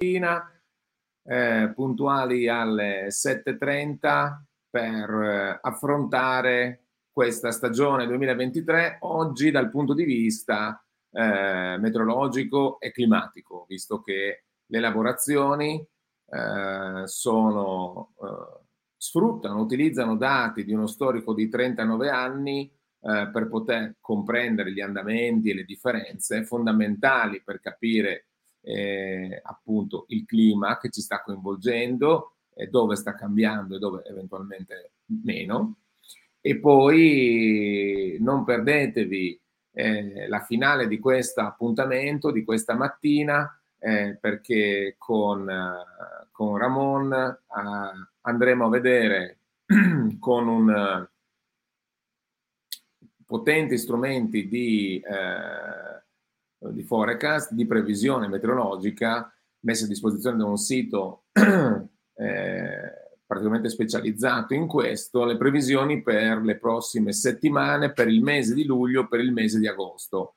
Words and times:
mattina, 0.00 0.50
eh, 1.24 1.72
puntuali 1.74 2.48
alle 2.48 3.08
7.30 3.08 4.42
per 4.70 5.10
eh, 5.10 5.58
affrontare 5.60 6.86
questa 7.12 7.50
stagione 7.50 8.06
2023 8.06 8.98
oggi 9.00 9.50
dal 9.50 9.68
punto 9.68 9.92
di 9.92 10.04
vista 10.04 10.82
eh, 11.12 11.76
meteorologico 11.78 12.80
e 12.80 12.92
climatico, 12.92 13.66
visto 13.68 14.00
che 14.00 14.44
le 14.64 14.80
lavorazioni 14.80 15.74
eh, 15.76 17.02
sono, 17.04 18.14
eh, 18.22 18.64
sfruttano, 18.96 19.60
utilizzano 19.60 20.16
dati 20.16 20.64
di 20.64 20.72
uno 20.72 20.86
storico 20.86 21.34
di 21.34 21.50
39 21.50 22.08
anni 22.08 22.72
eh, 23.02 23.28
per 23.30 23.48
poter 23.48 23.96
comprendere 24.00 24.72
gli 24.72 24.80
andamenti 24.80 25.50
e 25.50 25.54
le 25.54 25.64
differenze 25.64 26.44
fondamentali 26.44 27.42
per 27.42 27.60
capire 27.60 28.29
eh, 28.62 29.40
appunto 29.42 30.04
il 30.08 30.24
clima 30.24 30.78
che 30.78 30.90
ci 30.90 31.00
sta 31.00 31.22
coinvolgendo 31.22 32.34
e 32.54 32.66
dove 32.66 32.96
sta 32.96 33.14
cambiando 33.14 33.76
e 33.76 33.78
dove 33.78 34.04
eventualmente 34.04 34.92
meno. 35.22 35.76
E 36.40 36.58
poi 36.58 38.16
non 38.20 38.44
perdetevi 38.44 39.40
eh, 39.72 40.28
la 40.28 40.40
finale 40.40 40.88
di 40.88 40.98
questo 40.98 41.40
appuntamento, 41.40 42.30
di 42.30 42.44
questa 42.44 42.74
mattina, 42.74 43.60
eh, 43.78 44.16
perché 44.20 44.96
con, 44.98 45.42
uh, 45.42 46.26
con 46.30 46.56
Ramon 46.56 47.10
uh, 47.12 48.06
andremo 48.22 48.66
a 48.66 48.68
vedere 48.68 49.38
con 50.18 50.48
un 50.48 51.08
potenti 53.30 53.78
strumenti 53.78 54.48
di, 54.48 55.00
eh, 55.00 56.02
di 56.72 56.82
forecast, 56.82 57.52
di 57.52 57.66
previsione 57.66 58.28
meteorologica 58.28 59.32
messi 59.60 59.84
a 59.84 59.88
disposizione 59.88 60.36
da 60.36 60.44
un 60.46 60.56
sito 60.56 61.24
eh, 61.32 63.00
praticamente 63.26 63.68
specializzato 63.68 64.54
in 64.54 64.66
questo, 64.66 65.24
le 65.24 65.36
previsioni 65.36 66.02
per 66.02 66.42
le 66.42 66.58
prossime 66.58 67.12
settimane, 67.12 67.92
per 67.92 68.08
il 68.08 68.22
mese 68.22 68.54
di 68.54 68.64
luglio, 68.64 69.06
per 69.06 69.20
il 69.20 69.32
mese 69.32 69.58
di 69.58 69.68
agosto. 69.68 70.34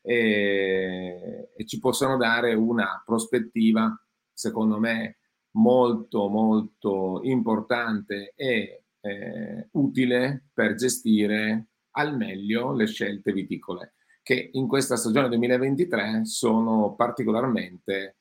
E, 0.00 1.50
e 1.56 1.66
ci 1.66 1.80
possono 1.80 2.16
dare 2.16 2.54
una 2.54 3.02
prospettiva, 3.04 3.92
secondo 4.32 4.78
me, 4.78 5.18
molto, 5.56 6.28
molto 6.28 7.20
importante 7.24 8.32
e 8.36 8.84
eh, 9.00 9.68
utile 9.72 10.44
per 10.52 10.74
gestire 10.74 11.66
al 11.96 12.16
meglio 12.16 12.72
le 12.72 12.86
scelte 12.86 13.32
viticole, 13.32 13.94
che 14.26 14.50
in 14.54 14.66
questa 14.66 14.96
stagione 14.96 15.28
2023 15.28 16.24
sono 16.24 16.96
particolarmente 16.96 18.16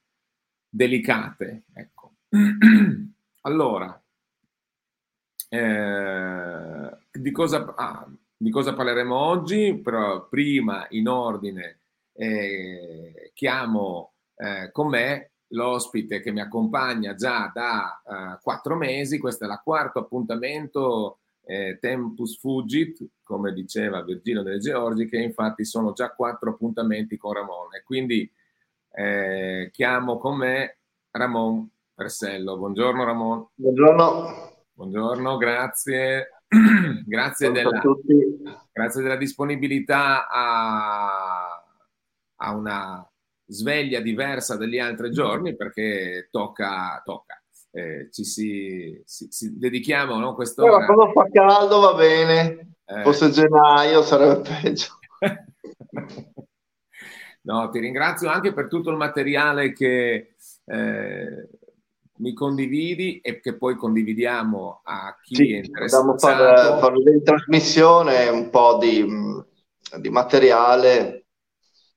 delicate. 0.70 1.64
Ecco. 1.74 2.18
allora, 3.42 4.04
eh, 5.50 6.98
di, 7.12 7.32
cosa, 7.32 7.74
ah, 7.76 8.08
di, 8.38 8.52
cosa, 8.52 8.76
parleremo 8.76 9.16
oggi? 9.16 9.82
Però 9.82 10.28
prima, 10.28 10.86
in 10.92 11.08
ordine, 11.08 11.80
eh, 12.14 13.32
chiamo 13.34 14.14
eh, 14.36 14.70
con 14.72 14.90
me 14.90 15.32
l'ospite 15.48 16.20
che 16.20 16.32
mi 16.32 16.42
accompagna 16.42 17.16
già 17.16 17.50
da 17.52 18.00
uh, 18.04 18.44
quattro 18.44 18.76
mesi. 18.76 19.18
Questo 19.18 19.46
è 19.46 19.48
il 19.48 19.60
quarto 19.64 19.98
appuntamento 19.98 21.22
eh, 21.46 21.78
Tempus 21.80 22.40
Fugit, 22.40 23.06
come 23.24 23.54
diceva 23.54 24.04
Virgilio 24.04 24.42
delle 24.42 24.60
Georgi, 24.60 25.08
che 25.08 25.18
infatti 25.18 25.64
sono 25.64 25.94
già 25.94 26.10
quattro 26.10 26.52
appuntamenti 26.52 27.18
con 27.18 27.34
Ramon. 27.34 27.76
E 27.76 27.84
quindi 27.84 28.30
eh, 28.92 29.70
chiamo 29.72 30.18
con 30.18 30.38
me 30.38 30.78
Ramon 31.12 31.70
Persello. 31.94 32.58
Buongiorno 32.58 33.04
Ramon. 33.04 33.48
Buongiorno. 33.56 34.54
Buongiorno, 34.74 35.38
grazie. 35.38 36.30
grazie, 37.06 37.52
della, 37.52 37.82
grazie, 38.72 39.02
della, 39.02 39.16
disponibilità 39.16 40.28
a, 40.28 41.64
a, 42.36 42.56
una 42.56 43.10
sveglia 43.48 44.00
diversa 44.00 44.58
degli 44.58 44.78
altri 44.78 45.12
giorni 45.12 45.56
perché 45.56 46.28
tocca, 46.32 47.02
tocca 47.04 47.40
eh, 47.76 48.10
ci 48.10 48.24
si, 48.24 49.02
si, 49.04 49.28
si 49.30 49.58
dedichiamo 49.58 50.18
no, 50.18 50.34
quest'ora. 50.34 50.78
Però 50.78 50.94
quando 50.94 51.12
fa 51.12 51.28
caldo 51.30 51.82
va 51.82 51.94
bene, 51.94 52.76
eh. 52.86 53.02
fosse 53.04 53.30
gennaio 53.32 54.02
sarebbe 54.02 54.50
peggio. 54.62 54.98
no, 57.42 57.70
ti 57.70 57.80
ringrazio 57.80 58.30
anche 58.30 58.54
per 58.54 58.70
tutto 58.70 58.92
il 58.92 58.96
materiale 58.96 59.74
che 59.74 60.36
eh, 60.64 61.50
mi 62.18 62.34
condividi 62.34 63.20
e 63.20 63.42
che 63.42 63.58
poi 63.58 63.76
condividiamo 63.76 64.80
a 64.82 65.18
chi 65.22 65.36
sì, 65.36 65.54
è 65.54 65.58
interessato. 65.58 66.16
Dobbiamo 66.16 66.18
fare, 66.18 66.80
fare 66.80 67.12
in 67.12 67.24
trasmissione, 67.26 68.30
un 68.30 68.50
po' 68.52 68.78
di, 68.78 69.06
di 70.00 70.10
materiale. 70.10 71.26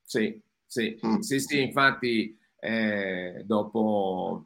Sì, 0.02 0.42
sì, 0.66 0.98
mm. 1.06 1.18
sì, 1.18 1.38
sì, 1.38 1.62
infatti 1.62 2.36
eh, 2.58 3.44
dopo 3.46 4.44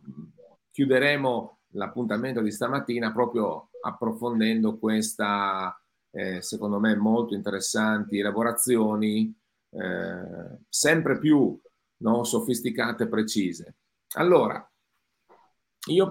chiuderemo 0.73 1.59
l'appuntamento 1.75 2.41
di 2.41 2.51
stamattina 2.51 3.13
proprio 3.13 3.71
approfondendo 3.83 4.79
questa, 4.79 5.79
eh, 6.11 6.41
secondo 6.43 6.81
me, 6.81 6.97
molto 6.97 7.35
interessanti 7.35 8.19
elaborazioni, 8.19 9.33
eh, 9.71 10.59
sempre 10.69 11.19
più 11.19 11.59
no, 11.99 12.25
sofisticate 12.25 13.05
e 13.05 13.09
precise. 13.09 13.77
Allora, 14.15 14.67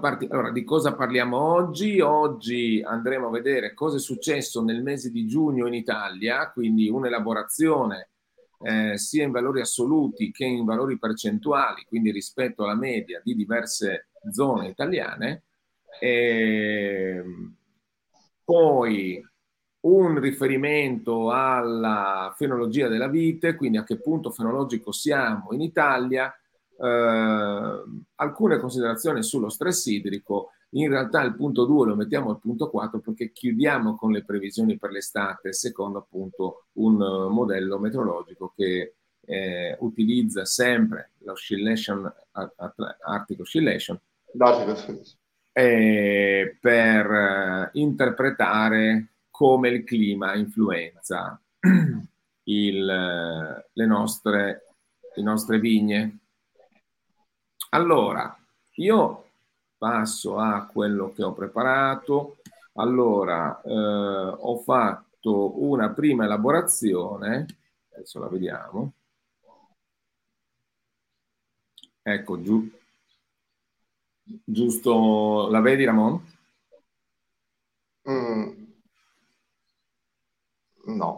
parti- 0.00 0.28
allora, 0.30 0.50
di 0.50 0.64
cosa 0.64 0.94
parliamo 0.94 1.38
oggi? 1.38 2.00
Oggi 2.00 2.82
andremo 2.84 3.28
a 3.28 3.30
vedere 3.30 3.74
cosa 3.74 3.96
è 3.96 4.00
successo 4.00 4.62
nel 4.62 4.82
mese 4.82 5.10
di 5.10 5.26
giugno 5.26 5.66
in 5.66 5.74
Italia, 5.74 6.50
quindi 6.50 6.88
un'elaborazione 6.88 8.10
eh, 8.64 8.98
sia 8.98 9.24
in 9.24 9.30
valori 9.30 9.60
assoluti 9.60 10.30
che 10.30 10.44
in 10.44 10.64
valori 10.64 10.98
percentuali, 10.98 11.84
quindi 11.84 12.10
rispetto 12.10 12.64
alla 12.64 12.76
media 12.76 13.20
di 13.24 13.34
diverse 13.34 14.08
zone 14.30 14.68
italiane. 14.68 15.42
E 16.00 17.22
poi 18.44 19.22
un 19.82 20.20
riferimento 20.20 21.30
alla 21.30 22.32
fenologia 22.36 22.88
della 22.88 23.08
vite, 23.08 23.54
quindi 23.54 23.78
a 23.78 23.84
che 23.84 24.00
punto 24.00 24.30
fenologico 24.30 24.92
siamo 24.92 25.48
in 25.52 25.60
Italia, 25.60 26.32
eh, 26.78 27.82
alcune 28.16 28.58
considerazioni 28.58 29.22
sullo 29.22 29.48
stress 29.48 29.86
idrico. 29.86 30.50
In 30.74 30.88
realtà 30.88 31.22
il 31.22 31.34
punto 31.34 31.64
2 31.64 31.88
lo 31.88 31.96
mettiamo 31.96 32.30
al 32.30 32.38
punto 32.38 32.70
4 32.70 33.00
perché 33.00 33.32
chiudiamo 33.32 33.94
con 33.96 34.10
le 34.10 34.24
previsioni 34.24 34.78
per 34.78 34.90
l'estate 34.90 35.52
secondo 35.52 35.98
appunto 35.98 36.66
un 36.74 36.96
modello 37.30 37.78
meteorologico 37.78 38.54
che 38.56 38.94
eh, 39.24 39.76
utilizza 39.80 40.44
sempre 40.44 41.10
l'oscillation, 41.18 42.10
Arctic 42.32 43.40
Oscillation, 43.40 44.00
eh, 45.52 46.56
per 46.60 47.10
eh, 47.10 47.70
interpretare 47.74 49.08
come 49.30 49.68
il 49.68 49.84
clima 49.84 50.34
influenza 50.34 51.40
il, 52.44 52.88
eh, 52.90 53.68
le, 53.72 53.86
nostre, 53.86 54.64
le 55.14 55.22
nostre 55.22 55.58
vigne. 55.58 56.18
Allora, 57.70 58.36
io 58.76 59.24
passo 59.78 60.38
a 60.38 60.66
quello 60.66 61.12
che 61.12 61.22
ho 61.22 61.32
preparato. 61.32 62.38
Allora, 62.74 63.60
eh, 63.62 63.70
ho 63.70 64.56
fatto 64.58 65.62
una 65.62 65.90
prima 65.90 66.24
elaborazione, 66.24 67.46
adesso 67.92 68.18
la 68.18 68.28
vediamo. 68.28 68.92
Ecco, 72.04 72.40
giù, 72.42 72.68
Giusto, 74.24 75.48
la 75.50 75.60
vedi 75.60 75.84
Ramon? 75.84 76.20
Mm. 78.06 78.66
No. 80.86 81.16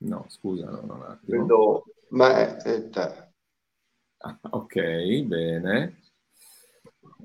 No, 0.00 0.24
scusa, 0.28 0.70
no, 0.70 0.94
un 0.94 1.02
attimo. 1.02 1.42
Vedo 1.42 1.84
me 2.10 2.56
e 2.64 2.88
te. 2.90 3.32
Ah, 4.20 4.38
ok, 4.50 4.74
bene. 5.26 6.02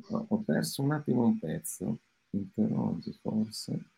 Ho 0.10 0.44
perso 0.44 0.82
un 0.82 0.92
attimo 0.94 1.24
un 1.26 1.40
pezzo. 1.40 2.00
Interroggi 2.32 3.14
forse. 3.22 3.92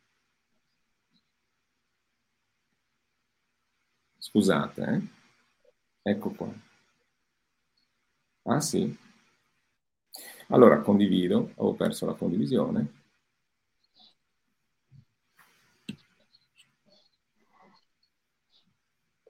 Scusate, 4.17 4.81
eh? 4.83 5.01
Ecco 6.01 6.31
qua. 6.31 6.53
Ah 8.43 8.59
sì, 8.61 8.95
allora 10.47 10.79
condivido, 10.81 11.51
avevo 11.55 11.73
perso 11.73 12.05
la 12.05 12.13
condivisione. 12.13 12.87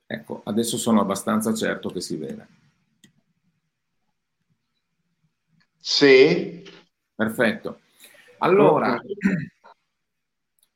Ecco, 0.08 0.42
adesso 0.46 0.78
sono 0.78 1.02
abbastanza 1.02 1.54
certo 1.54 1.90
che 1.90 2.02
si 2.02 2.16
vede. 2.16 2.48
Sì. 5.80 6.64
Perfetto. 7.16 7.80
Allora, 8.40 9.00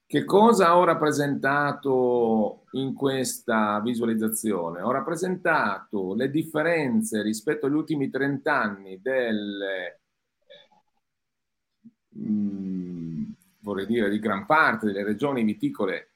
che 0.06 0.26
cosa 0.26 0.76
ho 0.76 0.84
rappresentato 0.84 2.64
in 2.72 2.94
questa 2.96 3.80
visualizzazione? 3.82 4.82
Ho 4.82 4.92
rappresentato 4.92 6.16
le 6.16 6.32
differenze 6.32 7.22
rispetto 7.22 7.68
agli 7.68 7.74
ultimi 7.76 8.10
30 8.10 8.60
anni 8.60 9.00
delle, 9.02 9.99
mh, 12.20 12.32
mm, 12.32 13.24
vorrei 13.62 13.86
dire, 13.86 14.10
di 14.10 14.20
gran 14.20 14.46
parte 14.46 14.88
delle 14.88 15.04
regioni 15.04 15.44
viticole 15.44 16.12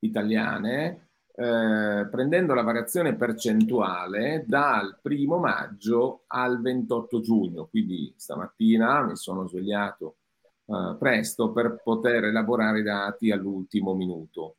italiane, 0.00 1.08
eh, 1.34 2.08
prendendo 2.10 2.54
la 2.54 2.62
variazione 2.62 3.14
percentuale 3.16 4.44
dal 4.46 4.98
primo 5.00 5.38
maggio 5.38 6.24
al 6.26 6.60
28 6.60 7.20
giugno. 7.20 7.66
Quindi 7.66 8.12
stamattina 8.16 9.02
mi 9.02 9.16
sono 9.16 9.46
svegliato 9.46 10.16
eh, 10.66 10.96
presto 10.98 11.52
per 11.52 11.80
poter 11.82 12.24
elaborare 12.24 12.80
i 12.80 12.82
dati 12.82 13.30
all'ultimo 13.30 13.94
minuto. 13.94 14.56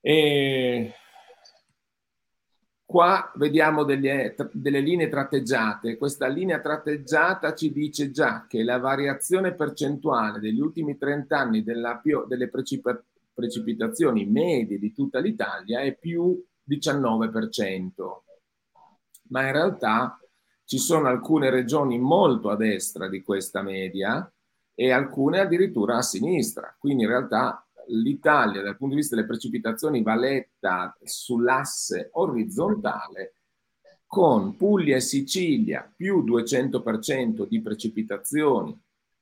E 0.00 0.94
qua 2.90 3.30
vediamo 3.36 3.84
delle, 3.84 4.34
delle 4.50 4.80
linee 4.80 5.08
tratteggiate. 5.08 5.96
Questa 5.96 6.26
linea 6.26 6.58
tratteggiata 6.58 7.54
ci 7.54 7.70
dice 7.70 8.10
già 8.10 8.46
che 8.48 8.64
la 8.64 8.78
variazione 8.78 9.54
percentuale 9.54 10.40
degli 10.40 10.58
ultimi 10.58 10.98
30 10.98 11.38
anni 11.38 11.62
della, 11.62 12.02
delle 12.26 12.48
precip- 12.48 13.04
precipitazioni 13.32 14.26
medie 14.26 14.80
di 14.80 14.92
tutta 14.92 15.20
l'Italia 15.20 15.82
è 15.82 15.96
più 15.96 16.44
19%. 16.68 17.92
Ma 19.28 19.46
in 19.46 19.52
realtà 19.52 20.18
ci 20.64 20.78
sono 20.78 21.06
alcune 21.06 21.48
regioni 21.48 21.96
molto 21.96 22.50
a 22.50 22.56
destra 22.56 23.08
di 23.08 23.22
questa 23.22 23.62
media 23.62 24.28
e 24.74 24.90
alcune 24.90 25.38
addirittura 25.38 25.98
a 25.98 26.02
sinistra. 26.02 26.74
Quindi 26.76 27.04
in 27.04 27.08
realtà 27.08 27.64
l'Italia 27.88 28.62
dal 28.62 28.76
punto 28.76 28.94
di 28.94 29.00
vista 29.00 29.16
delle 29.16 29.26
precipitazioni 29.26 30.02
va 30.02 30.14
letta 30.14 30.96
sull'asse 31.02 32.10
orizzontale 32.12 33.34
con 34.06 34.56
Puglia 34.56 34.96
e 34.96 35.00
Sicilia 35.00 35.88
più 35.94 36.24
200% 36.24 37.46
di 37.46 37.60
precipitazioni 37.60 38.76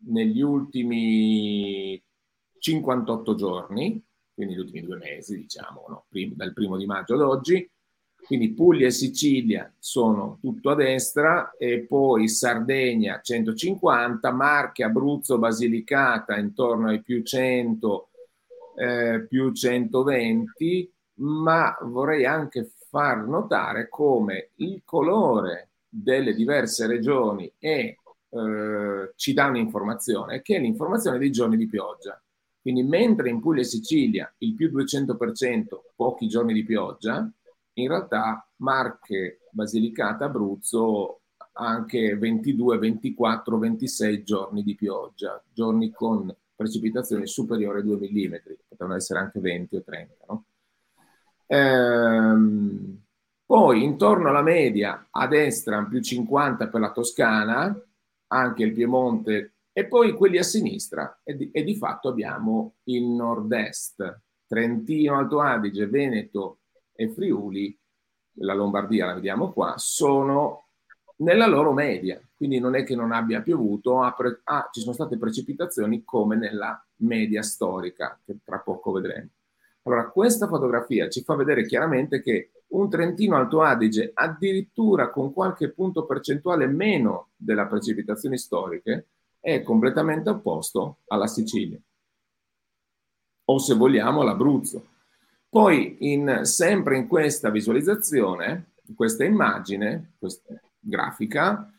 negli 0.07 0.41
ultimi 0.41 2.03
58 2.59 3.35
giorni, 3.35 4.03
quindi 4.33 4.55
gli 4.55 4.59
ultimi 4.59 4.81
due 4.83 4.97
mesi, 4.97 5.37
diciamo, 5.37 5.85
no? 5.89 6.07
Prim- 6.09 6.35
dal 6.35 6.53
primo 6.53 6.77
di 6.77 6.87
maggio 6.87 7.15
ad 7.15 7.21
oggi, 7.21 7.71
quindi 8.25 8.53
Puglia 8.53 8.87
e 8.87 8.91
Sicilia 8.91 9.73
sono 9.79 10.39
tutto 10.41 10.71
a 10.71 10.75
destra 10.75 11.55
e 11.57 11.81
poi 11.81 12.29
Sardegna 12.29 13.21
150, 13.23 14.33
Marche, 14.33 14.85
Abruzzo, 14.85 15.39
Basilicata 15.39 16.37
intorno 16.37 16.89
ai 16.89 17.03
più 17.03 17.23
100, 17.23 18.09
eh, 18.79 19.27
più 19.27 19.53
120, 19.53 20.93
ma 21.15 21.77
vorrei 21.83 22.25
anche 22.25 22.71
far 22.89 23.27
notare 23.27 23.89
come 23.89 24.51
il 24.57 24.83
colore 24.85 25.71
delle 25.89 26.33
diverse 26.35 26.87
regioni 26.87 27.53
è, 27.59 27.95
eh, 28.31 29.13
ci 29.17 29.33
dà 29.33 29.47
un'informazione, 29.47 30.43
che 30.43 30.57
è 30.57 30.61
l'informazione 30.61 31.19
dei 31.19 31.33
giorni 31.33 31.57
di 31.57 31.67
pioggia. 31.67 32.21
Quindi 32.61 32.83
mentre 32.83 33.31
in 33.31 33.41
Puglia 33.41 33.63
e 33.63 33.65
Sicilia 33.65 34.33
il 34.39 34.55
più 34.55 34.71
200%, 34.71 35.81
pochi 35.97 36.29
giorni 36.29 36.53
di 36.53 36.65
pioggia, 36.65 37.29
in 37.75 37.89
realtà 37.89 38.47
Marche, 38.57 39.41
Basilicata, 39.51 40.27
Abruzzo 40.27 41.21
anche 41.55 42.17
22, 42.17 42.79
24, 42.79 43.59
26 43.59 44.23
giorni 44.23 44.63
di 44.63 44.77
pioggia, 44.77 45.43
giorni 45.53 45.91
con 45.91 46.33
precipitazioni 46.59 47.25
superiori 47.29 47.79
a 47.79 47.83
2 47.83 47.97
mm, 47.97 48.35
potevano 48.67 48.97
essere 48.97 49.21
anche 49.21 49.39
20 49.39 49.77
o 49.77 49.83
30. 49.85 50.15
No? 50.27 50.45
Ehm, 51.47 53.01
poi 53.47 53.85
intorno 53.85 54.29
alla 54.29 54.43
media 54.43 55.07
a 55.09 55.29
destra 55.29 55.85
più 55.85 56.01
50 56.01 56.67
per 56.67 56.81
la 56.81 56.91
Toscana, 56.91 57.81
anche 58.27 58.63
il 58.65 58.73
Piemonte 58.73 59.53
e 59.73 59.87
poi 59.87 60.13
quelli 60.15 60.39
a 60.39 60.43
sinistra 60.43 61.21
e 61.23 61.37
di, 61.37 61.51
e 61.53 61.63
di 61.63 61.77
fatto 61.77 62.09
abbiamo 62.09 62.75
il 62.85 63.05
nord-est, 63.05 64.23
Trentino, 64.49 65.17
Alto 65.17 65.41
Adige, 65.41 65.87
Veneto, 65.87 66.59
e 66.93 67.09
Friuli, 67.09 67.79
la 68.41 68.55
Lombardia 68.55 69.07
la 69.07 69.15
vediamo 69.15 69.53
qua, 69.53 69.75
sono 69.77 70.68
nella 71.19 71.47
loro 71.47 71.73
media, 71.73 72.21
quindi 72.37 72.59
non 72.59 72.75
è 72.75 72.85
che 72.85 72.95
non 72.95 73.13
abbia 73.13 73.41
piovuto, 73.41 74.03
ah, 74.03 74.13
pre- 74.13 74.41
ah, 74.45 74.69
ci 74.73 74.81
sono 74.81 74.93
state 74.93 75.17
precipitazioni 75.17 76.05
come 76.05 76.37
nella 76.37 76.85
media 76.97 77.43
storica, 77.43 78.19
che 78.25 78.39
tra 78.45 78.59
poco 78.59 78.93
vedremo. 78.93 79.29
Allora, 79.83 80.09
questa 80.11 80.47
fotografia 80.47 81.09
ci 81.09 81.23
fa 81.23 81.35
vedere 81.35 81.67
chiaramente 81.67 82.21
che 82.21 82.51
un 82.69 82.91
Trentino 82.91 83.37
Alto 83.37 83.63
Adige, 83.63 84.11
addirittura 84.13 85.11
con 85.11 85.33
qualche 85.33 85.71
punto 85.71 86.05
percentuale 86.05 86.67
meno 86.67 87.31
delle 87.37 87.67
precipitazioni 87.67 88.37
storiche, 88.37 89.07
è 89.41 89.63
completamente 89.63 90.29
opposto 90.29 90.99
alla 91.07 91.27
Sicilia. 91.27 91.79
O 93.47 93.59
se 93.59 93.75
vogliamo 93.75 94.23
l'Abruzzo. 94.23 94.87
Poi, 95.49 95.97
in, 96.13 96.41
sempre 96.43 96.99
in 96.99 97.09
questa 97.09 97.49
visualizzazione, 97.49 98.73
in 98.85 98.95
questa 98.95 99.25
immagine, 99.25 100.13
questa 100.19 100.53
grafica, 100.79 101.73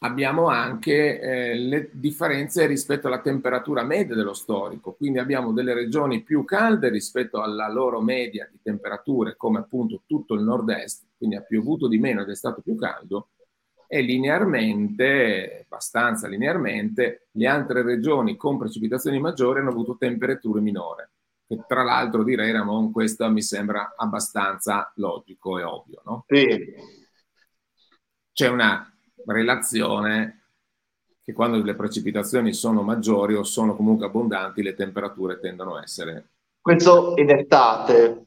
abbiamo 0.00 0.46
anche 0.48 1.20
eh, 1.20 1.54
le 1.54 1.90
differenze 1.92 2.66
rispetto 2.66 3.06
alla 3.06 3.20
temperatura 3.20 3.82
media 3.82 4.14
dello 4.14 4.32
storico. 4.32 4.92
Quindi 4.92 5.18
abbiamo 5.18 5.52
delle 5.52 5.74
regioni 5.74 6.22
più 6.22 6.44
calde 6.44 6.88
rispetto 6.88 7.42
alla 7.42 7.68
loro 7.68 8.00
media 8.00 8.48
di 8.50 8.58
temperature, 8.62 9.36
come 9.36 9.58
appunto 9.58 10.02
tutto 10.06 10.34
il 10.34 10.42
nord-est, 10.42 11.04
quindi 11.16 11.36
ha 11.36 11.42
piovuto 11.42 11.88
di 11.88 11.98
meno 11.98 12.22
ed 12.22 12.30
è 12.30 12.34
stato 12.34 12.60
più 12.62 12.74
caldo, 12.76 13.28
e 13.86 14.00
linearmente, 14.02 15.64
abbastanza 15.64 16.28
linearmente, 16.28 17.28
le 17.32 17.46
altre 17.46 17.82
regioni 17.82 18.36
con 18.36 18.56
precipitazioni 18.56 19.18
maggiori 19.18 19.58
hanno 19.58 19.70
avuto 19.70 19.96
temperature 19.96 20.60
minori 20.60 21.04
che 21.50 21.64
tra 21.66 21.82
l'altro 21.82 22.22
direi 22.22 22.52
Ramon 22.52 22.92
questo 22.92 23.28
mi 23.28 23.42
sembra 23.42 23.94
abbastanza 23.96 24.92
logico 24.94 25.58
e 25.58 25.64
ovvio, 25.64 26.00
no? 26.04 26.24
Sì. 26.28 26.99
C'è 28.32 28.48
una 28.48 28.90
relazione 29.26 30.40
che 31.22 31.32
quando 31.32 31.62
le 31.62 31.74
precipitazioni 31.74 32.52
sono 32.52 32.82
maggiori 32.82 33.34
o 33.34 33.42
sono 33.42 33.76
comunque 33.76 34.06
abbondanti 34.06 34.62
le 34.62 34.74
temperature 34.74 35.38
tendono 35.38 35.76
a 35.76 35.82
essere... 35.82 36.28
Questo 36.60 37.14
in 37.16 37.30
estate, 37.30 38.24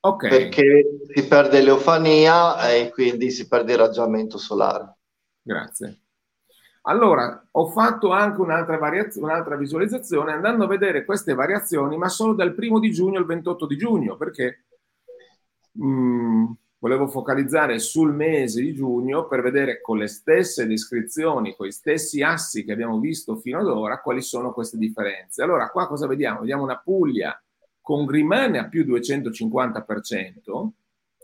Ok. 0.00 0.28
perché 0.28 1.00
si 1.12 1.26
perde 1.26 1.60
l'eofania 1.62 2.70
e 2.70 2.90
quindi 2.90 3.30
si 3.30 3.48
perde 3.48 3.72
il 3.72 3.78
raggiamento 3.78 4.38
solare. 4.38 4.96
Grazie. 5.42 6.00
Allora, 6.82 7.48
ho 7.50 7.66
fatto 7.66 8.12
anche 8.12 8.40
un'altra, 8.40 8.78
variaz- 8.78 9.16
un'altra 9.16 9.56
visualizzazione 9.56 10.32
andando 10.32 10.64
a 10.64 10.68
vedere 10.68 11.04
queste 11.04 11.34
variazioni, 11.34 11.96
ma 11.96 12.08
solo 12.08 12.34
dal 12.34 12.54
primo 12.54 12.78
di 12.78 12.92
giugno 12.92 13.18
al 13.18 13.26
28 13.26 13.66
di 13.66 13.76
giugno, 13.76 14.16
perché 14.16 14.64
mh, 15.72 15.86
mm, 15.88 16.44
volevo 16.86 17.08
focalizzare 17.08 17.80
sul 17.80 18.14
mese 18.14 18.60
di 18.60 18.72
giugno 18.72 19.26
per 19.26 19.42
vedere 19.42 19.80
con 19.80 19.98
le 19.98 20.06
stesse 20.06 20.68
descrizioni, 20.68 21.56
con 21.56 21.66
gli 21.66 21.72
stessi 21.72 22.22
assi 22.22 22.64
che 22.64 22.70
abbiamo 22.70 23.00
visto 23.00 23.34
fino 23.34 23.58
ad 23.58 23.66
ora, 23.66 24.00
quali 24.00 24.22
sono 24.22 24.52
queste 24.52 24.78
differenze. 24.78 25.42
Allora, 25.42 25.68
qua 25.70 25.88
cosa 25.88 26.06
vediamo? 26.06 26.40
Vediamo 26.40 26.62
una 26.62 26.78
Puglia 26.78 27.42
con 27.80 28.04
Grimane 28.04 28.58
a 28.58 28.68
più 28.68 28.84
250%, 28.84 30.68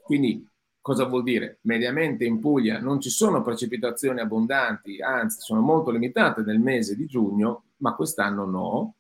quindi 0.03 0.45
Cosa 0.83 1.05
vuol 1.05 1.23
dire? 1.23 1.61
Mediamente 1.61 2.25
in 2.25 2.41
Puglia 2.41 2.81
non 2.81 3.01
ci 3.01 3.09
sono 3.09 3.41
precipitazioni 3.41 4.19
abbondanti, 4.19 5.01
anzi 5.01 5.39
sono 5.41 5.61
molto 5.61 5.93
limitate 5.93 6.43
nel 6.43 6.59
mese 6.59 6.97
di 6.97 7.07
giugno, 7.07 7.67
ma 7.77 7.95
quest'anno 7.95 8.47
no. 8.47 8.97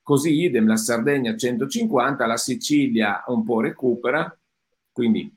Così 0.00 0.42
idem 0.44 0.68
la 0.68 0.76
Sardegna 0.76 1.34
150, 1.34 2.26
la 2.26 2.36
Sicilia 2.36 3.24
un 3.26 3.42
po' 3.42 3.60
recupera, 3.60 4.38
quindi 4.92 5.33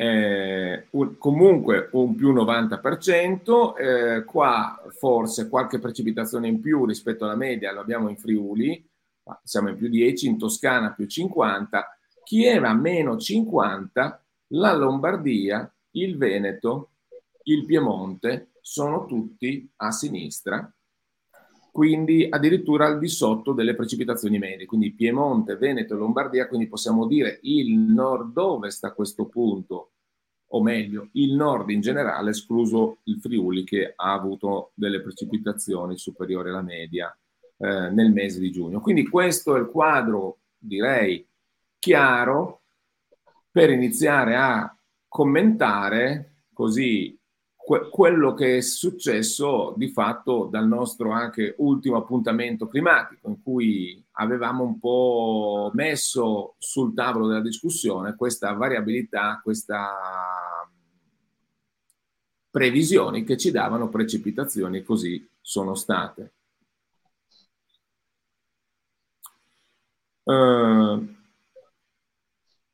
eh, 0.00 0.86
un, 0.90 1.18
comunque 1.18 1.88
un 1.92 2.14
più 2.14 2.32
90%, 2.32 3.76
eh, 3.76 4.24
qua 4.24 4.80
forse 4.96 5.48
qualche 5.48 5.80
precipitazione 5.80 6.46
in 6.46 6.60
più 6.60 6.84
rispetto 6.84 7.24
alla 7.24 7.34
media 7.34 7.72
lo 7.72 7.80
abbiamo 7.80 8.08
in 8.08 8.16
Friuli, 8.16 8.88
siamo 9.42 9.70
in 9.70 9.76
più 9.76 9.88
10, 9.88 10.28
in 10.28 10.38
Toscana 10.38 10.92
più 10.92 11.06
50, 11.06 11.98
Chieva 12.22 12.74
meno 12.74 13.16
50, 13.16 14.24
la 14.48 14.76
Lombardia, 14.76 15.68
il 15.92 16.16
Veneto, 16.18 16.90
il 17.44 17.64
Piemonte 17.64 18.50
sono 18.60 19.06
tutti 19.06 19.68
a 19.76 19.90
sinistra, 19.90 20.70
quindi 21.78 22.26
addirittura 22.28 22.86
al 22.86 22.98
di 22.98 23.06
sotto 23.06 23.52
delle 23.52 23.76
precipitazioni 23.76 24.36
medie. 24.36 24.66
Quindi 24.66 24.90
Piemonte, 24.90 25.54
Veneto 25.54 25.94
e 25.94 25.96
Lombardia, 25.96 26.48
quindi 26.48 26.66
possiamo 26.66 27.06
dire 27.06 27.38
il 27.42 27.78
nord-ovest 27.78 28.82
a 28.82 28.92
questo 28.92 29.26
punto 29.26 29.92
o 30.48 30.60
meglio, 30.60 31.10
il 31.12 31.34
nord 31.34 31.70
in 31.70 31.80
generale, 31.80 32.30
escluso 32.30 32.98
il 33.04 33.20
Friuli 33.20 33.62
che 33.62 33.92
ha 33.94 34.12
avuto 34.12 34.72
delle 34.74 35.00
precipitazioni 35.00 35.96
superiori 35.96 36.48
alla 36.48 36.62
media 36.62 37.16
eh, 37.58 37.90
nel 37.90 38.10
mese 38.10 38.40
di 38.40 38.50
giugno. 38.50 38.80
Quindi 38.80 39.06
questo 39.06 39.54
è 39.54 39.60
il 39.60 39.66
quadro, 39.66 40.38
direi, 40.58 41.24
chiaro 41.78 42.62
per 43.52 43.70
iniziare 43.70 44.34
a 44.34 44.76
commentare 45.06 46.38
così 46.52 47.16
que- 47.68 47.90
quello 47.90 48.32
che 48.32 48.56
è 48.56 48.60
successo 48.62 49.74
di 49.76 49.88
fatto 49.88 50.48
dal 50.50 50.66
nostro 50.66 51.10
anche 51.10 51.54
ultimo 51.58 51.98
appuntamento 51.98 52.66
climatico, 52.66 53.28
in 53.28 53.42
cui 53.42 54.02
avevamo 54.12 54.64
un 54.64 54.78
po' 54.78 55.70
messo 55.74 56.54
sul 56.56 56.94
tavolo 56.94 57.26
della 57.26 57.42
discussione 57.42 58.16
questa 58.16 58.54
variabilità, 58.54 59.38
questa 59.42 59.94
previsioni 62.50 63.22
che 63.22 63.36
ci 63.36 63.50
davano 63.50 63.90
precipitazioni, 63.90 64.82
così 64.82 65.28
sono 65.42 65.74
state. 65.74 66.32
Uh, 70.22 71.17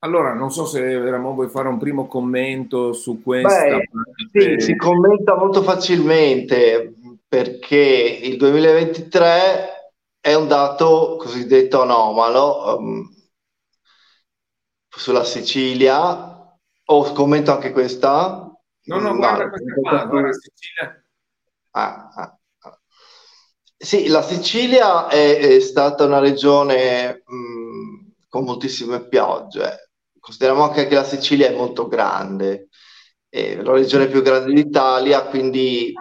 allora, 0.05 0.35
non 0.35 0.53
so 0.53 0.67
se 0.67 0.99
Ramon 0.99 1.35
vuoi 1.35 1.49
fare 1.49 1.67
un 1.67 1.79
primo 1.79 2.07
commento 2.07 2.93
su 2.93 3.23
questa. 3.23 3.79
Beh, 3.79 3.89
sì, 4.33 4.61
si 4.61 4.77
commenta 4.77 5.35
molto 5.35 5.63
facilmente 5.63 6.93
perché 7.27 8.21
il 8.23 8.37
2023 8.37 9.93
è 10.21 10.35
un 10.35 10.47
dato 10.47 11.17
cosiddetto 11.19 11.81
anomalo 11.81 12.77
um, 12.77 13.11
sulla 14.91 15.25
Sicilia. 15.25 16.33
O 16.87 17.13
commento 17.15 17.53
anche 17.53 17.73
questa? 17.73 18.53
No, 18.83 18.99
no, 18.99 19.17
guarda 19.17 19.49
questa 19.49 19.73
qua, 19.73 20.05
guarda 20.05 20.33
Sicilia. 20.33 21.03
Ah, 21.71 22.11
ah, 22.15 22.39
ah. 22.59 22.81
Sì, 23.75 24.09
la 24.09 24.21
Sicilia 24.21 25.09
è, 25.09 25.39
è 25.39 25.61
stata 25.61 26.05
una 26.05 26.19
regione 26.19 27.23
mh, 27.25 28.27
con 28.29 28.45
moltissime 28.45 29.09
piogge 29.09 29.84
consideriamo 30.25 30.62
anche 30.62 30.87
che 30.87 30.95
la 30.95 31.04
Sicilia 31.04 31.49
è 31.49 31.54
molto 31.54 31.87
grande, 31.87 32.69
è 33.28 33.57
la 33.57 33.73
regione 33.73 34.07
più 34.07 34.23
grande 34.23 34.54
d'Italia, 34.54 35.26
quindi 35.26 35.93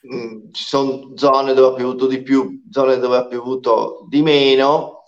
mh, 0.00 0.16
mm, 0.16 0.50
ci 0.52 0.64
sono 0.64 1.12
zone 1.16 1.52
dove 1.52 1.74
ha 1.74 1.76
piovuto 1.76 2.06
di 2.06 2.22
più, 2.22 2.62
zone 2.70 2.96
dove 2.98 3.18
ha 3.18 3.26
piovuto 3.26 4.06
di 4.08 4.22
meno. 4.22 5.02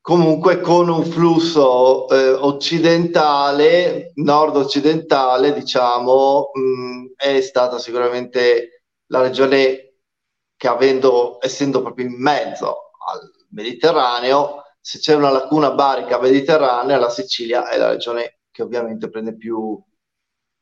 Comunque 0.00 0.60
con 0.60 0.88
un 0.88 1.04
flusso 1.04 2.08
eh, 2.08 2.30
occidentale, 2.30 4.12
nord-occidentale, 4.14 5.52
diciamo, 5.52 6.50
mh, 6.52 6.60
mm, 6.60 7.06
è 7.16 7.40
stata 7.40 7.78
sicuramente 7.80 8.84
la 9.06 9.20
regione 9.22 9.94
che 10.56 10.68
avendo, 10.68 11.38
essendo 11.40 11.82
proprio 11.82 12.06
in 12.06 12.14
mezzo 12.20 12.92
al 13.04 13.20
Mediterraneo, 13.50 14.62
se 14.86 15.00
c'è 15.00 15.14
una 15.14 15.30
lacuna 15.32 15.72
barica 15.72 16.20
mediterranea, 16.20 16.96
la 16.96 17.10
Sicilia 17.10 17.68
è 17.68 17.76
la 17.76 17.90
regione 17.90 18.38
che 18.52 18.62
ovviamente 18.62 19.08
prende 19.10 19.34
più, 19.36 19.76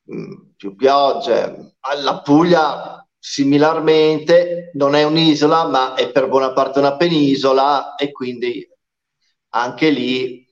mh, 0.01 0.17
mm, 0.17 0.33
più 0.57 0.75
piogge. 0.75 1.75
La 2.01 2.21
Puglia 2.21 3.07
similarmente 3.19 4.71
non 4.73 4.95
è 4.95 5.03
un'isola, 5.03 5.67
ma 5.67 5.93
è 5.93 6.11
per 6.11 6.27
buona 6.27 6.53
parte 6.53 6.79
una 6.79 6.97
penisola 6.97 7.93
e 7.93 8.11
quindi 8.11 8.67
anche 9.49 9.89
lì 9.91 10.43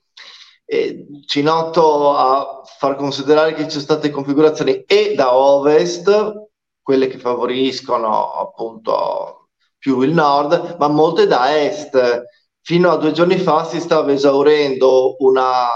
eh, 0.66 1.06
ci 1.26 1.42
noto 1.42 2.16
a 2.16 2.62
far 2.78 2.94
considerare 2.94 3.54
che 3.54 3.64
ci 3.64 3.70
sono 3.70 3.82
state 3.82 4.10
configurazioni 4.10 4.84
e 4.84 5.14
da 5.16 5.34
ovest, 5.34 6.48
quelle 6.80 7.08
che 7.08 7.18
favoriscono 7.18 8.34
appunto 8.34 9.48
più 9.78 10.00
il 10.02 10.12
nord, 10.12 10.76
ma 10.78 10.86
molte 10.86 11.26
da 11.26 11.60
est 11.60 12.22
Fino 12.66 12.90
a 12.90 12.96
due 12.96 13.12
giorni 13.12 13.36
fa 13.36 13.62
si 13.64 13.78
stava 13.78 14.10
esaurendo 14.10 15.16
una 15.18 15.68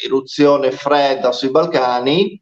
eruzione 0.00 0.70
fredda 0.70 1.32
sui 1.32 1.50
Balcani 1.50 2.40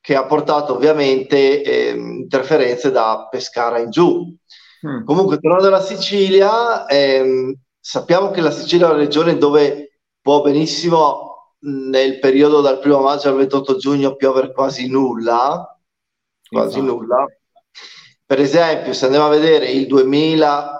che 0.00 0.14
ha 0.16 0.24
portato 0.24 0.72
ovviamente 0.72 1.60
eh, 1.60 1.90
interferenze 1.90 2.90
da 2.90 3.28
Pescara 3.30 3.78
in 3.78 3.90
giù. 3.90 4.34
Mm. 4.86 5.04
Comunque, 5.04 5.38
tornando 5.38 5.66
alla 5.66 5.82
Sicilia, 5.82 6.86
ehm, 6.86 7.54
sappiamo 7.78 8.30
che 8.30 8.40
la 8.40 8.50
Sicilia 8.50 8.86
è 8.86 8.90
una 8.92 8.98
regione 8.98 9.36
dove 9.36 10.00
può 10.22 10.40
benissimo 10.40 11.56
nel 11.64 12.18
periodo 12.20 12.62
dal 12.62 12.78
primo 12.78 13.00
maggio 13.00 13.28
al 13.28 13.36
28 13.36 13.76
giugno 13.76 14.16
piovere 14.16 14.50
quasi 14.50 14.88
nulla, 14.88 15.78
quasi 16.48 16.78
Infatti. 16.78 16.96
nulla. 16.96 17.26
Per 18.24 18.40
esempio, 18.40 18.94
se 18.94 19.04
andiamo 19.04 19.26
a 19.26 19.30
vedere 19.30 19.66
il 19.66 19.86
2000 19.86 20.79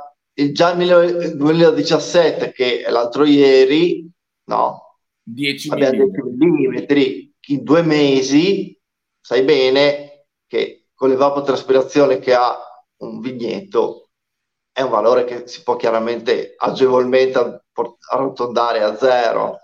già 0.52 0.75
nel 0.75 1.37
2017, 1.37 2.52
che 2.52 2.82
è 2.82 2.90
l'altro 2.90 3.25
ieri, 3.25 4.09
no? 4.44 4.99
10 5.23 5.70
abbiamo 5.70 6.06
10 6.06 6.20
millimetri 6.37 7.35
in 7.49 7.62
due 7.62 7.82
mesi, 7.82 8.78
sai 9.20 9.42
bene 9.42 10.26
che 10.47 10.88
con 10.94 11.09
l'evapotraspirazione 11.09 12.18
che 12.18 12.35
ha 12.35 12.56
un 12.99 13.20
vigneto 13.20 14.11
è 14.73 14.82
un 14.82 14.90
valore 14.90 15.25
che 15.25 15.47
si 15.47 15.62
può 15.62 15.76
chiaramente 15.76 16.54
agevolmente 16.56 17.64
arrotondare 18.11 18.82
a 18.82 18.97
zero. 18.97 19.59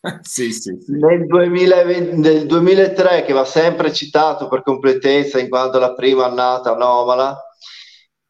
sì, 0.22 0.52
sì, 0.52 0.76
sì. 0.80 0.92
Nel, 0.92 1.26
2020, 1.26 2.16
nel 2.16 2.46
2003, 2.46 3.24
che 3.24 3.32
va 3.32 3.44
sempre 3.44 3.92
citato 3.92 4.48
per 4.48 4.62
completezza 4.62 5.38
in 5.38 5.48
quanto 5.48 5.78
la 5.78 5.94
prima 5.94 6.26
annata 6.26 6.72
anomala, 6.72 7.38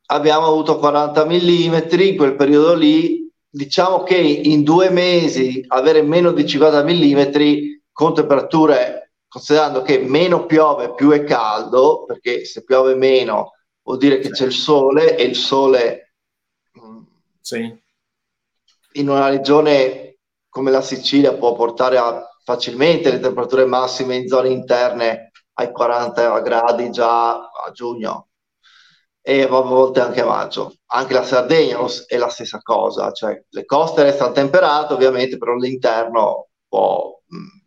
abbiamo 0.06 0.46
avuto 0.46 0.78
40 0.78 1.24
mm 1.24 1.78
in 2.00 2.16
quel 2.16 2.36
periodo 2.36 2.74
lì. 2.74 3.30
Diciamo 3.48 4.02
che 4.02 4.16
in 4.16 4.62
due 4.62 4.90
mesi 4.90 5.64
avere 5.68 6.02
meno 6.02 6.32
di 6.32 6.46
50 6.46 6.82
mm 6.82 7.32
con 7.92 8.14
temperature, 8.14 9.12
considerando 9.26 9.82
che 9.82 9.98
meno 9.98 10.44
piove 10.44 10.94
più 10.94 11.10
è 11.10 11.24
caldo, 11.24 12.04
perché 12.04 12.44
se 12.44 12.64
piove 12.64 12.94
meno 12.94 13.52
vuol 13.82 13.98
dire 13.98 14.18
che 14.18 14.30
c'è 14.30 14.44
il 14.44 14.52
sole 14.52 15.16
e 15.16 15.22
il 15.22 15.36
sole 15.36 16.14
sì. 17.40 17.82
in 18.92 19.08
una 19.08 19.28
regione 19.28 20.18
come 20.48 20.70
la 20.70 20.82
Sicilia 20.82 21.34
può 21.34 21.54
portare 21.54 21.96
a, 21.96 22.22
facilmente 22.44 23.10
le 23.10 23.20
temperature 23.20 23.64
massime 23.64 24.16
in 24.16 24.26
zone 24.26 24.48
interne 24.50 25.30
ai 25.54 25.70
40 25.70 26.40
gradi 26.40 26.90
già 26.90 27.32
a 27.34 27.70
giugno 27.72 28.25
e 29.28 29.42
a 29.42 29.46
volte 29.48 29.98
anche 29.98 30.20
a 30.20 30.24
maggio. 30.24 30.72
Anche 30.92 31.12
la 31.12 31.24
Sardegna 31.24 31.78
è 32.06 32.16
la 32.16 32.28
stessa 32.28 32.60
cosa, 32.62 33.10
cioè 33.10 33.42
le 33.48 33.64
coste 33.64 34.04
restano 34.04 34.30
temperate 34.30 34.92
ovviamente, 34.94 35.36
però 35.36 35.56
l'interno 35.56 36.46
può... 36.68 37.12
Mh. 37.26 37.64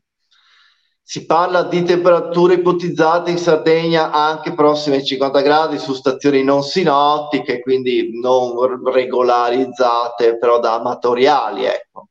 Si 1.01 1.25
parla 1.25 1.63
di 1.63 1.83
temperature 1.83 2.53
ipotizzate 2.53 3.31
in 3.31 3.39
Sardegna 3.39 4.11
anche 4.11 4.53
prossime 4.53 4.97
ai 4.97 5.03
50 5.03 5.41
gradi 5.41 5.79
su 5.79 5.93
stazioni 5.93 6.43
non 6.43 6.61
sinottiche, 6.63 7.59
quindi 7.59 8.17
non 8.21 8.53
regolarizzate, 8.89 10.37
però 10.37 10.59
da 10.59 10.75
amatoriali. 10.75 11.65
Ecco. 11.65 12.08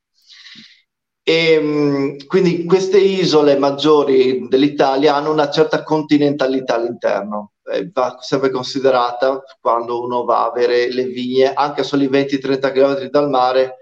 E, 1.29 2.15
quindi 2.25 2.65
queste 2.65 2.97
isole 2.97 3.55
maggiori 3.55 4.47
dell'Italia 4.47 5.13
hanno 5.13 5.31
una 5.31 5.51
certa 5.51 5.83
continentalità 5.83 6.73
all'interno 6.73 7.51
eh, 7.71 7.87
va 7.93 8.17
sempre 8.19 8.49
considerata 8.49 9.43
quando 9.59 10.01
uno 10.01 10.23
va 10.23 10.41
a 10.41 10.49
avere 10.49 10.91
le 10.91 11.03
vigne, 11.03 11.53
anche 11.53 11.83
solo 11.83 12.01
i 12.01 12.07
20-30 12.09 12.71
km 12.71 13.09
dal 13.09 13.29
mare, 13.29 13.75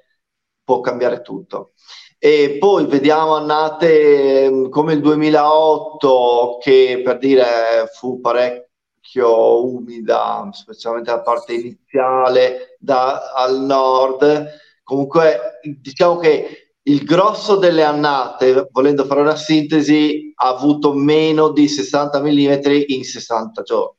può 0.61 0.81
cambiare 0.81 1.21
tutto. 1.21 1.71
E 2.19 2.57
poi 2.59 2.85
vediamo 2.87 3.35
annate 3.35 4.49
mm, 4.49 4.69
come 4.69 4.93
il 4.93 4.99
2008, 5.01 6.57
che 6.59 7.01
per 7.01 7.17
dire 7.17 7.89
fu 7.93 8.19
parecchio 8.19 9.65
umida, 9.65 10.49
specialmente 10.51 11.11
la 11.11 11.21
parte 11.21 11.53
iniziale 11.53 12.75
da, 12.79 13.31
al 13.33 13.61
nord. 13.61 14.49
Comunque, 14.83 15.59
diciamo 15.79 16.17
che 16.17 16.66
il 16.87 17.03
grosso 17.03 17.57
delle 17.57 17.83
annate, 17.83 18.67
volendo 18.71 19.05
fare 19.05 19.21
una 19.21 19.35
sintesi, 19.35 20.31
ha 20.35 20.49
avuto 20.49 20.93
meno 20.93 21.51
di 21.51 21.67
60 21.67 22.21
mm 22.21 22.61
in 22.87 23.03
60 23.03 23.61
giorni. 23.61 23.95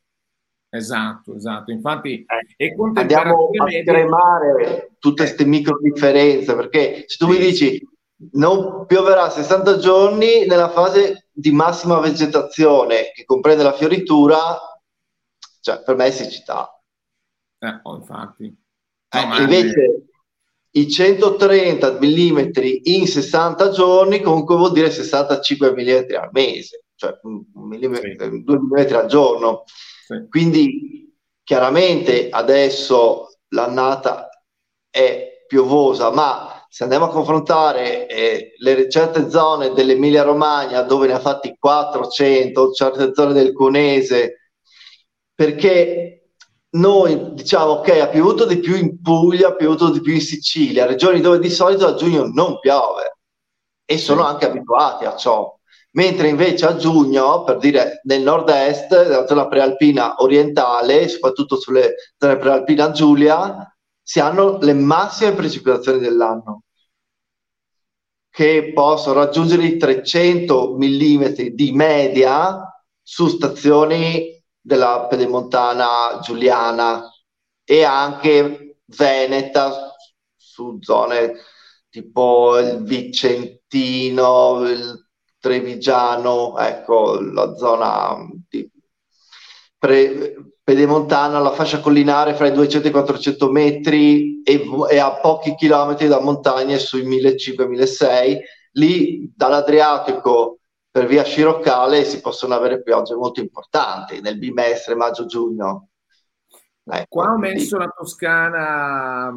Esatto, 0.70 1.34
esatto. 1.34 1.70
Infatti, 1.70 2.24
eh, 2.56 2.74
andiamo 2.94 3.50
a 3.56 3.82
cremare 3.84 4.96
tutte 4.98 5.24
queste 5.24 5.44
micro 5.44 5.78
differenze 5.80 6.54
perché 6.54 7.04
se 7.06 7.16
tu 7.16 7.30
sì. 7.30 7.30
mi 7.30 7.38
dici 7.38 7.88
non 8.32 8.84
pioverà 8.86 9.30
60 9.30 9.78
giorni 9.78 10.46
nella 10.46 10.68
fase 10.68 11.28
di 11.32 11.52
massima 11.52 12.00
vegetazione 12.00 13.12
che 13.14 13.24
comprende 13.24 13.62
la 13.62 13.72
fioritura, 13.72 14.58
cioè 15.60 15.82
per 15.82 15.94
me 15.94 16.06
è 16.06 16.10
siccità. 16.10 16.68
Eh, 17.58 17.80
oh, 17.82 17.96
infatti. 17.96 18.44
Eh, 19.10 19.24
no, 19.24 19.38
invece 19.38 20.07
i 20.72 20.88
130 20.88 21.98
mm 22.00 22.50
in 22.84 23.06
60 23.06 23.70
giorni 23.70 24.20
comunque 24.20 24.56
vuol 24.56 24.72
dire 24.72 24.90
65 24.90 25.72
mm 25.72 26.16
al 26.20 26.28
mese. 26.32 26.84
cioè 26.94 27.14
millimetri, 27.54 28.16
sì. 28.18 28.42
2 28.44 28.58
mm 28.58 28.94
al 28.94 29.06
giorno. 29.06 29.64
Sì. 30.06 30.26
Quindi 30.28 31.14
chiaramente 31.42 32.28
adesso 32.30 33.38
l'annata 33.48 34.28
è 34.90 35.44
piovosa, 35.46 36.10
ma 36.10 36.66
se 36.68 36.82
andiamo 36.82 37.06
a 37.06 37.10
confrontare 37.10 38.06
eh, 38.06 38.52
le 38.58 38.90
certe 38.90 39.30
zone 39.30 39.72
dell'Emilia 39.72 40.22
Romagna 40.22 40.82
dove 40.82 41.06
ne 41.06 41.14
ha 41.14 41.20
fatti 41.20 41.56
400, 41.58 42.72
certe 42.72 43.14
zone 43.14 43.32
del 43.32 43.54
Cunese, 43.54 44.52
perché 45.34 46.17
noi 46.70 47.34
diciamo 47.34 47.80
che 47.80 48.00
ha 48.00 48.08
piovuto 48.08 48.44
di 48.44 48.58
più 48.58 48.76
in 48.76 49.00
Puglia, 49.00 49.48
ha 49.48 49.54
piovuto 49.54 49.90
di 49.90 50.00
più 50.00 50.12
in 50.12 50.20
Sicilia, 50.20 50.86
regioni 50.86 51.20
dove 51.20 51.38
di 51.38 51.50
solito 51.50 51.86
a 51.86 51.94
giugno 51.94 52.26
non 52.26 52.58
piove 52.60 53.18
e 53.84 53.96
sono 53.96 54.24
anche 54.24 54.46
abituati 54.46 55.04
a 55.04 55.16
ciò. 55.16 55.56
Mentre 55.92 56.28
invece 56.28 56.66
a 56.66 56.76
giugno, 56.76 57.44
per 57.44 57.56
dire 57.58 58.00
nel 58.04 58.22
nord-est, 58.22 58.90
nella 58.90 59.26
zona 59.26 59.48
prealpina 59.48 60.16
orientale, 60.18 61.08
soprattutto 61.08 61.58
sulle 61.58 61.94
zone 62.18 62.36
prealpina 62.36 62.90
Giulia, 62.90 63.74
si 64.02 64.20
hanno 64.20 64.58
le 64.58 64.74
massime 64.74 65.32
precipitazioni 65.32 65.98
dell'anno, 65.98 66.62
che 68.30 68.72
possono 68.74 69.14
raggiungere 69.14 69.64
i 69.64 69.76
300 69.78 70.76
mm 70.78 71.24
di 71.52 71.72
media 71.72 72.60
su 73.02 73.26
stazioni 73.28 74.37
della 74.68 75.06
pedemontana 75.08 76.18
giuliana 76.20 77.10
e 77.64 77.84
anche 77.84 78.76
veneta 78.84 79.94
su 80.36 80.76
zone 80.82 81.32
tipo 81.88 82.58
il 82.58 82.82
Vicentino, 82.82 84.68
il 84.68 85.06
Trevigiano, 85.40 86.58
ecco 86.58 87.18
la 87.18 87.54
zona 87.54 88.14
di 88.46 88.70
pre, 89.78 90.34
pedemontana, 90.62 91.38
la 91.38 91.52
fascia 91.52 91.80
collinare 91.80 92.34
fra 92.34 92.48
i 92.48 92.52
200 92.52 92.86
e 92.86 92.90
i 92.90 92.92
400 92.92 93.50
metri 93.50 94.42
e, 94.42 94.68
e 94.90 94.98
a 94.98 95.14
pochi 95.14 95.54
chilometri 95.54 96.08
da 96.08 96.20
montagne 96.20 96.78
sui 96.78 97.08
1500-1600. 97.08 98.38
Lì 98.72 99.32
dall'Adriatico 99.34 100.57
per 100.98 101.06
via 101.06 101.22
sciroccale 101.22 102.02
si 102.02 102.20
possono 102.20 102.54
avere 102.54 102.82
piogge 102.82 103.14
molto 103.14 103.38
importanti 103.38 104.20
nel 104.20 104.36
bimestre 104.36 104.96
maggio-giugno. 104.96 105.90
Ecco, 106.82 107.06
Qua 107.08 107.32
ho 107.34 107.38
messo 107.38 107.76
quindi... 107.76 107.86
la 107.86 107.94
Toscana, 107.96 109.32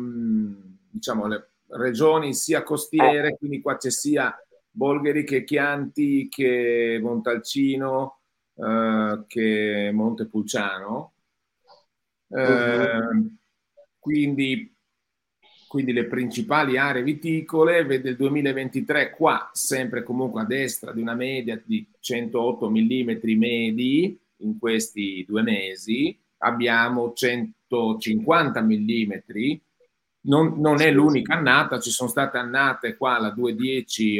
diciamo 0.90 1.28
le 1.28 1.52
regioni 1.68 2.34
sia 2.34 2.64
costiere, 2.64 3.30
eh. 3.30 3.38
quindi 3.38 3.62
qua 3.62 3.78
c'è 3.78 3.92
sia 3.92 4.36
Bolgheri 4.72 5.24
che 5.24 5.44
Chianti 5.44 6.28
che 6.30 7.00
Montalcino 7.00 8.22
eh, 8.56 9.24
che 9.28 9.92
Montepulciano. 9.94 11.14
Eh, 12.28 13.36
quindi, 14.00 14.76
quindi 15.72 15.94
le 15.94 16.04
principali 16.04 16.78
aree 16.78 17.02
viticole, 17.02 17.86
vede 17.86 18.10
il 18.10 18.18
2023 18.18 19.12
qua, 19.12 19.50
sempre 19.54 20.04
comunque 20.04 20.42
a 20.42 20.46
destra 20.46 20.92
di 20.92 21.00
una 21.00 21.14
media 21.14 21.62
di 21.64 21.88
108 21.98 22.70
mm 22.70 23.12
medi 23.38 24.20
in 24.40 24.60
questi 24.60 25.24
due 25.26 25.44
mesi, 25.44 26.20
abbiamo 26.40 27.14
150 27.14 28.62
mm 28.62 29.12
non, 30.24 30.60
non, 30.60 30.82
è 30.82 30.92
l'unica 30.92 31.36
annata, 31.36 31.80
ci 31.80 31.90
sono 31.90 32.10
state 32.10 32.38
annate 32.38 32.98
qua 32.98 33.18
la 33.18 33.30
210 33.30 34.18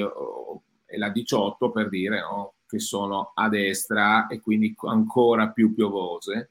e 0.86 0.98
la 0.98 1.10
18 1.10 1.70
per 1.70 1.90
dire, 1.90 2.22
no? 2.22 2.54
che 2.66 2.80
sono 2.80 3.34
a 3.36 3.50
destra 3.50 4.28
e 4.28 4.40
quindi 4.40 4.74
ancora 4.88 5.50
più 5.50 5.76
piovose. 5.76 6.51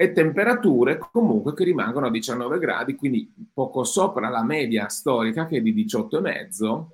E 0.00 0.12
temperature 0.12 0.96
comunque 0.96 1.52
che 1.52 1.62
rimangono 1.62 2.06
a 2.06 2.10
19 2.10 2.58
gradi, 2.58 2.94
quindi 2.94 3.30
poco 3.52 3.84
sopra 3.84 4.30
la 4.30 4.42
media 4.42 4.88
storica 4.88 5.44
che 5.44 5.58
è 5.58 5.60
di 5.60 5.74
18,5 5.74 6.86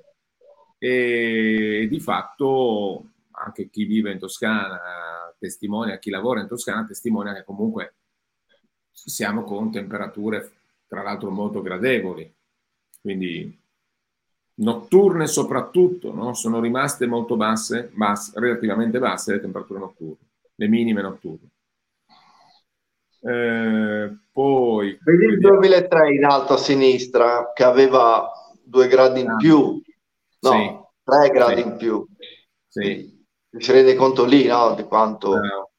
e 0.77 1.87
di 1.89 2.01
fatto 2.01 3.05
anche 3.31 3.71
chi 3.71 3.85
vive 3.85 4.11
in 4.11 4.19
Toscana 4.19 4.81
testimonia, 5.39 6.01
chi 6.01 6.11
lavora 6.11 6.41
in 6.41 6.49
Toscana 6.49 6.85
testimonia 6.85 7.33
che 7.33 7.45
comunque 7.45 7.95
siamo 8.91 9.45
con 9.45 9.71
temperature 9.71 10.51
tra 10.89 11.05
l'altro 11.05 11.31
molto 11.31 11.63
gradevoli, 11.63 12.29
quindi 13.01 13.57
notturne 14.55 15.29
soprattutto, 15.29 16.13
no? 16.13 16.35
sono 16.35 16.59
rimaste 16.59 17.07
molto 17.07 17.37
basse, 17.37 17.89
basse, 17.95 18.33
relativamente 18.41 18.99
basse 18.99 19.35
le 19.35 19.41
temperature 19.41 19.79
notturne, 19.79 20.27
le 20.57 20.67
minime 20.67 21.03
notturne. 21.03 21.51
Eh, 23.27 24.19
poi 24.31 24.99
vedi 25.03 25.25
il 25.25 25.39
2003 25.39 26.15
in 26.15 26.25
alto 26.25 26.55
a 26.55 26.59
sinistra 26.59 27.53
che 27.53 27.65
aveva 27.65 28.31
due 28.63 28.89
gradi 28.89 29.21
in 29.21 29.37
più, 29.37 29.81
no, 30.41 30.51
sì, 30.51 30.79
tre 31.03 31.31
gradi 31.31 31.63
sì, 31.63 31.67
in 31.67 31.77
più. 31.77 32.07
Sì. 32.69 33.25
Si 33.59 33.73
rende 33.73 33.95
conto 33.95 34.25
lì, 34.25 34.47
no, 34.47 34.75
di 34.75 34.85
quanto... 34.85 35.35
No. 35.35 35.71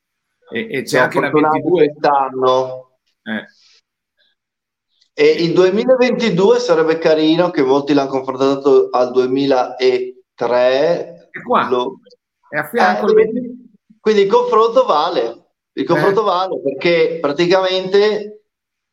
E, 0.49 0.67
e 0.71 0.81
c'è 0.83 0.99
anche 0.99 1.19
la 1.19 1.29
22 1.29 1.61
quest'anno. 1.61 2.99
Eh 3.21 3.45
e 5.19 5.31
il 5.31 5.53
2022 5.53 6.59
sarebbe 6.59 6.99
carino 6.99 7.49
che 7.49 7.63
molti 7.63 7.95
l'hanno 7.95 8.07
confrontato 8.07 8.89
al 8.91 9.11
2003. 9.11 11.29
E 11.31 11.41
qua? 11.41 11.67
Lo... 11.67 12.01
È 12.47 12.57
a 12.57 12.67
fianco. 12.67 13.17
Eh, 13.17 13.31
quindi, 13.99 14.21
il 14.21 14.29
confronto 14.29 14.85
vale. 14.85 15.36
Il 15.77 15.85
confronto 15.85 16.21
eh. 16.21 16.25
vale 16.25 16.61
perché 16.61 17.17
praticamente 17.21 18.43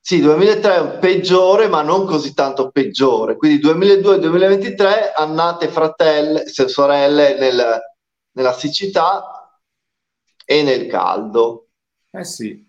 sì, 0.00 0.20
2003 0.20 0.74
è 0.74 0.80
un 0.80 0.98
peggiore, 1.00 1.66
ma 1.66 1.80
non 1.82 2.04
così 2.04 2.34
tanto 2.34 2.70
peggiore. 2.70 3.36
Quindi 3.36 3.66
2002-2023 3.66 5.12
annate 5.16 5.68
fratelli, 5.68 6.42
sorelle 6.46 7.38
nel, 7.38 7.80
nella 8.32 8.52
siccità 8.52 9.58
e 10.44 10.62
nel 10.62 10.86
caldo. 10.88 11.68
Eh 12.10 12.24
sì, 12.24 12.64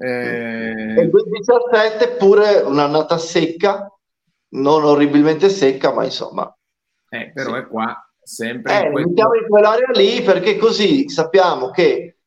eh... 0.00 0.94
E 0.96 1.02
il 1.02 1.10
2017 1.10 2.16
pure 2.16 2.58
un'annata 2.60 3.18
secca, 3.18 3.92
non 4.50 4.84
orribilmente 4.84 5.48
secca, 5.48 5.92
ma 5.92 6.04
insomma. 6.04 6.56
Eh, 7.08 7.32
però 7.32 7.54
sì. 7.54 7.58
è 7.58 7.66
qua 7.66 8.10
sempre. 8.22 8.72
Eh, 8.72 8.86
in 8.86 8.92
questo... 8.92 9.08
mettiamo 9.08 9.34
in 9.34 9.46
quell'area 9.48 9.90
lì 9.92 10.22
perché 10.22 10.56
così 10.56 11.08
sappiamo 11.08 11.70
che 11.70 12.17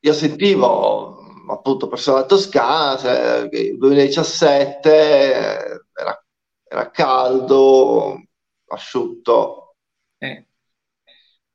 io 0.00 0.12
sentivo 0.12 1.18
appunto 1.48 1.88
persone 1.88 2.26
toscana, 2.26 3.48
il 3.50 3.76
2017 3.78 4.90
era, 5.92 6.24
era 6.64 6.90
caldo, 6.90 8.22
asciutto. 8.66 9.76
Eh. 10.18 10.46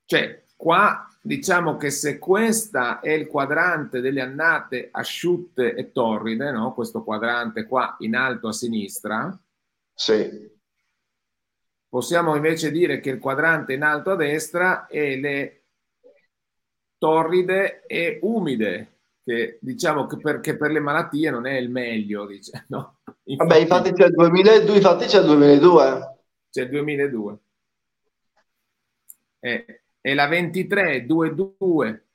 Cioè, 0.05 0.43
qua 0.55 1.07
diciamo 1.21 1.77
che 1.77 1.89
se 1.89 2.19
questa 2.19 2.99
è 2.99 3.11
il 3.11 3.27
quadrante 3.27 4.01
delle 4.01 4.21
annate 4.21 4.89
asciutte 4.91 5.73
e 5.73 5.91
torride, 5.91 6.51
no? 6.51 6.73
questo 6.73 7.03
quadrante 7.03 7.65
qua 7.65 7.95
in 7.99 8.15
alto 8.15 8.49
a 8.49 8.53
sinistra, 8.53 9.39
sì. 9.93 10.51
possiamo 11.87 12.35
invece 12.35 12.71
dire 12.71 12.99
che 12.99 13.11
il 13.11 13.19
quadrante 13.19 13.73
in 13.73 13.83
alto 13.83 14.11
a 14.11 14.15
destra 14.15 14.87
è 14.87 15.15
le 15.15 15.62
torride 17.03 17.85
e 17.85 18.19
umide, 18.21 18.99
che 19.25 19.57
diciamo 19.59 20.05
che 20.05 20.15
perché 20.15 20.55
per 20.55 20.71
le 20.71 20.79
malattie 20.79 21.29
non 21.31 21.45
è 21.45 21.57
il 21.57 21.69
meglio. 21.69 22.25
Dice, 22.25 22.63
no? 22.69 22.99
infatti, 23.23 23.49
Vabbè, 23.49 23.61
infatti 23.61 23.91
c'è 23.91 24.05
il 24.05 24.13
2002, 24.13 24.75
infatti 24.75 25.05
c'è 25.07 25.19
il 25.19 25.25
2002. 25.25 26.17
C'è 26.49 26.61
il 26.61 26.69
2002. 26.69 27.37
Eh, 29.41 29.81
e 29.99 30.13
la 30.13 30.27
23 30.27 31.05
22 31.05 32.05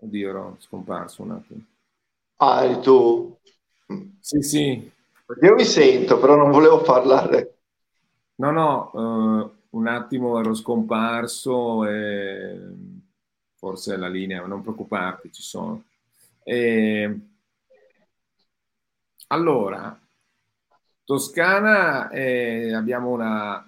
Oddio, 0.00 0.28
ero 0.30 0.56
scomparso 0.60 1.22
un 1.22 1.32
attimo. 1.32 1.60
Ah, 2.36 2.64
eri 2.64 2.80
tu? 2.80 3.36
Sì, 4.20 4.40
sì. 4.40 4.90
Io 5.42 5.54
mi 5.54 5.64
sento, 5.64 6.18
però 6.18 6.36
non 6.36 6.50
volevo 6.50 6.80
parlare. 6.80 7.57
No, 8.40 8.52
no, 8.52 8.90
uh, 8.92 9.76
un 9.78 9.86
attimo 9.88 10.38
ero 10.38 10.54
scomparso 10.54 11.84
e 11.86 12.56
forse 13.56 13.96
la 13.96 14.08
linea, 14.08 14.46
non 14.46 14.62
preoccuparti, 14.62 15.32
ci 15.32 15.42
sono. 15.42 15.82
E... 16.44 17.20
Allora, 19.28 19.98
Toscana 21.04 22.08
eh, 22.10 22.72
abbiamo 22.72 23.10
una 23.10 23.58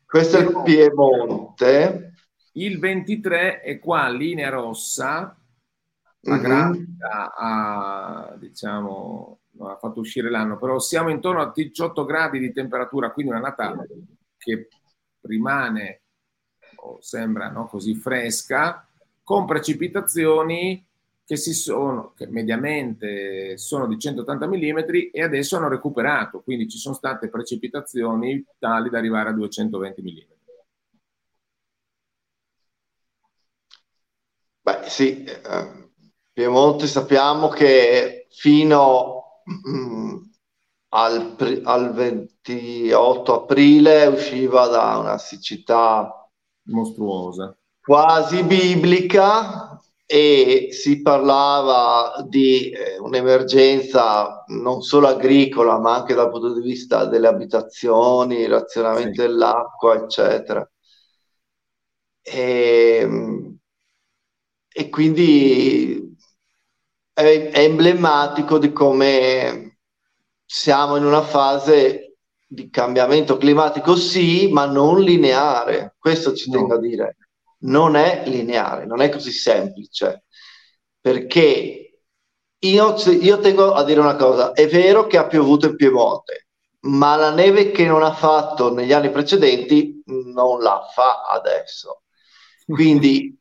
Questo 0.09 0.38
è 0.38 0.40
il 0.40 0.62
Piemonte. 0.64 2.14
Il 2.53 2.79
23 2.79 3.61
è 3.61 3.79
qua, 3.79 4.09
linea 4.09 4.49
rossa, 4.49 5.38
la 6.21 6.35
mm-hmm. 6.35 6.42
grafica 6.42 7.35
ha, 7.37 8.35
diciamo, 8.38 9.40
ha 9.59 9.77
fatto 9.77 10.01
uscire 10.01 10.31
l'anno, 10.31 10.57
però 10.57 10.79
siamo 10.79 11.11
intorno 11.11 11.42
a 11.42 11.53
18 11.55 12.07
gradi 12.07 12.38
di 12.38 12.55
temperatura, 12.55 13.12
quindi 13.12 13.33
una 13.33 13.42
Natale 13.42 13.87
che 14.38 14.68
rimane 15.21 16.05
o 16.77 17.03
sembra 17.03 17.51
no, 17.51 17.66
così 17.66 17.94
fresca, 17.94 18.88
con 19.23 19.44
precipitazioni 19.44 20.88
che, 21.29 21.37
si 21.37 21.53
sono, 21.53 22.14
che 22.17 22.27
mediamente 22.27 23.59
sono 23.59 23.87
di 23.87 23.99
180 23.99 24.47
mm 24.47 24.79
e 25.12 25.23
adesso 25.23 25.59
hanno 25.59 25.69
recuperato, 25.69 26.41
quindi 26.41 26.71
ci 26.71 26.79
sono 26.79 26.95
state 26.95 27.29
precipitazioni 27.29 28.43
tali 28.59 28.88
da 28.88 28.97
arrivare 28.97 29.29
a 29.29 29.33
220 29.35 30.03
mm. 30.03 30.33
Beh 34.62 34.88
sì, 34.88 35.23
eh, 35.25 35.91
Piemonte 36.33 36.87
sappiamo 36.87 37.49
che 37.49 38.27
fino 38.31 39.43
mm, 39.69 40.17
al, 40.95 41.61
al, 41.64 41.93
28 41.93 43.43
aprile 43.43 44.07
usciva 44.07 44.67
da 44.69 44.97
una 44.97 45.19
siccità 45.19 46.27
mostruosa, 46.69 47.55
quasi 47.83 48.43
biblica 48.45 49.68
e 50.11 50.68
si 50.71 51.03
parlava 51.03 52.25
di 52.27 52.71
eh, 52.71 52.99
un'emergenza 52.99 54.42
non 54.47 54.81
solo 54.81 55.07
agricola 55.07 55.79
ma 55.79 55.97
anche 55.97 56.14
dal 56.14 56.31
punto 56.31 56.55
di 56.55 56.62
vista 56.62 57.05
delle 57.05 57.29
abitazioni, 57.29 58.47
razionamento 58.47 59.21
sì. 59.21 59.29
dell'acqua, 59.29 59.97
eccetera. 59.97 60.66
E, 62.23 63.07
e 64.73 64.88
quindi 64.88 66.16
è, 67.12 67.51
è 67.53 67.59
emblematico 67.61 68.57
di 68.59 68.73
come 68.73 69.79
siamo 70.47 70.97
in 70.97 71.05
una 71.05 71.23
fase 71.23 72.16
di 72.47 72.71
cambiamento 72.71 73.37
climatico, 73.37 73.94
sì, 73.94 74.49
ma 74.51 74.64
non 74.64 75.03
lineare. 75.03 75.97
Questo 75.99 76.35
ci 76.35 76.51
no. 76.51 76.57
tengo 76.57 76.75
a 76.77 76.79
dire. 76.79 77.18
Non 77.61 77.97
è 77.97 78.23
lineare, 78.27 78.87
non 78.87 79.01
è 79.01 79.09
così 79.09 79.33
semplice. 79.33 80.25
Perché 81.01 82.03
io, 82.59 82.94
io 83.21 83.38
tengo 83.40 83.73
a 83.73 83.85
dire 83.85 84.01
una 84.01 84.16
cosa: 84.16 84.53
è 84.53 84.68
vero 84.68 85.07
che 85.07 85.18
ha 85.18 85.27
piovuto 85.27 85.66
in 85.66 85.77
Piemonte, 85.77 86.49
ma 86.81 87.16
la 87.16 87.31
neve 87.31 87.71
che 87.71 87.87
non 87.87 88.03
ha 88.03 88.12
fatto 88.12 88.73
negli 88.73 88.92
anni 88.92 89.11
precedenti 89.11 90.03
non 90.07 90.61
la 90.61 90.87
fa 90.94 91.23
adesso. 91.31 92.03
Quindi 92.66 93.37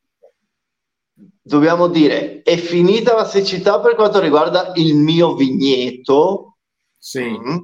dobbiamo 1.42 1.88
dire, 1.88 2.42
è 2.42 2.58
finita 2.58 3.16
la 3.16 3.26
siccità 3.26 3.80
per 3.80 3.96
quanto 3.96 4.20
riguarda 4.20 4.72
il 4.76 4.96
mio 4.96 5.36
vigneto. 5.36 6.58
Sì. 6.98 7.24
Mm, 7.24 7.58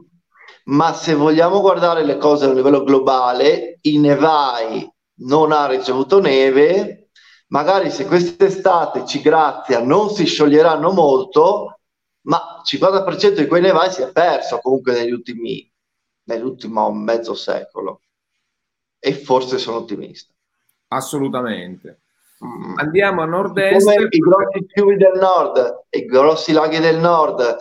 ma 0.65 0.93
se 0.93 1.13
vogliamo 1.13 1.59
guardare 1.61 2.05
le 2.05 2.17
cose 2.17 2.45
a 2.45 2.53
livello 2.53 2.83
globale, 2.83 3.79
i 3.81 3.97
nevai 3.99 4.89
non 5.23 5.51
ha 5.51 5.67
ricevuto 5.67 6.19
neve, 6.19 7.09
magari 7.47 7.91
se 7.91 8.05
quest'estate 8.05 9.05
ci 9.05 9.21
grazia 9.21 9.81
non 9.81 10.09
si 10.09 10.25
scioglieranno 10.25 10.91
molto, 10.91 11.79
ma 12.21 12.62
il 12.63 12.79
50% 12.79 13.36
di 13.36 13.47
quei 13.47 13.62
nevai 13.62 13.91
si 13.91 14.01
è 14.01 14.12
perso 14.12 14.59
comunque 14.59 14.93
negli 14.93 15.12
ultimi, 15.12 15.69
nell'ultimo 16.23 16.91
mezzo 16.91 17.33
secolo. 17.33 18.01
E 18.99 19.13
forse 19.13 19.57
sono 19.57 19.77
ottimista. 19.77 20.33
Assolutamente. 20.88 22.01
Mm. 22.43 22.77
Andiamo 22.77 23.21
a 23.21 23.25
nord-est. 23.25 23.86
Come 23.86 24.07
i 24.09 24.17
grossi 24.17 24.65
fiumi 24.67 24.95
del 24.95 25.17
nord, 25.19 25.86
i 25.89 26.05
grossi 26.05 26.53
laghi 26.53 26.79
del 26.79 26.99
nord 26.99 27.57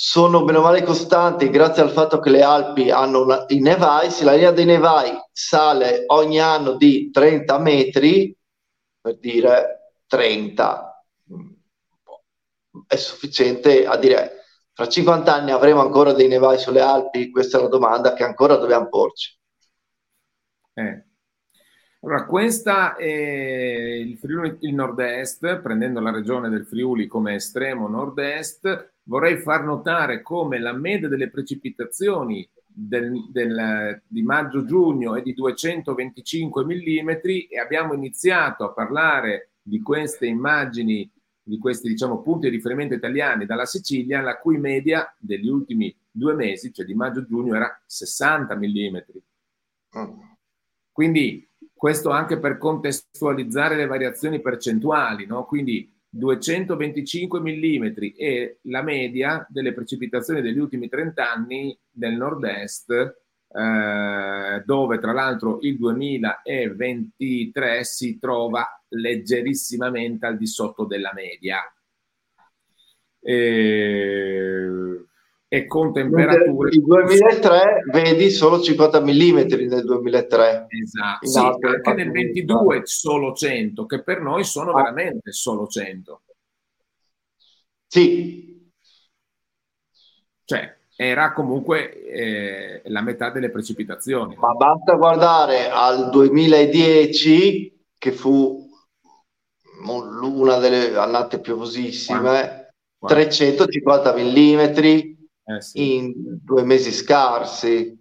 sono 0.00 0.44
meno 0.44 0.60
male 0.60 0.84
costanti 0.84 1.50
grazie 1.50 1.82
al 1.82 1.90
fatto 1.90 2.20
che 2.20 2.30
le 2.30 2.40
Alpi 2.40 2.88
hanno 2.88 3.24
una, 3.24 3.46
i 3.48 3.58
nevai, 3.58 4.12
se 4.12 4.22
la 4.22 4.34
linea 4.34 4.52
dei 4.52 4.64
nevai 4.64 5.10
sale 5.32 6.04
ogni 6.06 6.38
anno 6.38 6.76
di 6.76 7.10
30 7.10 7.58
metri, 7.58 8.32
per 9.00 9.18
dire 9.18 9.94
30, 10.06 11.04
è 12.86 12.94
sufficiente 12.94 13.86
a 13.86 13.96
dire 13.96 14.44
fra 14.72 14.86
50 14.86 15.34
anni 15.34 15.50
avremo 15.50 15.80
ancora 15.80 16.12
dei 16.12 16.28
nevai 16.28 16.60
sulle 16.60 16.80
Alpi? 16.80 17.32
Questa 17.32 17.58
è 17.58 17.62
la 17.62 17.66
domanda 17.66 18.12
che 18.12 18.22
ancora 18.22 18.54
dobbiamo 18.54 18.88
porci. 18.88 19.36
Eh. 20.74 21.07
Allora, 22.00 22.26
questa 22.26 22.94
è 22.94 23.04
il 23.04 24.18
Friuli, 24.18 24.56
il 24.60 24.74
nord-est, 24.74 25.60
prendendo 25.60 25.98
la 25.98 26.12
regione 26.12 26.48
del 26.48 26.64
Friuli 26.64 27.08
come 27.08 27.34
estremo 27.34 27.88
nord-est, 27.88 28.92
vorrei 29.02 29.38
far 29.38 29.64
notare 29.64 30.22
come 30.22 30.60
la 30.60 30.72
media 30.72 31.08
delle 31.08 31.28
precipitazioni 31.28 32.48
del, 32.64 33.28
del, 33.32 34.00
di 34.06 34.22
maggio-giugno 34.22 35.16
è 35.16 35.22
di 35.22 35.34
225 35.34 36.64
mm 36.64 37.10
e 37.50 37.58
abbiamo 37.60 37.94
iniziato 37.94 38.64
a 38.64 38.72
parlare 38.72 39.54
di 39.60 39.82
queste 39.82 40.26
immagini, 40.26 41.10
di 41.42 41.58
questi 41.58 41.88
diciamo, 41.88 42.22
punti 42.22 42.48
di 42.48 42.54
riferimento 42.54 42.94
italiani 42.94 43.44
dalla 43.44 43.66
Sicilia, 43.66 44.20
la 44.20 44.38
cui 44.38 44.58
media 44.58 45.12
degli 45.18 45.48
ultimi 45.48 45.92
due 46.08 46.34
mesi, 46.34 46.72
cioè 46.72 46.86
di 46.86 46.94
maggio-giugno, 46.94 47.56
era 47.56 47.82
60 47.84 48.56
mm. 48.56 48.96
Quindi 50.92 51.47
questo 51.78 52.10
anche 52.10 52.38
per 52.40 52.58
contestualizzare 52.58 53.76
le 53.76 53.86
variazioni 53.86 54.40
percentuali, 54.40 55.26
no? 55.26 55.44
quindi 55.44 55.88
225 56.10 57.40
mm 57.40 57.86
è 58.16 58.56
la 58.62 58.82
media 58.82 59.46
delle 59.48 59.72
precipitazioni 59.72 60.42
degli 60.42 60.58
ultimi 60.58 60.88
30 60.88 61.30
anni 61.30 61.78
del 61.88 62.14
nord-est, 62.14 62.90
eh, 62.90 63.14
dove 64.64 64.98
tra 64.98 65.12
l'altro 65.12 65.58
il 65.60 65.78
2023 65.78 67.84
si 67.84 68.18
trova 68.18 68.82
leggerissimamente 68.88 70.26
al 70.26 70.36
di 70.36 70.48
sotto 70.48 70.84
della 70.84 71.12
media. 71.14 71.60
E 73.20 75.06
e 75.48 75.66
con 75.66 75.92
temperature... 75.92 76.68
Nel 76.68 76.82
2003 76.82 77.84
vedi 77.90 78.30
solo 78.30 78.60
50 78.60 79.00
mm 79.00 79.38
nel 79.66 79.84
2003. 79.84 80.66
Esatto, 80.68 81.26
sì, 81.26 81.38
anche 81.38 81.94
nel 81.94 82.10
22 82.10 82.82
solo 82.84 83.32
100, 83.32 83.86
che 83.86 84.02
per 84.02 84.20
noi 84.20 84.44
sono 84.44 84.72
ah. 84.72 84.82
veramente 84.82 85.32
solo 85.32 85.66
100. 85.66 86.22
Sì. 87.86 88.70
Cioè, 90.44 90.76
era 90.94 91.32
comunque 91.32 92.02
eh, 92.04 92.82
la 92.86 93.00
metà 93.00 93.30
delle 93.30 93.50
precipitazioni. 93.50 94.36
Ma 94.36 94.52
basta 94.52 94.94
guardare 94.96 95.70
al 95.70 96.10
2010, 96.10 97.86
che 97.96 98.12
fu 98.12 98.66
una 99.80 100.58
delle 100.58 100.94
annate 100.96 101.40
piovosissime, 101.40 102.74
350 102.98 104.14
mm 104.14 105.16
eh, 105.48 105.62
sì. 105.62 105.96
in 105.96 106.12
due 106.42 106.62
mesi 106.62 106.92
scarsi. 106.92 107.98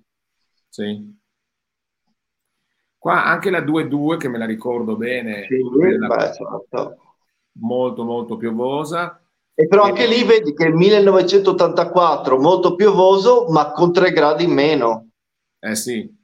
Sì. 0.67 1.15
Qua 2.97 3.23
anche 3.23 3.49
la 3.49 3.61
2-2, 3.61 4.17
che 4.17 4.27
me 4.27 4.37
la 4.37 4.45
ricordo 4.45 4.97
bene, 4.97 5.45
sì, 5.47 5.57
beh, 5.61 6.33
certo. 6.33 6.97
molto 7.59 8.03
molto 8.03 8.35
piovosa. 8.35 9.21
E 9.53 9.67
però 9.67 9.83
anche 9.83 10.05
lì 10.07 10.23
vedi 10.23 10.53
che 10.53 10.65
il 10.65 10.75
1984 10.75 12.37
molto 12.37 12.75
piovoso, 12.75 13.47
ma 13.49 13.71
con 13.71 13.93
3 13.93 14.11
gradi 14.11 14.43
in 14.43 14.51
meno. 14.51 15.09
Eh 15.59 15.75
sì. 15.75 16.15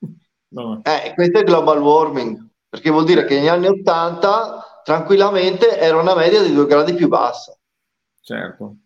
No. 0.52 0.82
Eh, 0.82 1.14
questo 1.14 1.38
è 1.38 1.44
global 1.44 1.80
warming, 1.80 2.44
perché 2.68 2.90
vuol 2.90 3.04
dire 3.04 3.24
che 3.24 3.36
negli 3.36 3.46
anni 3.46 3.68
80 3.68 4.80
tranquillamente 4.82 5.78
era 5.78 6.00
una 6.00 6.16
media 6.16 6.42
di 6.42 6.52
2 6.52 6.66
gradi 6.66 6.94
più 6.94 7.06
bassa. 7.06 7.56
Certo. 8.20 8.76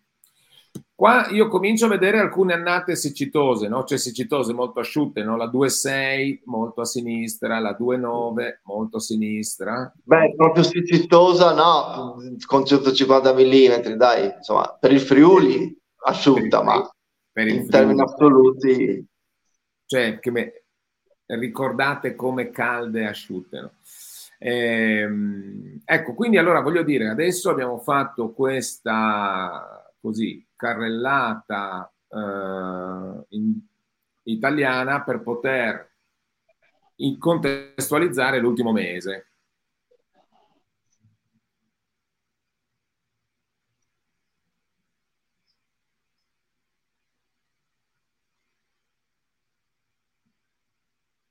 Qua 0.97 1.27
io 1.31 1.49
comincio 1.49 1.87
a 1.87 1.89
vedere 1.89 2.21
alcune 2.21 2.53
annate 2.53 2.95
siccitose, 2.95 3.67
no? 3.67 3.83
cioè 3.83 3.99
siccitose 3.99 4.53
molto 4.53 4.79
asciutte, 4.79 5.25
no? 5.25 5.37
la 5.37 5.47
2,6 5.47 6.43
molto 6.45 6.83
a 6.83 6.85
sinistra, 6.85 7.59
la 7.59 7.77
2,9 7.79 8.61
molto 8.63 8.99
a 8.99 9.01
sinistra. 9.01 9.93
Beh, 10.05 10.35
proprio 10.37 10.63
siccitosa 10.63 11.53
no, 11.53 12.15
con 12.47 12.65
150 12.65 13.35
mm, 13.35 13.93
dai, 13.97 14.35
insomma, 14.37 14.77
per 14.79 14.93
il 14.93 15.01
Friuli 15.01 15.77
asciutta, 16.05 16.59
per 16.59 16.65
ma 16.65 16.91
per 17.33 17.49
in 17.49 17.69
termini 17.69 18.01
assoluti... 18.01 19.05
Cioè, 19.87 20.21
che 20.21 20.31
me... 20.31 20.65
ricordate 21.27 22.15
come 22.15 22.51
calde 22.51 23.01
e 23.01 23.07
asciutte, 23.07 23.61
no? 23.61 23.73
Ehm, 24.39 25.81
ecco, 25.85 26.15
quindi 26.15 26.39
allora 26.39 26.61
voglio 26.61 26.85
dire, 26.85 27.09
adesso 27.09 27.51
abbiamo 27.51 27.79
fatto 27.79 28.33
questa 28.33 29.85
così 30.05 30.47
carrellata 30.65 31.93
eh, 32.09 33.27
in, 33.37 33.61
italiana 34.25 35.03
per 35.03 35.21
poter 35.21 35.93
contestualizzare 37.19 38.39
l'ultimo 38.39 38.73
mese. 38.73 39.27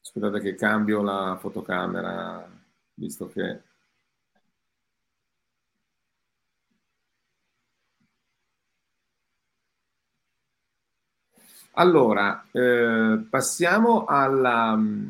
Scusate 0.02 0.40
che 0.42 0.54
cambio 0.54 1.02
la 1.02 1.38
fotocamera, 1.40 2.48
visto 2.94 3.28
che 3.30 3.62
Allora, 11.76 12.46
eh, 12.52 13.26
passiamo 13.30 14.06
alla... 14.06 14.76
Mm, 14.76 15.08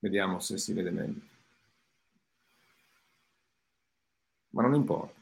vediamo 0.00 0.40
se 0.40 0.58
si 0.58 0.72
vede 0.72 0.90
meglio. 0.90 1.20
Ma 4.50 4.62
non 4.62 4.74
importa. 4.74 5.14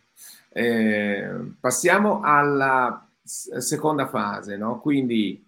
Eh, 0.51 1.29
passiamo 1.61 2.21
alla 2.23 3.07
seconda 3.23 4.07
fase, 4.07 4.57
no? 4.57 4.81
Quindi 4.81 5.45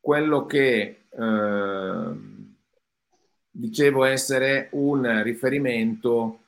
quello 0.00 0.46
che 0.46 1.06
eh, 1.10 2.12
dicevo 3.50 4.04
essere 4.04 4.68
un 4.72 5.22
riferimento 5.22 6.40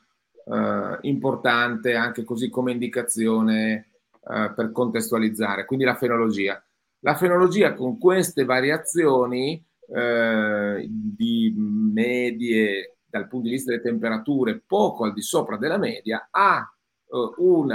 eh, 0.46 0.98
importante 1.02 1.94
anche 1.94 2.24
così 2.24 2.50
come 2.50 2.72
indicazione 2.72 3.86
eh, 4.28 4.52
per 4.54 4.72
contestualizzare, 4.72 5.64
quindi 5.64 5.84
la 5.84 5.94
fenologia. 5.94 6.62
La 7.00 7.14
fenologia 7.14 7.74
con 7.74 7.98
queste 7.98 8.44
variazioni 8.44 9.64
eh, 9.88 10.86
di 10.88 11.54
medie 11.56 12.96
dal 13.06 13.28
punto 13.28 13.46
di 13.46 13.54
vista 13.54 13.70
delle 13.70 13.82
temperature 13.82 14.60
poco 14.66 15.04
al 15.04 15.12
di 15.12 15.22
sopra 15.22 15.56
della 15.56 15.78
media 15.78 16.28
ha 16.30 16.60
eh, 16.60 17.32
un 17.36 17.72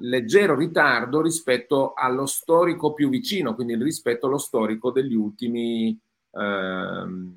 leggero 0.00 0.54
ritardo 0.54 1.22
rispetto 1.22 1.94
allo 1.94 2.26
storico 2.26 2.92
più 2.92 3.08
vicino, 3.08 3.54
quindi 3.54 3.74
rispetto 3.76 4.26
allo 4.26 4.38
storico 4.38 4.90
degli 4.90 5.14
ultimi 5.14 5.98
ehm, 6.32 7.36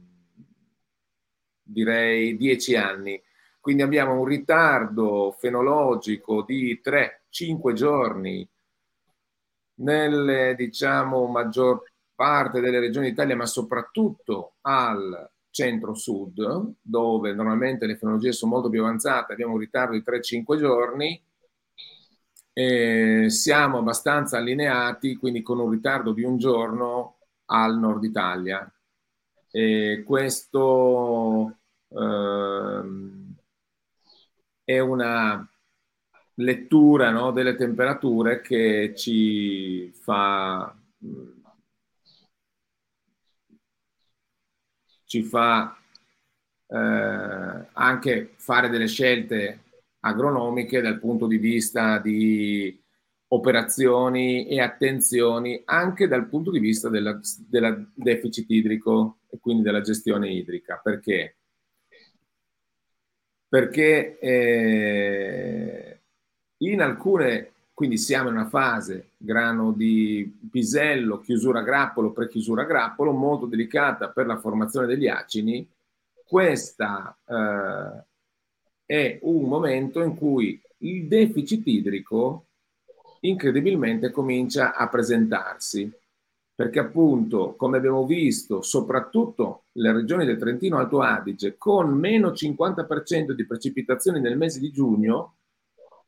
direi 1.64 2.36
dieci 2.38 2.76
anni. 2.76 3.22
Quindi 3.60 3.84
abbiamo 3.84 4.20
un 4.20 4.26
ritardo 4.26 5.36
fenologico 5.38 6.44
di 6.44 6.80
3-5 7.32 7.74
giorni 7.74 8.48
nelle, 9.76 10.54
diciamo, 10.56 11.28
maggior 11.28 11.84
parte 12.14 12.60
delle 12.60 12.80
regioni 12.80 13.10
d'Italia, 13.10 13.36
ma 13.36 13.46
soprattutto 13.46 14.56
al 14.62 15.30
centro-sud, 15.50 16.76
dove 16.82 17.34
normalmente 17.34 17.86
le 17.86 17.98
fenologie 17.98 18.32
sono 18.32 18.54
molto 18.54 18.70
più 18.70 18.82
avanzate, 18.82 19.34
abbiamo 19.34 19.54
un 19.54 19.60
ritardo 19.60 19.94
di 19.94 20.04
3-5 20.04 20.58
giorni, 20.58 21.22
siamo 22.54 23.78
abbastanza 23.80 24.38
allineati, 24.38 25.16
quindi 25.16 25.42
con 25.42 25.60
un 25.60 25.70
ritardo 25.72 26.12
di 26.14 26.24
un 26.24 26.38
giorno 26.38 27.18
al 27.46 27.78
nord 27.78 28.04
Italia. 28.04 28.72
E 29.50 30.04
questo 30.06 31.58
ehm, 31.90 33.36
è 34.64 34.80
una 34.80 35.51
lettura 36.36 37.10
no, 37.12 37.32
delle 37.32 37.56
temperature 37.56 38.42
che 38.42 38.94
ci 38.96 39.92
fa, 39.94 40.76
ci 45.06 45.24
fa 45.24 45.78
eh, 46.68 47.68
anche 47.74 48.34
fare 48.38 48.70
delle 48.70 48.88
scelte 48.88 49.60
agronomiche 50.00 50.82
dal 50.82 51.00
punto 51.00 51.28
di 51.28 51.38
vista 51.38 52.00
di 52.00 52.80
operazioni 53.34 54.48
e 54.48 54.60
attenzioni 54.60 55.62
anche 55.66 56.08
dal 56.08 56.28
punto 56.28 56.52
di 56.52 56.60
vista 56.60 56.90
del 56.90 57.92
deficit 57.94 58.50
idrico 58.50 59.20
e 59.30 59.40
quindi 59.40 59.64
della 59.64 59.82
gestione 59.82 60.30
idrica. 60.30 60.80
Perché? 60.84 61.36
perché 63.52 64.18
eh, 64.20 65.91
in 66.62 66.82
alcune, 66.82 67.52
quindi 67.74 67.98
siamo 67.98 68.30
in 68.30 68.36
una 68.36 68.48
fase 68.48 69.12
grano 69.18 69.72
di 69.72 70.40
pisello, 70.50 71.20
chiusura 71.20 71.62
grappolo, 71.62 72.12
prechiusura 72.12 72.64
grappolo, 72.64 73.12
molto 73.12 73.46
delicata 73.46 74.10
per 74.10 74.26
la 74.26 74.38
formazione 74.38 74.88
degli 74.88 75.08
acini, 75.08 75.68
questa 76.26 77.16
eh, 77.26 78.04
è 78.86 79.20
un 79.24 79.48
momento 79.48 80.02
in 80.02 80.16
cui 80.16 80.62
il 80.80 81.08
deficit 81.08 81.66
idrico 81.68 82.46
incredibilmente 83.22 84.12
comincia 84.12 84.76
a 84.76 84.88
presentarsi. 84.88 85.92
Perché 86.54 86.80
appunto, 86.80 87.56
come 87.56 87.78
abbiamo 87.78 88.06
visto, 88.06 88.62
soprattutto 88.62 89.64
le 89.74 89.92
regioni 89.92 90.26
del 90.26 90.38
Trentino 90.38 90.78
Alto 90.78 91.02
Adige, 91.02 91.58
con 91.58 91.92
meno 91.92 92.30
50% 92.30 93.32
di 93.32 93.46
precipitazioni 93.46 94.20
nel 94.20 94.38
mese 94.38 94.60
di 94.60 94.72
giugno 94.72 95.36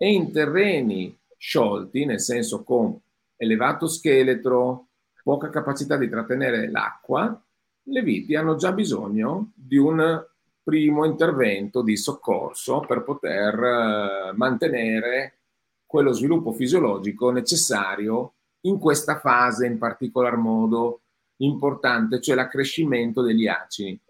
e 0.03 0.11
in 0.11 0.33
terreni 0.33 1.17
sciolti, 1.37 2.03
nel 2.03 2.19
senso 2.19 2.65
con 2.65 2.99
elevato 3.37 3.87
scheletro, 3.87 4.87
poca 5.23 5.49
capacità 5.49 5.95
di 5.95 6.09
trattenere 6.09 6.69
l'acqua, 6.69 7.41
le 7.83 8.01
viti 8.01 8.35
hanno 8.35 8.57
già 8.57 8.73
bisogno 8.73 9.53
di 9.55 9.77
un 9.77 10.21
primo 10.61 11.05
intervento 11.05 11.81
di 11.81 11.95
soccorso 11.95 12.81
per 12.81 13.03
poter 13.03 13.53
eh, 13.63 14.33
mantenere 14.35 15.37
quello 15.85 16.11
sviluppo 16.11 16.51
fisiologico 16.51 17.31
necessario 17.31 18.33
in 18.65 18.79
questa 18.79 19.19
fase 19.19 19.67
in 19.67 19.77
particolar 19.77 20.35
modo 20.35 21.03
importante, 21.37 22.19
cioè 22.19 22.35
l'accrescimento 22.35 23.21
degli 23.21 23.47
acidi. 23.47 24.01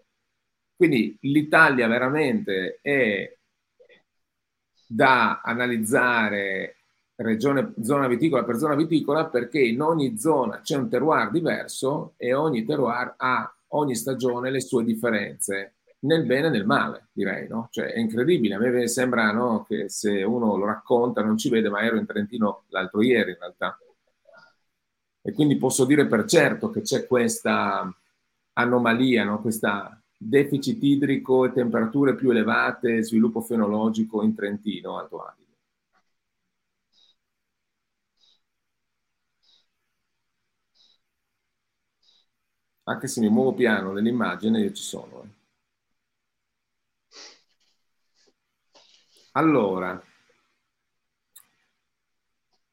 Quindi 0.74 1.16
l'Italia 1.20 1.86
veramente 1.86 2.80
è 2.82 3.32
da 4.86 5.40
analizzare 5.42 6.76
regione, 7.16 7.74
zona 7.82 8.08
viticola 8.08 8.44
per 8.44 8.56
zona 8.56 8.74
viticola 8.74 9.26
perché 9.26 9.60
in 9.60 9.80
ogni 9.80 10.18
zona 10.18 10.60
c'è 10.60 10.76
un 10.76 10.88
terroir 10.88 11.30
diverso 11.30 12.14
e 12.16 12.34
ogni 12.34 12.64
terroir 12.64 13.14
ha 13.16 13.54
ogni 13.68 13.94
stagione 13.94 14.50
le 14.50 14.60
sue 14.60 14.84
differenze, 14.84 15.74
nel 16.00 16.24
bene 16.26 16.46
e 16.48 16.50
nel 16.50 16.66
male, 16.66 17.08
direi, 17.12 17.48
no? 17.48 17.68
Cioè 17.70 17.92
è 17.92 17.98
incredibile, 17.98 18.54
a 18.54 18.58
me 18.58 18.88
sembra 18.88 19.32
no, 19.32 19.64
che 19.66 19.88
se 19.88 20.22
uno 20.22 20.56
lo 20.56 20.66
racconta 20.66 21.22
non 21.22 21.36
ci 21.36 21.48
vede, 21.48 21.68
ma 21.70 21.82
ero 21.82 21.96
in 21.96 22.06
Trentino 22.06 22.64
l'altro 22.68 23.02
ieri 23.02 23.30
in 23.32 23.38
realtà. 23.38 23.78
E 25.22 25.32
quindi 25.32 25.56
posso 25.56 25.84
dire 25.86 26.06
per 26.06 26.24
certo 26.26 26.70
che 26.70 26.82
c'è 26.82 27.06
questa 27.06 27.90
anomalia, 28.52 29.24
no? 29.24 29.40
questa 29.40 29.98
deficit 30.28 30.82
idrico 30.82 31.44
e 31.44 31.52
temperature 31.52 32.14
più 32.14 32.30
elevate, 32.30 33.02
sviluppo 33.02 33.40
fenologico 33.40 34.22
in 34.22 34.34
Trentino, 34.34 34.98
Alto 34.98 35.18
Adige. 35.22 35.42
Anche 42.84 43.08
se 43.08 43.20
mi 43.20 43.28
muovo 43.28 43.52
piano 43.52 43.92
nell'immagine, 43.92 44.60
io 44.60 44.72
ci 44.72 44.82
sono. 44.82 45.22
Eh. 45.22 45.28
Allora, 49.32 50.02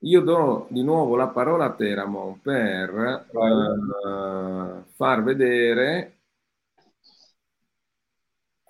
io 0.03 0.21
do 0.21 0.67
di 0.69 0.83
nuovo 0.83 1.15
la 1.15 1.27
parola 1.27 1.65
a 1.65 1.73
Teramo 1.73 2.39
per 2.41 3.27
uh, 3.31 4.83
far 4.95 5.23
vedere 5.23 6.20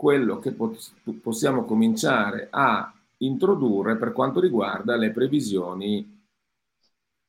quello 0.01 0.39
che 0.39 0.55
possiamo 1.21 1.63
cominciare 1.63 2.47
a 2.49 2.91
introdurre 3.17 3.97
per 3.97 4.13
quanto 4.13 4.39
riguarda 4.39 4.95
le 4.95 5.11
previsioni 5.11 6.25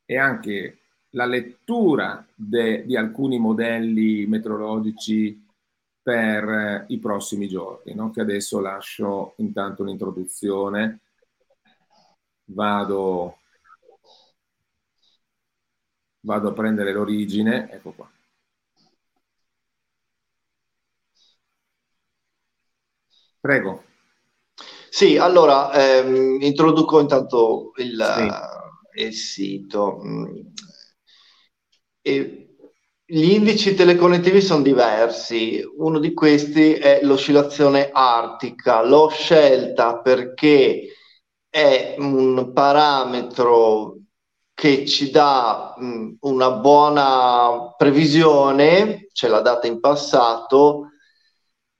e 0.06 0.16
anche 0.16 0.78
la 1.11 1.26
lettura 1.26 2.26
de, 2.35 2.87
di 2.87 2.96
alcuni 2.96 3.38
modelli 3.38 4.24
meteorologici 4.26 5.46
per 6.00 6.48
eh, 6.48 6.85
i 6.88 6.98
prossimi 6.98 7.46
giorni, 7.46 7.92
no? 7.92 8.11
che 8.11 8.22
adesso 8.22 8.58
lascio 8.58 9.35
intanto 9.37 9.82
un'introduzione, 9.82 11.00
vado, 12.44 13.37
vado 16.20 16.48
a 16.48 16.52
prendere 16.52 16.94
l'origine, 16.94 17.70
ecco 17.70 17.92
qua. 17.92 18.11
Prego. 23.42 23.83
Sì, 24.88 25.16
allora 25.16 25.72
ehm, 25.72 26.40
introduco 26.40 27.00
intanto 27.00 27.72
il, 27.78 27.98
sì. 28.94 29.02
il 29.02 29.12
sito. 29.14 30.00
E 32.00 32.57
gli 33.05 33.33
indici 33.33 33.74
teleconnettivi 33.74 34.40
sono 34.40 34.62
diversi. 34.62 35.61
Uno 35.76 35.98
di 35.98 36.14
questi 36.14 36.74
è 36.74 37.00
l'oscillazione 37.02 37.90
artica. 37.92 38.81
L'ho 38.83 39.09
scelta 39.09 39.98
perché 39.98 40.92
è 41.50 41.96
un 41.98 42.52
parametro 42.52 43.96
che 44.55 44.87
ci 44.87 45.11
dà 45.11 45.74
mh, 45.76 46.18
una 46.20 46.52
buona 46.52 47.74
previsione, 47.76 49.09
ce 49.12 49.26
l'ha 49.26 49.40
data 49.40 49.66
in 49.66 49.81
passato, 49.81 50.91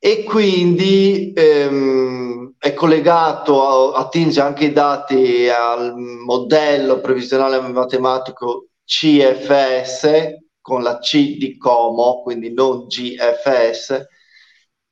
e 0.05 0.25
quindi 0.25 1.33
ehm, 1.33 2.55
è 2.59 2.75
collegato, 2.75 3.93
a, 3.95 4.01
attinge 4.01 4.41
anche 4.41 4.65
i 4.65 4.73
dati 4.73 5.49
al 5.49 5.95
modello 5.97 7.01
previsionale 7.01 7.61
matematico 7.61 8.71
CFS 8.85 10.39
con 10.61 10.83
la 10.83 10.99
C 10.99 11.37
di 11.37 11.57
Como, 11.57 12.21
quindi 12.23 12.53
non 12.53 12.87
GFS, 12.89 14.07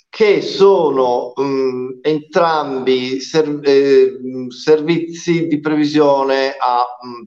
che 0.08 0.42
sono 0.42 1.32
mh, 1.34 1.98
entrambi 2.02 3.18
ser- 3.20 3.60
eh, 3.64 4.16
servizi 4.48 5.48
di 5.48 5.58
previsione 5.58 6.54
a 6.56 6.84
mh, 7.00 7.22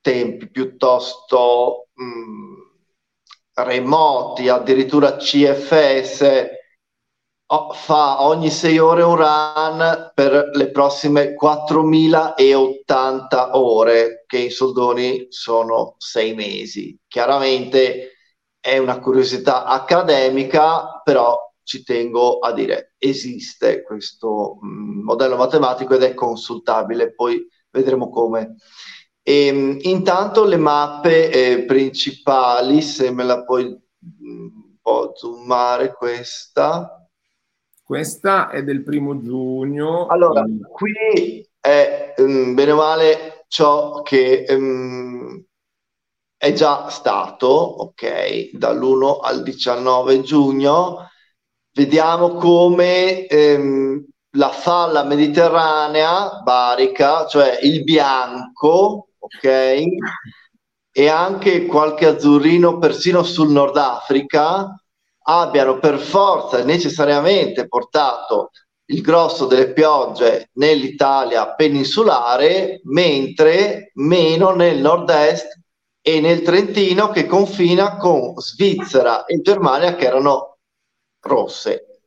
tempi 0.00 0.50
piuttosto 0.50 1.88
mh, 1.92 3.62
remoti, 3.64 4.48
addirittura 4.48 5.16
CFS 5.16 6.56
fa 7.74 8.22
ogni 8.24 8.50
6 8.50 8.78
ore 8.78 9.02
un 9.02 9.16
run 9.16 10.12
per 10.14 10.50
le 10.52 10.70
prossime 10.70 11.32
4080 11.32 13.56
ore, 13.56 14.24
che 14.26 14.38
in 14.38 14.50
soldoni 14.50 15.26
sono 15.30 15.94
6 15.96 16.34
mesi. 16.34 16.98
Chiaramente 17.08 18.12
è 18.60 18.76
una 18.78 18.98
curiosità 18.98 19.64
accademica, 19.64 21.00
però 21.02 21.38
ci 21.62 21.82
tengo 21.82 22.38
a 22.38 22.52
dire 22.52 22.94
esiste 22.98 23.82
questo 23.82 24.58
mm, 24.64 25.02
modello 25.02 25.36
matematico 25.36 25.94
ed 25.94 26.02
è 26.02 26.14
consultabile, 26.14 27.14
poi 27.14 27.46
vedremo 27.70 28.10
come. 28.10 28.56
E, 29.22 29.46
ehm, 29.46 29.78
intanto 29.82 30.44
le 30.44 30.56
mappe 30.56 31.30
eh, 31.30 31.64
principali, 31.64 32.82
se 32.82 33.10
me 33.10 33.24
la 33.24 33.42
puoi 33.44 33.64
mh, 33.64 34.30
mm, 34.30 34.48
zoomare 35.14 35.94
questa. 35.94 36.97
Questa 37.88 38.50
è 38.50 38.62
del 38.64 38.82
primo 38.82 39.18
giugno. 39.22 40.08
Allora, 40.08 40.44
qui 40.70 41.42
è 41.58 42.12
um, 42.18 42.52
bene 42.52 42.72
o 42.72 42.76
male 42.76 43.46
ciò 43.48 44.02
che 44.02 44.44
um, 44.46 45.42
è 46.36 46.52
già 46.52 46.90
stato, 46.90 47.46
ok, 47.46 48.50
dall'1 48.52 49.20
al 49.22 49.42
19 49.42 50.20
giugno. 50.20 51.08
Vediamo 51.72 52.34
come 52.34 53.26
um, 53.30 54.04
la 54.32 54.50
falla 54.50 55.04
mediterranea 55.04 56.42
barica, 56.42 57.24
cioè 57.24 57.58
il 57.62 57.84
bianco, 57.84 59.12
ok, 59.18 59.84
e 60.92 61.08
anche 61.08 61.64
qualche 61.64 62.04
azzurrino 62.04 62.76
persino 62.76 63.22
sul 63.22 63.48
Nord 63.48 63.78
Africa, 63.78 64.78
abbiano 65.28 65.78
per 65.78 65.98
forza 65.98 66.64
necessariamente 66.64 67.68
portato 67.68 68.50
il 68.90 69.02
grosso 69.02 69.46
delle 69.46 69.72
piogge 69.72 70.50
nell'Italia 70.54 71.54
peninsulare, 71.54 72.80
mentre 72.84 73.90
meno 73.94 74.54
nel 74.54 74.78
nord-est 74.78 75.60
e 76.00 76.20
nel 76.20 76.40
Trentino 76.40 77.10
che 77.10 77.26
confina 77.26 77.98
con 77.98 78.34
Svizzera 78.38 79.26
e 79.26 79.40
Germania 79.42 79.94
che 79.94 80.06
erano 80.06 80.56
rosse. 81.20 82.00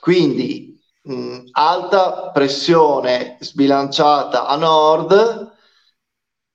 Quindi 0.00 0.80
mh, 1.02 1.38
alta 1.50 2.30
pressione 2.30 3.36
sbilanciata 3.40 4.46
a 4.46 4.56
nord, 4.56 5.52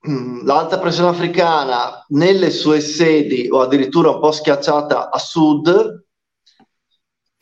l'alta 0.04 0.80
pressione 0.80 1.10
africana 1.10 2.04
nelle 2.10 2.50
sue 2.50 2.80
sedi 2.80 3.48
o 3.52 3.62
addirittura 3.62 4.10
un 4.10 4.20
po' 4.20 4.32
schiacciata 4.32 5.12
a 5.12 5.20
sud 5.20 6.06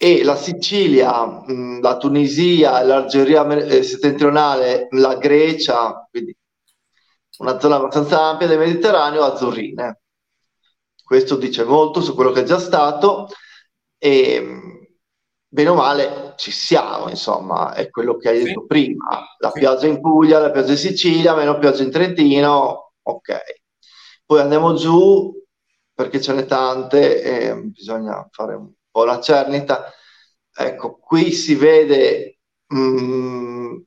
e 0.02 0.24
la 0.24 0.36
Sicilia, 0.36 1.44
mm, 1.50 1.82
la 1.82 1.98
Tunisia, 1.98 2.82
l'Algeria 2.84 3.46
eh, 3.48 3.84
settentrionale, 3.84 4.88
la 4.92 5.16
Grecia, 5.16 6.08
quindi 6.10 6.36
una 7.40 7.60
zona 7.60 7.76
abbastanza 7.76 8.22
ampia 8.22 8.48
del 8.48 8.60
Mediterraneo, 8.60 9.24
azzurrine. 9.24 10.02
Questo 11.04 11.36
dice 11.38 11.64
molto 11.64 12.02
su 12.02 12.14
quello 12.14 12.32
che 12.32 12.42
è 12.42 12.44
già 12.44 12.60
stato 12.60 13.30
e 13.98 14.40
mm, 14.42 14.69
bene 15.52 15.70
o 15.70 15.74
male 15.74 16.34
ci 16.38 16.52
siamo, 16.52 17.10
insomma, 17.10 17.74
è 17.74 17.90
quello 17.90 18.16
che 18.18 18.30
hai 18.30 18.44
detto 18.44 18.66
prima. 18.66 19.26
La 19.40 19.52
pioggia 19.52 19.88
in 19.88 20.00
Puglia, 20.00 20.40
la 20.40 20.52
pioggia 20.52 20.72
in 20.72 20.78
Sicilia, 20.78 21.34
meno 21.34 21.58
pioggia 21.58 21.84
in 21.84 21.92
Trentino, 21.92 22.94
ok. 23.02 23.42
Poi 24.26 24.40
andiamo 24.40 24.76
giù 24.76 25.34
perché 25.92 26.22
ce 26.22 26.34
n'è 26.34 26.46
tante 26.46 27.22
e 27.22 27.62
bisogna 27.64 28.26
fare 28.32 28.54
un 28.54 28.70
po' 28.90 29.04
la 29.04 29.20
cernita. 29.20 29.92
Ecco, 30.56 30.98
qui 31.00 31.32
si 31.32 31.56
vede... 31.56 32.38
Mm, 32.74 33.78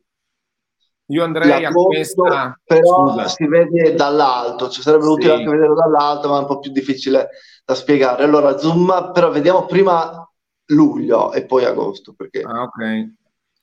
io 1.06 1.24
andrei 1.24 1.64
a 1.64 1.70
questa... 1.70 2.58
Però 2.64 3.10
Scusa. 3.10 3.28
si 3.28 3.46
vede 3.46 3.94
dall'alto, 3.94 4.68
ci 4.68 4.82
sarebbe 4.82 5.04
sì. 5.04 5.10
utile 5.10 5.32
anche 5.34 5.50
vederlo 5.50 5.74
dall'alto, 5.74 6.28
ma 6.28 6.36
è 6.36 6.40
un 6.40 6.46
po' 6.46 6.58
più 6.58 6.72
difficile 6.72 7.28
da 7.64 7.74
spiegare. 7.74 8.24
Allora, 8.24 8.58
zoom, 8.58 9.12
però 9.12 9.30
vediamo 9.30 9.66
prima 9.66 10.26
luglio 10.72 11.32
e 11.32 11.44
poi 11.46 11.64
agosto. 11.64 12.12
Perché... 12.14 12.42
Ah, 12.42 12.62
ok. 12.62 13.12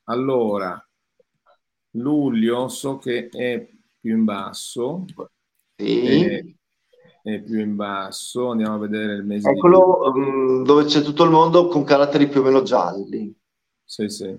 Allora, 0.04 0.88
luglio 1.92 2.68
so 2.68 2.98
che 2.98 3.28
è 3.28 3.68
più 4.00 4.16
in 4.16 4.24
basso. 4.24 5.04
Sì. 5.76 6.24
È, 6.24 6.44
è 7.22 7.42
più 7.42 7.60
in 7.60 7.76
basso. 7.76 8.50
Andiamo 8.50 8.74
a 8.74 8.78
vedere 8.78 9.14
il 9.14 9.24
mese. 9.24 9.50
Eccolo 9.50 10.10
um, 10.10 10.64
dove 10.64 10.84
c'è 10.84 11.02
tutto 11.02 11.24
il 11.24 11.30
mondo 11.30 11.68
con 11.68 11.84
caratteri 11.84 12.28
più 12.28 12.40
o 12.40 12.44
meno 12.44 12.62
gialli. 12.62 13.34
Sì, 13.84 14.08
sì. 14.08 14.38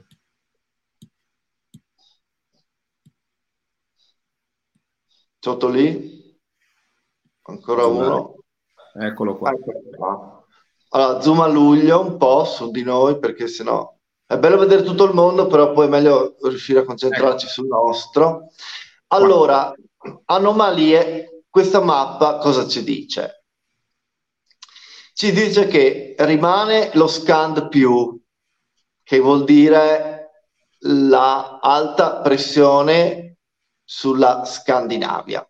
Sotto 5.39 5.69
lì? 5.69 6.39
Ancora 7.43 7.85
uno. 7.85 8.43
Eccolo 8.93 9.37
qua. 9.37 9.51
Eccolo 9.51 9.81
qua. 9.95 10.40
Allora, 10.93 11.21
zoom 11.21 11.39
a 11.41 11.47
luglio 11.47 12.01
un 12.01 12.17
po' 12.17 12.43
su 12.45 12.71
di 12.71 12.83
noi 12.83 13.17
perché 13.19 13.47
sennò 13.47 13.93
è 14.31 14.37
bello 14.37 14.57
vedere 14.57 14.83
tutto 14.83 15.03
il 15.03 15.13
mondo, 15.13 15.47
però 15.47 15.73
poi 15.73 15.87
è 15.87 15.89
meglio 15.89 16.37
riuscire 16.43 16.79
a 16.79 16.83
concentrarci 16.85 17.45
ecco. 17.45 17.53
sul 17.53 17.67
nostro. 17.67 18.51
Allora, 19.07 19.73
anomalie, 20.25 21.43
questa 21.49 21.81
mappa 21.81 22.37
cosa 22.37 22.65
ci 22.65 22.81
dice? 22.81 23.43
Ci 25.13 25.33
dice 25.33 25.67
che 25.67 26.15
rimane 26.19 26.91
lo 26.93 27.07
scand 27.07 27.67
più, 27.67 28.17
che 29.03 29.19
vuol 29.19 29.43
dire 29.43 30.29
la 30.83 31.59
alta 31.61 32.21
pressione 32.21 33.35
sulla 33.83 34.45
Scandinavia. 34.45 35.45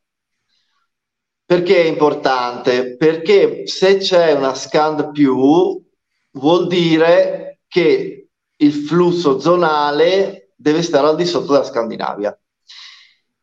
Perché 1.52 1.84
è 1.84 1.86
importante? 1.86 2.96
Perché 2.96 3.68
se 3.68 3.98
c'è 3.98 4.32
una 4.32 4.56
scand 4.56 5.12
più, 5.12 5.84
vuol 6.32 6.68
dire 6.68 7.60
che 7.68 8.30
il 8.56 8.72
flusso 8.72 9.38
zonale 9.38 10.54
deve 10.56 10.82
stare 10.82 11.08
al 11.08 11.18
di 11.18 11.26
sotto 11.26 11.52
della 11.52 11.66
Scandinavia. 11.66 12.40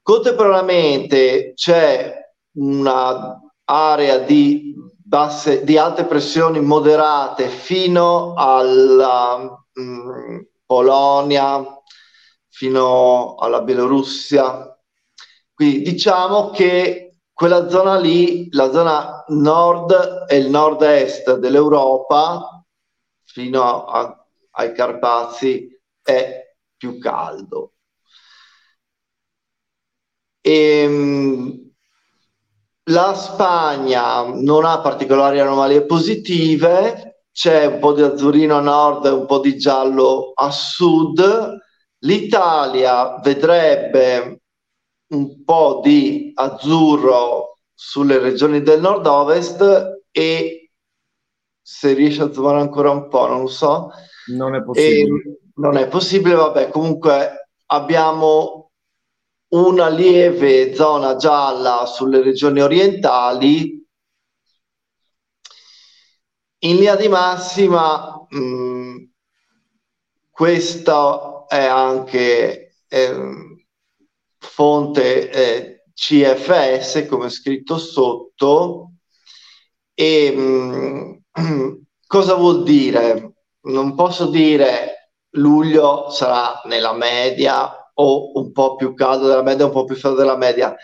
Contemporaneamente 0.01 1.53
c'è 1.55 2.15
un'area 2.53 4.17
di, 4.21 4.75
basse, 5.05 5.63
di 5.63 5.77
alte 5.77 6.07
pressioni 6.07 6.63
moderate 6.63 7.49
fino 7.49 8.33
alla 8.33 9.37
mh, 9.71 9.83
mm, 9.83 10.39
Polonia, 10.65 11.63
fino 12.49 13.35
alla 13.35 13.61
Bielorussia. 13.61 14.79
Quindi 15.53 15.83
diciamo 15.83 16.49
che 16.49 17.08
quella 17.39 17.68
zona 17.68 17.97
lì, 17.97 18.49
la 18.51 18.68
zona 18.72 19.24
nord 19.28 20.24
e 20.28 20.39
il 20.39 20.51
nord-est 20.51 21.36
dell'Europa, 21.36 22.64
fino 23.22 23.84
a 23.84 24.26
ai 24.51 24.72
Carpazi 24.72 25.68
è 26.03 26.57
più 26.76 26.99
caldo. 26.99 27.74
E, 30.41 30.53
ehm, 30.82 31.70
la 32.86 33.14
Spagna 33.14 34.24
non 34.34 34.64
ha 34.64 34.80
particolari 34.80 35.39
anomalie 35.39 35.86
positive, 35.86 37.26
c'è 37.30 37.66
un 37.66 37.78
po' 37.78 37.93
di 37.93 38.03
azzurrino 38.03 38.57
a 38.57 38.61
nord 38.61 39.07
e 39.07 39.11
un 39.11 39.26
po' 39.26 39.39
di 39.39 39.57
giallo 39.57 40.32
a 40.34 40.51
sud. 40.51 41.57
L'Italia 41.99 43.20
vedrebbe 43.20 44.41
un 45.09 45.45
po' 45.45 45.81
di 45.83 46.33
azzurro 46.35 47.59
sulle 47.75 48.19
regioni 48.19 48.63
del 48.63 48.81
nord-ovest 48.81 50.03
e 50.11 50.71
se 51.61 51.93
riesce 51.93 52.23
a 52.23 52.33
zoomare 52.33 52.61
ancora 52.61 52.91
un 52.91 53.09
po', 53.09 53.27
non 53.27 53.43
lo 53.43 53.47
so, 53.49 53.91
non 54.35 54.55
è 54.55 54.63
possibile. 54.63 55.21
E 55.23 55.39
non 55.55 55.77
è 55.77 55.89
possibile, 55.89 56.35
vabbè, 56.35 56.69
comunque 56.71 57.51
abbiamo 57.67 58.71
una 59.49 59.89
lieve 59.89 60.75
zona 60.75 61.17
gialla 61.17 61.87
sulle 61.87 62.23
regioni 62.23 62.61
orientali. 62.61 63.87
In 66.61 66.77
linea 66.77 66.97
di 66.97 67.09
massima, 67.09 68.27
mh, 68.29 69.11
questa 70.31 71.45
è 71.49 71.65
anche 71.65 72.77
eh, 72.89 73.47
fonte 74.59 75.31
eh, 75.31 75.85
CFS, 75.95 77.07
come 77.07 77.29
scritto 77.31 77.79
sotto. 77.79 78.95
E 79.95 80.33
mh, 80.33 81.23
mm, 81.41 81.73
cosa 82.09 82.35
vuol 82.35 82.65
dire? 82.65 83.35
non 83.61 83.95
posso 83.95 84.27
dire 84.27 85.13
luglio 85.33 86.11
sarà 86.11 86.63
nella 86.65 86.93
media 86.95 87.91
o 87.95 88.33
un 88.39 88.51
po' 88.53 88.77
più 88.77 88.95
caldo 88.95 89.27
della 89.29 89.43
media, 89.43 89.67
un 89.67 89.73
po' 89.73 89.85
più 89.85 89.95
freddo 89.95 90.17
della 90.17 90.37
media. 90.37 90.75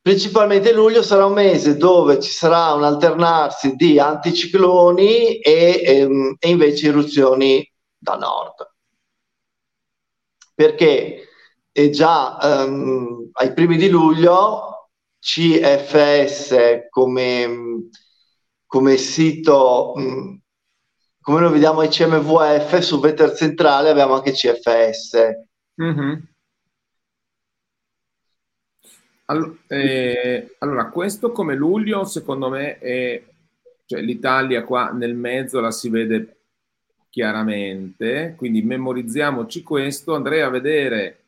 Principalmente 0.00 0.72
luglio 0.72 1.02
sarà 1.02 1.26
un 1.26 1.32
mese 1.34 1.76
dove 1.76 2.20
ci 2.20 2.30
sarà 2.30 2.72
un 2.72 2.84
alternarsi 2.84 3.74
di 3.74 3.98
anticicloni 3.98 5.38
e, 5.40 5.82
ehm, 5.84 6.36
e 6.38 6.48
invece 6.48 6.88
eruzioni 6.88 7.68
da 7.98 8.14
nord. 8.14 8.68
Perché 10.54 11.29
è 11.72 11.88
già 11.90 12.38
ehm, 12.40 13.30
ai 13.32 13.52
primi 13.52 13.76
di 13.76 13.88
luglio 13.88 14.90
CFS 15.18 16.88
come, 16.90 17.88
come 18.66 18.96
sito 18.96 19.92
mh, 19.96 20.40
come 21.20 21.40
noi 21.40 21.52
vediamo 21.52 21.86
CMVF 21.86 22.78
su 22.78 22.98
Vetter 22.98 23.34
Centrale 23.34 23.90
abbiamo 23.90 24.14
anche 24.14 24.32
CFS. 24.32 25.18
Mm-hmm. 25.80 26.14
Allora, 29.26 29.54
eh, 29.68 30.56
allora, 30.58 30.88
questo 30.88 31.30
come 31.30 31.54
luglio 31.54 32.04
secondo 32.04 32.48
me 32.48 32.78
è, 32.78 33.22
cioè 33.86 34.00
l'Italia 34.00 34.64
qua 34.64 34.90
nel 34.90 35.14
mezzo 35.14 35.60
la 35.60 35.70
si 35.70 35.88
vede 35.88 36.38
chiaramente, 37.10 38.34
quindi 38.36 38.62
memorizziamoci 38.62 39.62
questo, 39.62 40.14
andrei 40.14 40.40
a 40.40 40.48
vedere 40.48 41.19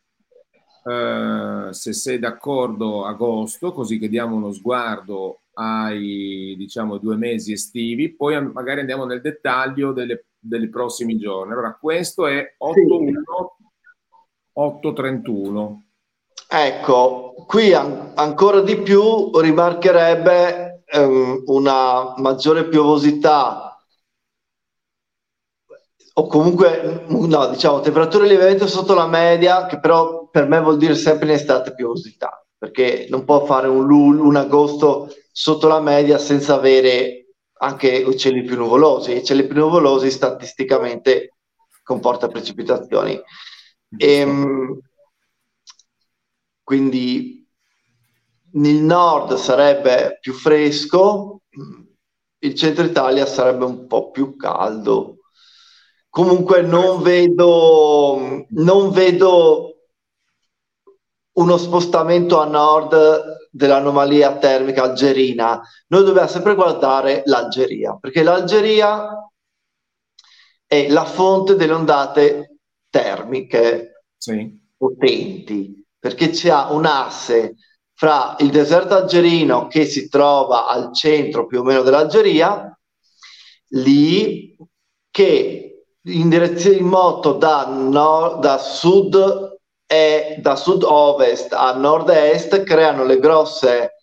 eh, 0.84 1.68
se 1.70 1.92
sei 1.92 2.18
d'accordo 2.18 3.04
agosto, 3.04 3.72
così 3.72 3.98
che 3.98 4.08
diamo 4.08 4.36
uno 4.36 4.52
sguardo 4.52 5.42
ai 5.54 6.54
diciamo 6.56 6.98
due 6.98 7.16
mesi 7.16 7.52
estivi, 7.52 8.14
poi 8.14 8.40
magari 8.52 8.80
andiamo 8.80 9.04
nel 9.04 9.20
dettaglio 9.20 9.92
delle, 9.92 10.26
dei 10.38 10.68
prossimi 10.68 11.18
giorni. 11.18 11.52
Allora, 11.52 11.76
questo 11.78 12.26
è 12.26 12.56
8-1, 12.58 13.12
8-31. 14.58 15.80
Ecco, 16.48 17.34
qui 17.46 17.72
an- 17.72 18.12
ancora 18.14 18.60
di 18.60 18.76
più 18.76 19.30
rimarcherebbe 19.38 20.82
ehm, 20.84 21.44
una 21.46 22.14
maggiore 22.16 22.68
piovosità 22.68 23.71
o 26.22 26.26
comunque 26.28 27.04
no, 27.08 27.46
diciamo 27.48 27.80
temperature 27.80 28.26
lievemente 28.26 28.68
sotto 28.68 28.94
la 28.94 29.06
media, 29.06 29.66
che 29.66 29.80
però 29.80 30.28
per 30.28 30.46
me 30.46 30.60
vuol 30.60 30.76
dire 30.76 30.94
sempre 30.94 31.26
in 31.26 31.34
estate 31.34 31.74
piovosità, 31.74 32.44
perché 32.56 33.06
non 33.10 33.24
può 33.24 33.44
fare 33.44 33.66
un, 33.66 33.90
un 33.90 34.36
agosto 34.36 35.12
sotto 35.32 35.66
la 35.66 35.80
media 35.80 36.18
senza 36.18 36.54
avere 36.54 37.26
anche 37.54 38.04
uccelli 38.06 38.42
più 38.42 38.56
nuvolosi. 38.56 39.16
I 39.16 39.24
cieli 39.24 39.46
più 39.46 39.56
nuvolosi 39.56 40.10
statisticamente 40.10 41.34
comporta 41.82 42.28
precipitazioni. 42.28 43.20
E, 43.96 44.14
ehm, 44.14 44.78
quindi 46.62 47.44
nel 48.52 48.76
nord 48.76 49.34
sarebbe 49.34 50.18
più 50.20 50.32
fresco, 50.32 51.40
il 52.38 52.54
centro 52.54 52.84
Italia 52.84 53.26
sarebbe 53.26 53.64
un 53.64 53.86
po' 53.88 54.10
più 54.10 54.36
caldo. 54.36 55.16
Comunque 56.12 56.60
non 56.60 57.00
vedo, 57.00 58.44
non 58.50 58.90
vedo 58.90 59.76
uno 61.36 61.56
spostamento 61.56 62.38
a 62.38 62.44
nord 62.44 63.48
dell'anomalia 63.50 64.36
termica 64.36 64.82
algerina, 64.82 65.58
noi 65.86 66.04
dobbiamo 66.04 66.28
sempre 66.28 66.54
guardare 66.54 67.22
l'Algeria, 67.24 67.96
perché 67.98 68.22
l'Algeria 68.22 69.26
è 70.66 70.90
la 70.90 71.06
fonte 71.06 71.54
delle 71.54 71.72
ondate 71.72 72.58
termiche 72.90 74.04
sì. 74.14 74.54
potenti, 74.76 75.82
perché 75.98 76.28
c'è 76.28 76.52
un 76.68 76.84
asse 76.84 77.56
fra 77.94 78.36
il 78.40 78.50
deserto 78.50 78.96
algerino 78.96 79.66
che 79.66 79.86
si 79.86 80.10
trova 80.10 80.66
al 80.66 80.92
centro 80.92 81.46
più 81.46 81.60
o 81.60 81.62
meno 81.62 81.80
dell'Algeria, 81.80 82.78
lì 83.68 84.54
che 85.10 85.71
in 86.04 86.28
direzione 86.28 86.76
in 86.76 86.86
moto 86.86 87.34
da, 87.34 87.66
nord, 87.66 88.40
da 88.40 88.58
sud 88.58 89.58
e 89.86 90.36
da 90.40 90.56
sud-ovest 90.56 91.52
a 91.52 91.74
nord-est 91.74 92.62
creano 92.62 93.04
le 93.04 93.18
grosse 93.18 93.96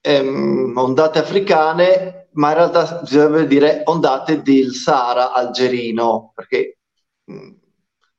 ehm, 0.00 0.72
ondate 0.76 1.18
africane, 1.18 2.28
ma 2.32 2.48
in 2.48 2.54
realtà 2.54 3.00
bisognerebbe 3.02 3.46
dire 3.46 3.82
ondate 3.84 4.42
del 4.42 4.74
Sahara 4.74 5.32
algerino, 5.32 6.32
perché 6.34 6.78
mh, 7.24 7.34
mm, 7.34 7.50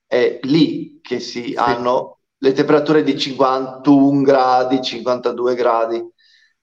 è 0.06 0.40
lì 0.44 1.00
che 1.02 1.20
si 1.20 1.46
sì. 1.46 1.54
hanno 1.58 2.20
le 2.38 2.54
temperature 2.54 3.04
di 3.04 3.18
51 3.18 4.22
gradi, 4.22 4.82
52 4.82 5.56
gradi, 5.56 6.12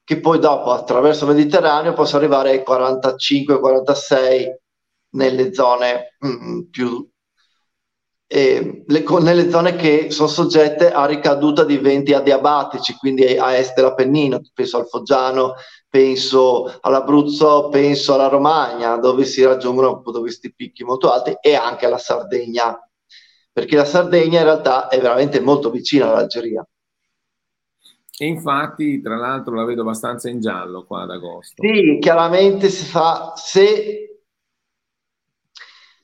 che 0.05 0.21
poi 0.21 0.39
dopo 0.39 0.71
attraverso 0.73 1.25
il 1.25 1.35
Mediterraneo 1.35 1.93
possono 1.93 2.19
arrivare 2.23 2.51
ai 2.51 2.63
45-46 2.67 4.60
nelle 5.11 5.53
zone 5.53 6.17
mh, 6.19 6.29
mm, 6.29 6.61
più 6.71 7.11
eh, 8.33 8.85
le, 8.87 9.05
nelle 9.21 9.51
zone 9.51 9.75
che 9.75 10.13
sono 10.13 10.29
soggette 10.29 10.93
a 10.93 11.05
ricaduta 11.05 11.65
di 11.65 11.79
venti 11.79 12.13
adiabatici, 12.13 12.95
quindi 12.95 13.25
a 13.37 13.57
est 13.57 13.75
dell'Appennino, 13.75 14.41
penso 14.55 14.79
al 14.79 14.87
Foggiano, 14.87 15.55
penso 15.89 16.79
all'Abruzzo, 16.81 17.69
penso 17.71 18.15
alla 18.15 18.29
Romagna, 18.29 18.97
dove 18.99 19.25
si 19.25 19.43
raggiungono 19.43 20.01
questi 20.01 20.55
picchi 20.55 20.85
molto 20.85 21.11
alti, 21.11 21.37
e 21.41 21.57
anche 21.57 21.87
alla 21.87 21.99
Sardegna, 21.99 22.79
perché 23.53 23.75
la 23.75 23.85
Sardegna 23.85 24.39
in 24.39 24.45
realtà 24.45 24.87
è 24.87 25.01
veramente 25.01 25.41
molto 25.41 25.69
vicina 25.69 26.09
all'Algeria. 26.09 26.65
E 28.17 28.27
infatti, 28.27 29.01
tra 29.01 29.17
l'altro, 29.17 29.55
la 29.57 29.65
vedo 29.65 29.81
abbastanza 29.81 30.29
in 30.29 30.41
giallo 30.41 30.85
qua 30.85 31.03
ad 31.03 31.11
agosto. 31.11 31.63
Sì, 31.63 31.99
chiaramente 31.99 32.69
si 32.69 32.85
fa, 32.85 33.33
se, 33.35 34.10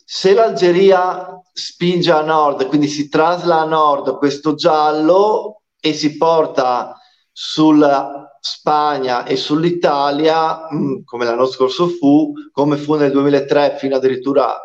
se 0.08 0.34
l'Algeria 0.34 1.36
spinge 1.52 2.12
a 2.12 2.22
nord, 2.22 2.66
quindi 2.68 2.86
si 2.86 3.08
trasla 3.08 3.62
a 3.62 3.64
nord 3.64 4.18
questo 4.18 4.54
giallo 4.54 5.62
e 5.80 5.92
si 5.94 6.16
porta 6.16 6.96
sulla 7.32 8.38
Spagna 8.38 9.24
e 9.24 9.34
sull'Italia, 9.34 10.68
mm, 10.72 11.02
come 11.04 11.24
l'anno 11.24 11.46
scorso 11.46 11.88
fu, 11.88 12.32
come 12.52 12.76
fu 12.76 12.94
nel 12.94 13.10
2003 13.10 13.78
fino 13.80 13.96
addirittura 13.96 14.56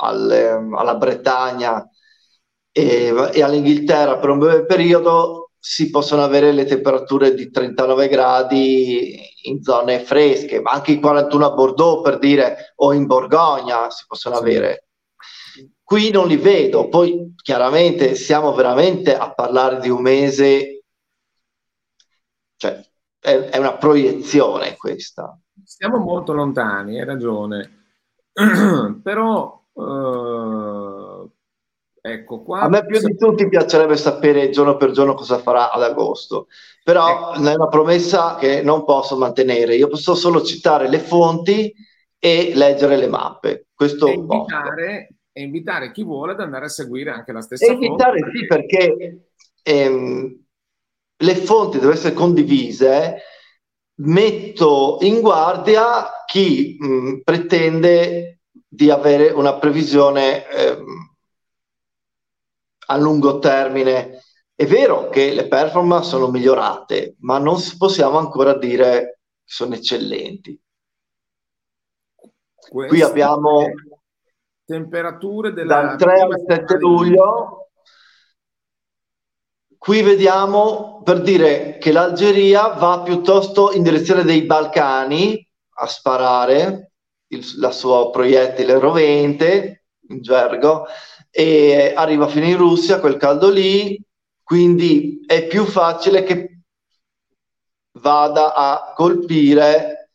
alle, 0.00 0.48
alla 0.48 0.96
Bretagna 0.96 1.88
e, 2.72 3.30
e 3.32 3.42
all'Inghilterra 3.44 4.18
per 4.18 4.30
un 4.30 4.38
breve 4.40 4.66
periodo, 4.66 5.43
si 5.66 5.88
possono 5.88 6.22
avere 6.22 6.52
le 6.52 6.66
temperature 6.66 7.32
di 7.32 7.50
39 7.50 8.08
gradi 8.08 9.18
in 9.44 9.62
zone 9.62 9.98
fresche, 10.00 10.60
ma 10.60 10.72
anche 10.72 10.92
i 10.92 11.00
41 11.00 11.46
a 11.46 11.52
Bordeaux 11.52 12.02
per 12.02 12.18
dire, 12.18 12.74
o 12.76 12.92
in 12.92 13.06
Borgogna 13.06 13.88
si 13.88 14.04
possono 14.06 14.34
sì. 14.36 14.42
avere. 14.42 14.88
Qui 15.82 16.10
non 16.10 16.26
li 16.26 16.36
vedo, 16.36 16.90
poi 16.90 17.32
chiaramente 17.34 18.14
siamo 18.14 18.52
veramente 18.52 19.16
a 19.16 19.32
parlare 19.32 19.80
di 19.80 19.88
un 19.88 20.02
mese, 20.02 20.84
cioè 22.56 22.84
è, 23.18 23.34
è 23.34 23.56
una 23.56 23.78
proiezione 23.78 24.76
questa. 24.76 25.34
Siamo 25.64 25.96
molto 25.96 26.34
lontani, 26.34 27.00
hai 27.00 27.06
ragione, 27.06 27.86
però 29.02 29.64
eh, 29.72 29.80
ecco 32.06 32.42
qua. 32.42 32.60
A 32.60 32.68
me 32.68 32.84
più 32.84 33.00
di 33.00 33.16
tutti 33.16 33.48
piacerebbe 33.48 33.96
sapere 33.96 34.50
giorno 34.50 34.76
per 34.76 34.90
giorno 34.90 35.14
cosa 35.14 35.38
farà 35.38 35.72
ad 35.72 35.82
agosto, 35.82 36.48
però 36.82 37.32
ecco. 37.32 37.48
è 37.48 37.54
una 37.54 37.68
promessa 37.68 38.36
che 38.36 38.60
non 38.62 38.84
posso 38.84 39.16
mantenere. 39.16 39.76
Io 39.76 39.88
posso 39.88 40.14
solo 40.14 40.42
citare 40.42 40.88
le 40.90 40.98
fonti 40.98 41.72
e 42.18 42.52
leggere 42.54 42.96
le 42.96 43.06
mappe. 43.06 43.68
Questo 43.74 44.06
e 44.06 44.12
invitare, 44.12 45.08
e 45.32 45.42
invitare 45.42 45.92
chi 45.92 46.04
vuole 46.04 46.32
ad 46.32 46.40
andare 46.40 46.66
a 46.66 46.68
seguire 46.68 47.10
anche 47.10 47.32
la 47.32 47.40
stessa 47.40 47.64
e 47.64 47.72
invitare, 47.72 48.18
fonte. 48.18 48.38
sì, 48.38 48.46
perché 48.46 49.28
ehm, 49.62 50.44
le 51.16 51.34
fonti 51.36 51.78
devono 51.78 51.94
essere 51.94 52.14
condivise. 52.14 53.16
Metto 53.96 54.98
in 55.02 55.20
guardia 55.20 56.24
chi 56.26 56.76
mh, 56.78 57.20
pretende 57.22 58.40
di 58.50 58.90
avere 58.90 59.30
una 59.30 59.54
previsione 59.54 60.46
ehm, 60.48 61.13
a 62.86 62.96
lungo 62.96 63.38
termine. 63.38 64.22
È 64.54 64.66
vero 64.66 65.08
che 65.08 65.32
le 65.32 65.48
performance 65.48 66.08
sono 66.08 66.28
migliorate, 66.28 67.16
ma 67.20 67.38
non 67.38 67.60
possiamo 67.76 68.18
ancora 68.18 68.56
dire 68.56 69.20
che 69.44 69.52
sono 69.52 69.74
eccellenti. 69.74 70.58
Queste 72.68 72.88
Qui 72.88 73.02
abbiamo 73.02 73.66
temperature 74.64 75.52
della 75.52 75.82
dal 75.82 75.98
3 75.98 76.20
al 76.20 76.44
7 76.46 76.78
luglio. 76.78 77.68
Qui 79.76 80.02
vediamo 80.02 81.02
per 81.04 81.20
dire 81.20 81.76
che 81.76 81.92
l'Algeria 81.92 82.68
va 82.68 83.02
piuttosto 83.02 83.72
in 83.72 83.82
direzione 83.82 84.22
dei 84.22 84.44
Balcani 84.44 85.46
a 85.76 85.86
sparare 85.86 86.92
il, 87.26 87.44
la 87.58 87.70
sua 87.70 88.10
proiettile 88.10 88.78
rovente 88.78 89.84
in 90.08 90.22
gergo 90.22 90.86
e 91.36 91.92
arriva 91.96 92.28
fino 92.28 92.46
in 92.46 92.56
Russia 92.56 93.00
quel 93.00 93.16
caldo 93.16 93.50
lì, 93.50 94.00
quindi 94.40 95.24
è 95.26 95.48
più 95.48 95.64
facile 95.64 96.22
che 96.22 96.60
vada 97.98 98.54
a 98.54 98.92
colpire 98.94 100.10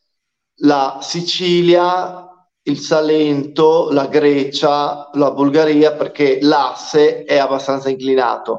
la 0.62 1.00
Sicilia, 1.02 2.26
il 2.62 2.78
Salento, 2.78 3.90
la 3.90 4.06
Grecia, 4.06 5.10
la 5.12 5.30
Bulgaria, 5.32 5.92
perché 5.92 6.38
l'asse 6.40 7.24
è 7.24 7.36
abbastanza 7.36 7.90
inclinato. 7.90 8.58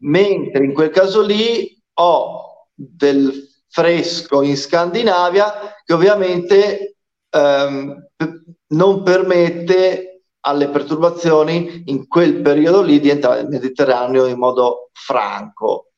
Mentre 0.00 0.62
in 0.62 0.74
quel 0.74 0.90
caso 0.90 1.22
lì 1.22 1.74
ho 1.94 2.68
del 2.74 3.48
fresco 3.68 4.42
in 4.42 4.58
Scandinavia 4.58 5.74
che 5.84 5.92
ovviamente 5.94 6.96
ehm, 7.30 8.08
non 8.68 9.02
permette 9.02 10.13
alle 10.46 10.68
perturbazioni 10.68 11.84
in 11.86 12.06
quel 12.06 12.40
periodo 12.42 12.82
lì 12.82 13.00
di 13.00 13.08
entrare 13.08 13.42
nel 13.42 13.50
Mediterraneo 13.50 14.26
in 14.26 14.38
modo 14.38 14.90
franco. 14.92 15.90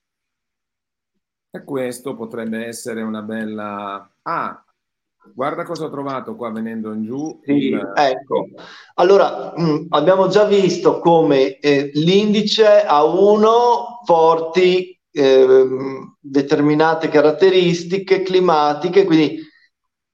E 1.50 1.64
questo 1.64 2.14
potrebbe 2.14 2.66
essere 2.66 3.02
una 3.02 3.22
bella... 3.22 4.08
Ah, 4.22 4.64
guarda 5.34 5.64
cosa 5.64 5.86
ho 5.86 5.90
trovato 5.90 6.36
qua 6.36 6.52
venendo 6.52 6.92
in 6.92 7.04
giù. 7.04 7.40
Sì, 7.42 7.52
il... 7.52 7.92
Ecco, 7.94 8.48
allora 8.94 9.52
mh, 9.56 9.62
mm, 9.62 9.86
abbiamo 9.90 10.28
già 10.28 10.44
visto 10.44 11.00
come 11.00 11.58
eh, 11.58 11.90
l'indice 11.94 12.84
ha 12.84 13.04
uno 13.04 14.00
porti 14.04 14.96
eh, 15.10 15.66
determinate 16.20 17.08
caratteristiche 17.08 18.22
climatiche, 18.22 19.04
quindi 19.04 19.40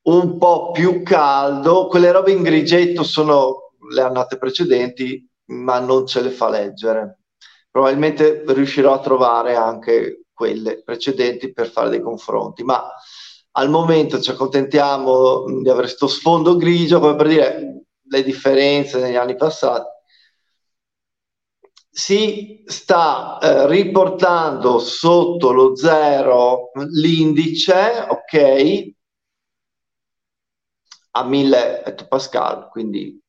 un 0.04 0.38
po' 0.38 0.70
più 0.70 1.02
caldo, 1.02 1.86
quelle 1.86 2.10
robe 2.10 2.32
in 2.32 2.42
grigetto 2.42 3.02
sono 3.02 3.71
le 3.92 4.02
annate 4.02 4.38
precedenti, 4.38 5.28
ma 5.46 5.78
non 5.78 6.06
ce 6.06 6.20
le 6.22 6.30
fa 6.30 6.48
leggere. 6.48 7.18
Probabilmente 7.70 8.44
riuscirò 8.48 8.92
a 8.94 9.00
trovare 9.00 9.54
anche 9.54 10.24
quelle 10.32 10.82
precedenti 10.82 11.52
per 11.52 11.70
fare 11.70 11.90
dei 11.90 12.00
confronti, 12.00 12.62
ma 12.64 12.82
al 13.52 13.70
momento 13.70 14.20
ci 14.20 14.30
accontentiamo 14.30 15.44
di 15.60 15.68
avere 15.68 15.86
questo 15.86 16.06
sfondo 16.06 16.56
grigio 16.56 17.00
come 17.00 17.16
per 17.16 17.28
dire 17.28 17.84
le 18.02 18.22
differenze 18.22 18.98
negli 19.00 19.16
anni 19.16 19.36
passati. 19.36 19.86
Si 21.94 22.62
sta 22.66 23.38
eh, 23.38 23.66
riportando 23.68 24.78
sotto 24.78 25.52
lo 25.52 25.76
zero 25.76 26.70
l'indice, 26.90 28.06
ok, 28.08 28.94
a 31.12 31.24
1000 31.24 31.84
ettopascal, 31.84 32.68
quindi 32.70 33.21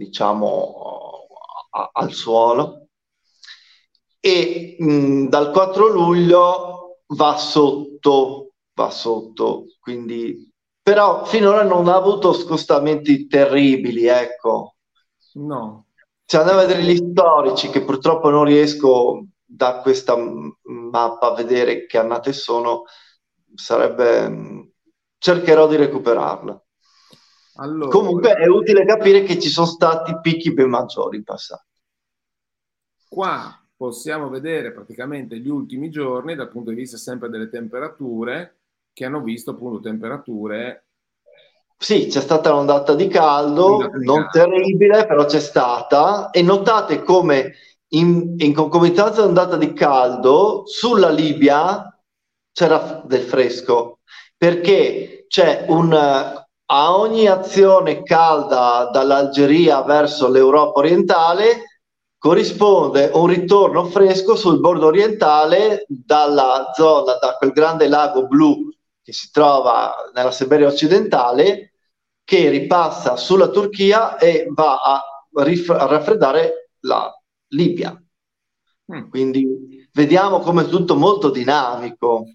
diciamo 0.00 1.26
a, 1.72 1.90
al 1.92 2.12
suolo 2.12 2.86
e 4.18 4.76
mh, 4.78 5.26
dal 5.28 5.50
4 5.50 5.88
luglio 5.88 7.00
va 7.08 7.36
sotto, 7.36 8.52
va 8.74 8.90
sotto, 8.90 9.66
quindi 9.78 10.48
però 10.82 11.24
finora 11.24 11.62
non 11.62 11.88
ha 11.88 11.94
avuto 11.94 12.32
scostamenti 12.32 13.26
terribili, 13.26 14.06
ecco. 14.06 14.76
No. 15.34 15.86
Se 16.24 16.38
andiamo 16.38 16.60
a 16.60 16.64
vedere 16.64 16.82
gli 16.82 16.96
storici, 16.96 17.68
che 17.68 17.84
purtroppo 17.84 18.30
non 18.30 18.44
riesco 18.44 19.26
da 19.44 19.80
questa 19.80 20.16
mappa 20.16 21.32
a 21.32 21.34
vedere 21.34 21.86
che 21.86 21.98
annate 21.98 22.32
sono, 22.32 22.84
sarebbe... 23.54 24.72
cercherò 25.18 25.68
di 25.68 25.76
recuperarla. 25.76 26.60
Allora, 27.60 27.90
Comunque 27.90 28.32
è 28.34 28.46
utile 28.46 28.84
capire 28.84 29.22
che 29.22 29.38
ci 29.38 29.48
sono 29.48 29.66
stati 29.66 30.18
picchi 30.20 30.52
ben 30.52 30.68
maggiori 30.68 31.18
in 31.18 31.24
passato. 31.24 31.64
Qua 33.08 33.62
possiamo 33.76 34.28
vedere 34.28 34.72
praticamente 34.72 35.38
gli 35.38 35.48
ultimi 35.48 35.90
giorni 35.90 36.34
dal 36.34 36.48
punto 36.48 36.70
di 36.70 36.76
vista 36.76 36.96
sempre 36.96 37.28
delle 37.28 37.48
temperature 37.48 38.56
che 38.92 39.04
hanno 39.04 39.22
visto 39.22 39.52
appunto 39.52 39.80
temperature 39.80 40.84
sì, 41.82 42.08
c'è 42.08 42.20
stata 42.20 42.52
un'ondata 42.52 42.94
di 42.94 43.08
caldo, 43.08 43.90
di 43.96 44.04
non 44.04 44.28
caldo. 44.28 44.30
terribile, 44.32 45.06
però 45.06 45.24
c'è 45.24 45.40
stata. 45.40 46.28
E 46.28 46.42
notate 46.42 47.02
come 47.02 47.54
in, 47.92 48.34
in 48.36 48.52
concomitanza 48.52 49.20
dell'ondata 49.22 49.56
di 49.56 49.72
caldo 49.72 50.64
sulla 50.66 51.08
Libia 51.08 51.98
c'era 52.52 53.02
del 53.06 53.22
fresco, 53.22 54.00
perché 54.36 55.24
c'è 55.26 55.64
un, 55.68 55.90
a 56.72 56.96
ogni 56.96 57.26
azione 57.26 58.02
calda 58.02 58.90
dall'Algeria 58.92 59.82
verso 59.82 60.28
l'Europa 60.28 60.78
orientale 60.78 61.82
corrisponde 62.16 63.10
un 63.14 63.26
ritorno 63.26 63.86
fresco 63.86 64.36
sul 64.36 64.60
bordo 64.60 64.86
orientale 64.86 65.84
dalla 65.88 66.70
zona, 66.74 67.14
da 67.14 67.34
quel 67.38 67.50
grande 67.50 67.88
lago 67.88 68.26
blu 68.26 68.68
che 69.02 69.12
si 69.12 69.30
trova 69.32 69.94
nella 70.14 70.30
Siberia 70.30 70.68
occidentale, 70.68 71.72
che 72.22 72.48
ripassa 72.50 73.16
sulla 73.16 73.48
Turchia 73.48 74.18
e 74.18 74.46
va 74.50 74.76
a, 74.76 75.02
rif- 75.42 75.70
a 75.70 75.86
raffreddare 75.86 76.72
la 76.80 77.12
Libia. 77.48 78.00
Mm. 78.94 79.08
Quindi 79.08 79.88
vediamo 79.92 80.38
come 80.38 80.62
è 80.62 80.68
tutto 80.68 80.94
molto 80.94 81.30
dinamico. 81.30 82.26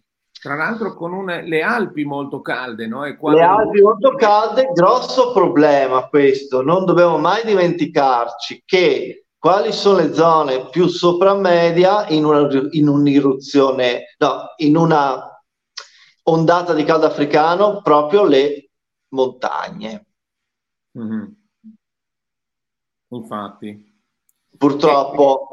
Tra 0.45 0.53
l'altro 0.53 0.93
con 0.93 1.11
un, 1.11 1.25
le 1.25 1.63
Alpi 1.63 2.03
molto 2.03 2.39
calde, 2.39 2.85
no? 2.85 3.03
le 3.03 3.41
Alpi 3.41 3.81
molto 3.81 4.13
calde, 4.13 4.69
grosso 4.75 5.33
problema 5.33 6.07
questo, 6.07 6.61
non 6.61 6.85
dobbiamo 6.85 7.17
mai 7.17 7.43
dimenticarci 7.43 8.61
che 8.63 9.25
quali 9.39 9.71
sono 9.71 10.01
le 10.01 10.13
zone 10.13 10.69
più 10.69 10.85
sopramedia 10.85 12.07
in, 12.09 12.25
una, 12.25 12.47
in 12.73 12.87
un'irruzione, 12.87 14.13
no, 14.19 14.53
in 14.57 14.77
una 14.77 15.43
ondata 16.25 16.75
di 16.75 16.83
caldo 16.83 17.07
africano, 17.07 17.81
proprio 17.81 18.23
le 18.23 18.69
montagne. 19.15 20.05
Mm-hmm. 20.95 21.25
Infatti. 23.07 23.99
Purtroppo 24.55 25.49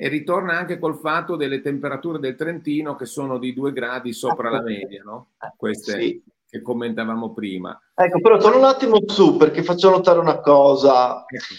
e 0.00 0.06
ritorna 0.06 0.56
anche 0.56 0.78
col 0.78 0.96
fatto 0.96 1.34
delle 1.34 1.60
temperature 1.60 2.20
del 2.20 2.36
Trentino 2.36 2.94
che 2.94 3.04
sono 3.04 3.36
di 3.36 3.52
due 3.52 3.72
gradi 3.72 4.12
sopra 4.12 4.48
la 4.48 4.62
media, 4.62 5.02
no? 5.04 5.30
Queste 5.56 6.00
sì. 6.00 6.22
che 6.48 6.62
commentavamo 6.62 7.32
prima. 7.32 7.76
Ecco, 7.96 8.20
però 8.20 8.36
torno 8.36 8.58
un 8.58 8.64
attimo 8.64 9.00
su 9.04 9.36
perché 9.36 9.64
faccio 9.64 9.90
notare 9.90 10.20
una 10.20 10.38
cosa. 10.38 11.24
Ecco. 11.26 11.54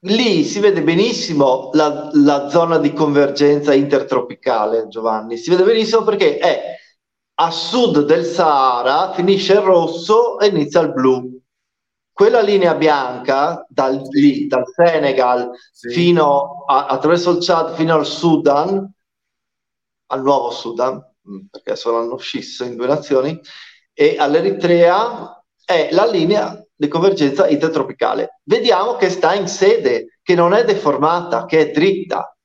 Lì 0.00 0.44
si 0.44 0.60
vede 0.60 0.82
benissimo 0.82 1.70
la, 1.72 2.10
la 2.12 2.50
zona 2.50 2.76
di 2.76 2.92
convergenza 2.92 3.72
intertropicale, 3.72 4.88
Giovanni. 4.88 5.38
Si 5.38 5.48
vede 5.48 5.64
benissimo 5.64 6.02
perché 6.02 6.36
è 6.36 6.76
a 7.36 7.50
sud 7.50 8.04
del 8.04 8.24
Sahara, 8.26 9.14
finisce 9.14 9.54
il 9.54 9.60
rosso 9.60 10.38
e 10.40 10.48
inizia 10.48 10.82
il 10.82 10.92
blu 10.92 11.37
quella 12.18 12.40
linea 12.40 12.74
bianca 12.74 13.64
dal, 13.68 14.02
lì, 14.10 14.48
dal 14.48 14.64
Senegal 14.66 15.52
sì. 15.70 15.90
fino 15.90 16.64
a, 16.66 16.86
attraverso 16.86 17.30
il 17.30 17.38
Chad 17.38 17.76
fino 17.76 17.94
al 17.94 18.04
Sudan, 18.04 18.92
al 20.06 20.22
nuovo 20.22 20.50
Sudan, 20.50 20.96
mm, 20.96 21.46
perché 21.48 21.76
sono 21.76 21.98
hanno 21.98 22.16
scisso 22.16 22.64
in 22.64 22.74
due 22.74 22.88
nazioni, 22.88 23.40
e 23.92 24.16
all'Eritrea 24.18 25.40
è 25.64 25.90
la 25.92 26.06
linea 26.06 26.60
di 26.74 26.88
convergenza 26.88 27.46
intertropicale. 27.46 28.40
Vediamo 28.42 28.96
che 28.96 29.10
sta 29.10 29.34
in 29.34 29.46
sede, 29.46 30.18
che 30.20 30.34
non 30.34 30.54
è 30.54 30.64
deformata, 30.64 31.44
che 31.44 31.68
è 31.68 31.70
dritta. 31.70 32.36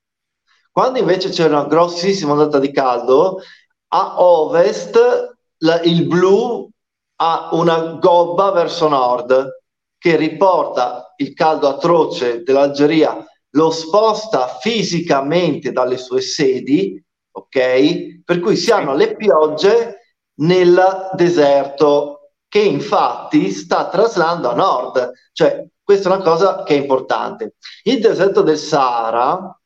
Quando 0.72 1.00
invece 1.00 1.30
c'è 1.30 1.48
una 1.48 1.66
grossissima 1.66 2.34
ondata 2.34 2.60
di 2.60 2.72
caldo, 2.72 3.42
a 3.88 4.22
ovest 4.22 5.36
la, 5.58 5.82
il 5.82 6.06
blu 6.06 6.70
ha 7.16 7.50
una 7.54 7.94
gobba 7.94 8.52
verso 8.52 8.88
nord 8.88 9.62
che 10.04 10.18
riporta 10.18 11.14
il 11.16 11.34
caldo 11.34 11.70
atroce 11.70 12.43
dell'Algeria, 12.43 13.26
lo 13.51 13.72
sposta 13.72 14.47
fisicamente 14.60 15.72
dalle 15.72 15.95
sue 15.95 16.20
sedi, 16.20 17.01
ok? 17.32 18.22
Per 18.26 18.41
cui 18.41 18.58
si 18.58 18.70
hanno 18.72 18.95
le 18.95 19.16
piogge 19.16 20.18
nel 20.39 21.10
deserto 21.14 22.32
che 22.49 22.60
infatti 22.60 23.49
sta 23.51 23.88
traslando 23.88 24.49
a 24.49 24.56
nord, 24.56 25.10
cioè 25.32 25.66
questa 25.82 26.10
è 26.10 26.16
una 26.16 26.22
cosa 26.22 26.64
che 26.64 26.76
è 26.76 26.80
importante. 26.80 27.56
Il 27.84 28.01
deserto 28.01 28.41
del 28.41 28.58
Sahara 28.58 29.58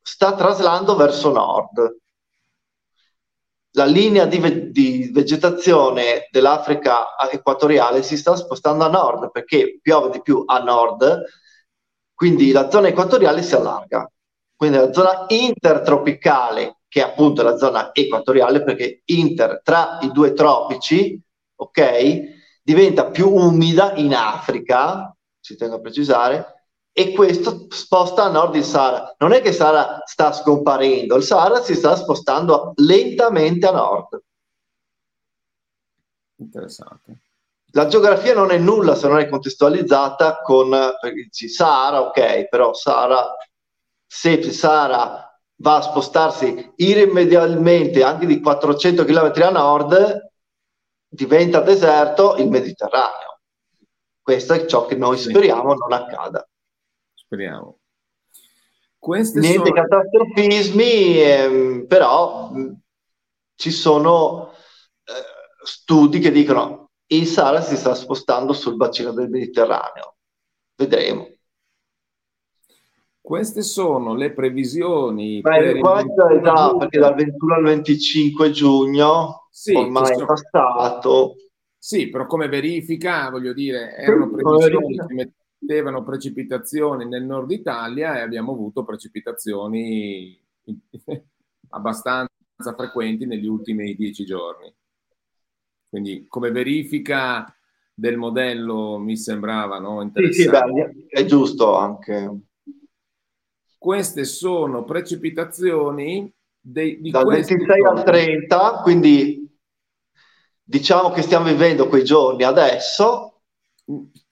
sta 0.00 0.34
traslando 0.36 0.94
verso 0.94 1.32
nord, 1.32 1.96
la 3.72 3.84
linea 3.84 4.24
di, 4.24 4.70
di, 4.70 5.10
vegetazione 5.12 6.28
dell'Africa 6.30 7.16
equatoriale 7.30 8.02
si 8.02 8.16
sta 8.16 8.34
spostando 8.34 8.84
a 8.84 8.88
nord 8.88 9.30
perché 9.30 9.78
piove 9.82 10.10
di 10.10 10.22
più 10.22 10.42
a 10.46 10.58
nord, 10.58 11.24
quindi 12.14 12.50
la 12.50 12.70
zona 12.70 12.88
equatoriale 12.88 13.42
si 13.42 13.54
allarga. 13.54 14.10
Quindi 14.56 14.78
la 14.78 14.92
zona 14.92 15.26
intertropicale, 15.28 16.78
che 16.88 17.00
è 17.00 17.04
appunto 17.04 17.42
la 17.42 17.56
zona 17.56 17.90
equatoriale, 17.92 18.64
perché 18.64 19.02
inter 19.04 19.60
tra 19.62 19.98
i 20.02 20.10
due 20.10 20.32
tropici, 20.32 21.20
ok, 21.54 22.60
diventa 22.62 23.06
più 23.06 23.32
umida 23.32 23.94
in 23.94 24.14
Africa, 24.14 25.14
ci 25.40 25.54
tengo 25.54 25.76
a 25.76 25.80
precisare, 25.80 26.57
e 26.92 27.12
questo 27.12 27.66
sposta 27.68 28.24
a 28.24 28.30
nord 28.30 28.54
il 28.56 28.64
Sahara. 28.64 29.14
Non 29.18 29.32
è 29.32 29.40
che 29.40 29.52
Sahara 29.52 30.02
sta 30.04 30.32
scomparendo, 30.32 31.16
il 31.16 31.22
Sahara 31.22 31.62
si 31.62 31.74
sta 31.74 31.94
spostando 31.96 32.72
lentamente 32.76 33.66
a 33.66 33.72
nord. 33.72 34.22
Interessante. 36.36 37.22
La 37.72 37.86
geografia 37.86 38.34
non 38.34 38.50
è 38.50 38.58
nulla 38.58 38.94
se 38.94 39.08
non 39.08 39.18
è 39.18 39.28
contestualizzata 39.28 40.40
con 40.40 40.68
il 40.72 41.50
Sahara, 41.50 42.00
ok, 42.00 42.48
però 42.48 42.72
Sahara, 42.72 43.36
se 44.06 44.42
Sahara 44.50 45.28
va 45.56 45.76
a 45.76 45.82
spostarsi 45.82 46.72
irrimediabilmente 46.76 48.02
anche 48.02 48.26
di 48.26 48.40
400 48.40 49.04
km 49.04 49.32
a 49.42 49.50
nord, 49.50 50.30
diventa 51.08 51.60
deserto 51.60 52.36
il 52.36 52.48
Mediterraneo. 52.48 53.40
Questo 54.22 54.52
è 54.54 54.66
ciò 54.66 54.86
che 54.86 54.94
noi 54.94 55.18
speriamo 55.18 55.74
non 55.74 55.92
accada. 55.92 56.46
Speriamo. 57.28 57.80
Queste 58.98 59.40
Niente 59.40 59.68
sono... 59.68 59.82
catastrofismi, 59.82 61.20
ehm, 61.20 61.86
però 61.86 62.50
mh, 62.50 62.80
ci 63.54 63.70
sono 63.70 64.50
eh, 65.04 65.62
studi 65.62 66.20
che 66.20 66.30
dicono 66.30 66.92
che 67.04 67.16
il 67.16 67.26
Sahara 67.26 67.60
si 67.60 67.76
sta 67.76 67.94
spostando 67.94 68.54
sul 68.54 68.76
bacino 68.76 69.12
del 69.12 69.28
Mediterraneo. 69.28 70.16
Vedremo. 70.74 71.28
Queste 73.20 73.60
sono 73.60 74.14
le 74.14 74.32
previsioni. 74.32 75.42
Beh, 75.42 75.80
questo 75.80 76.28
è 76.28 76.40
già 76.40 76.74
perché 76.74 76.98
dal 76.98 77.14
21 77.14 77.54
al 77.54 77.62
25 77.62 78.50
giugno 78.52 79.48
sì, 79.50 79.74
ormai 79.74 80.14
sono... 80.14 80.22
è 80.22 80.26
passato. 80.26 81.34
Sì, 81.76 82.08
però 82.08 82.24
come 82.24 82.48
verifica, 82.48 83.28
voglio 83.28 83.52
dire, 83.52 83.94
erano 83.96 84.30
previsioni 84.30 84.96
che 84.96 85.32
mettevano 85.58 86.04
precipitazioni 86.04 87.06
nel 87.06 87.24
nord 87.24 87.50
Italia 87.50 88.16
e 88.16 88.20
abbiamo 88.20 88.52
avuto 88.52 88.84
precipitazioni 88.84 90.40
abbastanza 91.70 92.30
frequenti 92.76 93.26
negli 93.26 93.46
ultimi 93.46 93.94
dieci 93.94 94.24
giorni. 94.24 94.72
Quindi 95.88 96.26
come 96.28 96.50
verifica 96.50 97.52
del 97.94 98.16
modello 98.16 98.98
mi 98.98 99.16
sembrava 99.16 99.78
no, 99.78 100.02
interessante. 100.02 100.92
Sì, 100.92 101.00
sì, 101.00 101.06
è 101.08 101.24
giusto 101.24 101.76
anche. 101.76 102.40
Queste 103.76 104.24
sono 104.24 104.84
precipitazioni 104.84 106.32
dei, 106.60 107.00
di 107.00 107.10
dal 107.10 107.26
26 107.26 107.66
giorni. 107.66 107.98
al 107.98 108.04
30, 108.04 108.80
quindi 108.82 109.58
diciamo 110.62 111.10
che 111.10 111.22
stiamo 111.22 111.46
vivendo 111.46 111.88
quei 111.88 112.04
giorni 112.04 112.42
adesso. 112.42 113.40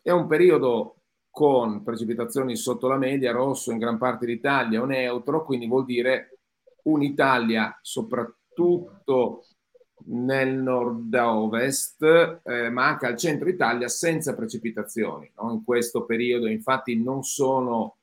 È 0.02 0.10
un 0.10 0.26
periodo 0.26 0.95
con 1.36 1.82
precipitazioni 1.82 2.56
sotto 2.56 2.88
la 2.88 2.96
media, 2.96 3.30
rosso 3.30 3.70
in 3.70 3.76
gran 3.76 3.98
parte 3.98 4.24
d'Italia 4.24 4.80
o 4.80 4.86
neutro, 4.86 5.44
quindi 5.44 5.66
vuol 5.66 5.84
dire 5.84 6.38
un'Italia 6.84 7.78
soprattutto 7.82 9.44
nel 10.06 10.54
nord-ovest, 10.56 12.40
eh, 12.42 12.70
ma 12.70 12.86
anche 12.86 13.04
al 13.04 13.18
centro 13.18 13.50
Italia 13.50 13.86
senza 13.86 14.34
precipitazioni. 14.34 15.30
No? 15.36 15.52
In 15.52 15.62
questo 15.62 16.06
periodo 16.06 16.46
infatti 16.46 16.96
non, 17.02 17.22
sono, 17.22 17.98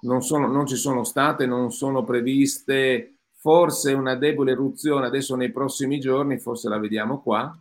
non, 0.00 0.22
sono, 0.22 0.48
non 0.48 0.66
ci 0.66 0.74
sono 0.74 1.04
state, 1.04 1.46
non 1.46 1.70
sono 1.70 2.02
previste 2.02 3.18
forse 3.36 3.92
una 3.92 4.16
debole 4.16 4.50
eruzione 4.50 5.06
adesso 5.06 5.36
nei 5.36 5.52
prossimi 5.52 6.00
giorni, 6.00 6.40
forse 6.40 6.68
la 6.68 6.78
vediamo 6.78 7.22
qua. 7.22 7.56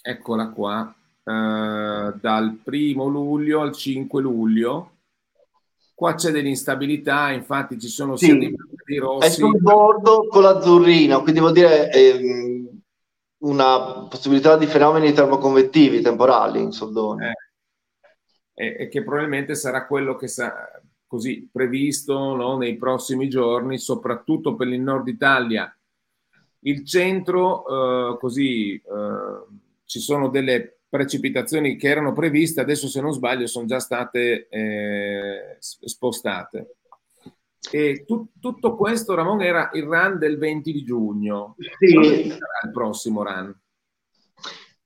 Eccola 0.00 0.48
qua, 0.50 0.94
eh, 1.24 2.14
dal 2.20 2.58
primo 2.62 3.06
luglio 3.06 3.60
al 3.60 3.72
5 3.72 4.20
luglio. 4.20 4.90
Qua 5.94 6.14
c'è 6.14 6.32
dell'instabilità, 6.32 7.30
infatti 7.30 7.78
ci 7.78 7.86
sono 7.86 8.16
sì, 8.16 8.26
sia 8.26 8.34
dei 8.34 8.98
rossi. 8.98 9.26
È 9.26 9.30
sul 9.30 9.60
bordo 9.60 10.26
con 10.26 10.42
l'azzurrino, 10.42 11.22
quindi 11.22 11.40
vuol 11.40 11.52
dire 11.52 11.92
ehm, 11.92 12.80
una 13.38 14.06
possibilità 14.08 14.56
di 14.56 14.66
fenomeni 14.66 15.12
termoconvettivi 15.12 16.00
temporali 16.00 16.60
in 16.60 16.72
soldoni. 16.72 17.26
Eh, 17.26 17.32
e, 18.54 18.76
e, 18.80 18.88
che 18.88 19.04
probabilmente 19.04 19.54
sarà 19.54 19.86
quello 19.86 20.16
che 20.16 20.26
sarà 20.26 20.82
così 21.06 21.48
previsto 21.50 22.34
no, 22.34 22.56
nei 22.56 22.76
prossimi 22.76 23.28
giorni, 23.28 23.78
soprattutto 23.78 24.56
per 24.56 24.68
il 24.68 24.80
nord 24.80 25.06
Italia. 25.06 25.72
Il 26.64 26.84
centro, 26.86 28.14
eh, 28.14 28.18
così, 28.18 28.74
eh, 28.74 29.46
ci 29.84 30.00
sono 30.00 30.28
delle 30.28 30.81
precipitazioni 30.92 31.76
che 31.76 31.88
erano 31.88 32.12
previste, 32.12 32.60
adesso 32.60 32.86
se 32.86 33.00
non 33.00 33.14
sbaglio 33.14 33.46
sono 33.46 33.64
già 33.64 33.80
state 33.80 34.46
eh, 34.50 35.56
spostate. 35.58 36.76
E 37.70 38.04
tu, 38.06 38.28
tutto 38.38 38.76
questo, 38.76 39.14
Ramon, 39.14 39.40
era 39.40 39.70
il 39.72 39.84
run 39.84 40.18
del 40.18 40.36
20 40.36 40.70
di 40.70 40.84
giugno. 40.84 41.56
Sì. 41.78 41.94
il 41.94 42.70
prossimo 42.70 43.22
run? 43.22 43.58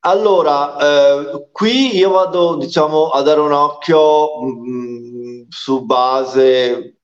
allora, 0.01 0.77
eh, 0.79 1.49
qui 1.51 1.97
io 1.97 2.11
vado, 2.11 2.57
diciamo, 2.57 3.09
a 3.09 3.23
dare 3.23 3.41
un 3.41 3.51
occhio 3.51 4.41
mh, 4.45 4.71
mm, 4.71 5.43
su 5.49 5.85
base, 5.85 7.01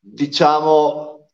diciamo, 0.00 1.28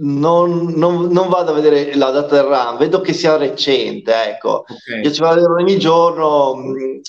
non, 0.00 0.74
non, 0.76 1.10
non, 1.10 1.28
vado 1.28 1.50
a 1.50 1.54
vedere 1.54 1.94
la 1.96 2.10
data 2.10 2.36
del 2.36 2.44
RAM, 2.44 2.78
vedo 2.78 3.00
che 3.00 3.12
sia 3.12 3.36
recente, 3.36 4.12
ecco. 4.12 4.64
Okay. 4.68 5.02
Io 5.02 5.10
ci 5.10 5.20
vado 5.20 5.32
a 5.32 5.36
vedere 5.36 5.62
ogni 5.62 5.78
giorno, 5.78 6.54
mh, 6.54 7.00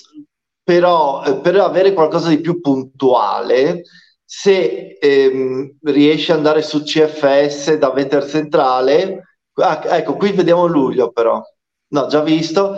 però 0.62 1.22
eh, 1.24 1.36
per 1.36 1.56
avere 1.56 1.92
qualcosa 1.92 2.28
di 2.28 2.40
più 2.40 2.60
puntuale, 2.60 3.82
se 4.24 4.96
ehm, 5.00 5.78
riesci 5.82 6.30
ad 6.30 6.38
andare 6.38 6.62
su 6.62 6.82
CFS 6.82 7.74
da 7.74 7.90
Veter 7.90 8.24
Centrale, 8.24 9.36
ah, 9.54 9.96
ecco, 9.96 10.16
qui 10.16 10.32
vediamo 10.32 10.66
luglio 10.66 11.10
però, 11.10 11.40
no, 11.88 12.06
già 12.06 12.22
visto, 12.22 12.76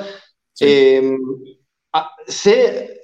sì. 0.50 0.64
ehm, 0.64 1.16
ah, 1.90 2.14
se 2.24 3.02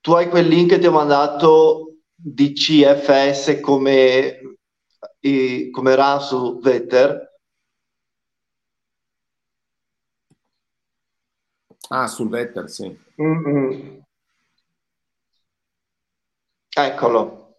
tu 0.00 0.12
hai 0.12 0.28
quel 0.28 0.46
link 0.46 0.70
che 0.70 0.78
ti 0.78 0.86
ho 0.86 0.92
mandato 0.92 1.94
di 2.14 2.52
CFS 2.52 3.60
come, 3.60 4.55
eh, 5.26 5.70
come 5.70 5.94
RAM 5.94 6.20
su 6.20 6.58
Vetter, 6.60 7.24
Ah, 11.90 12.06
sul 12.06 12.28
Vetter, 12.28 12.68
sì. 12.70 12.96
Mm-hmm. 13.20 13.98
Eccolo. 16.76 17.56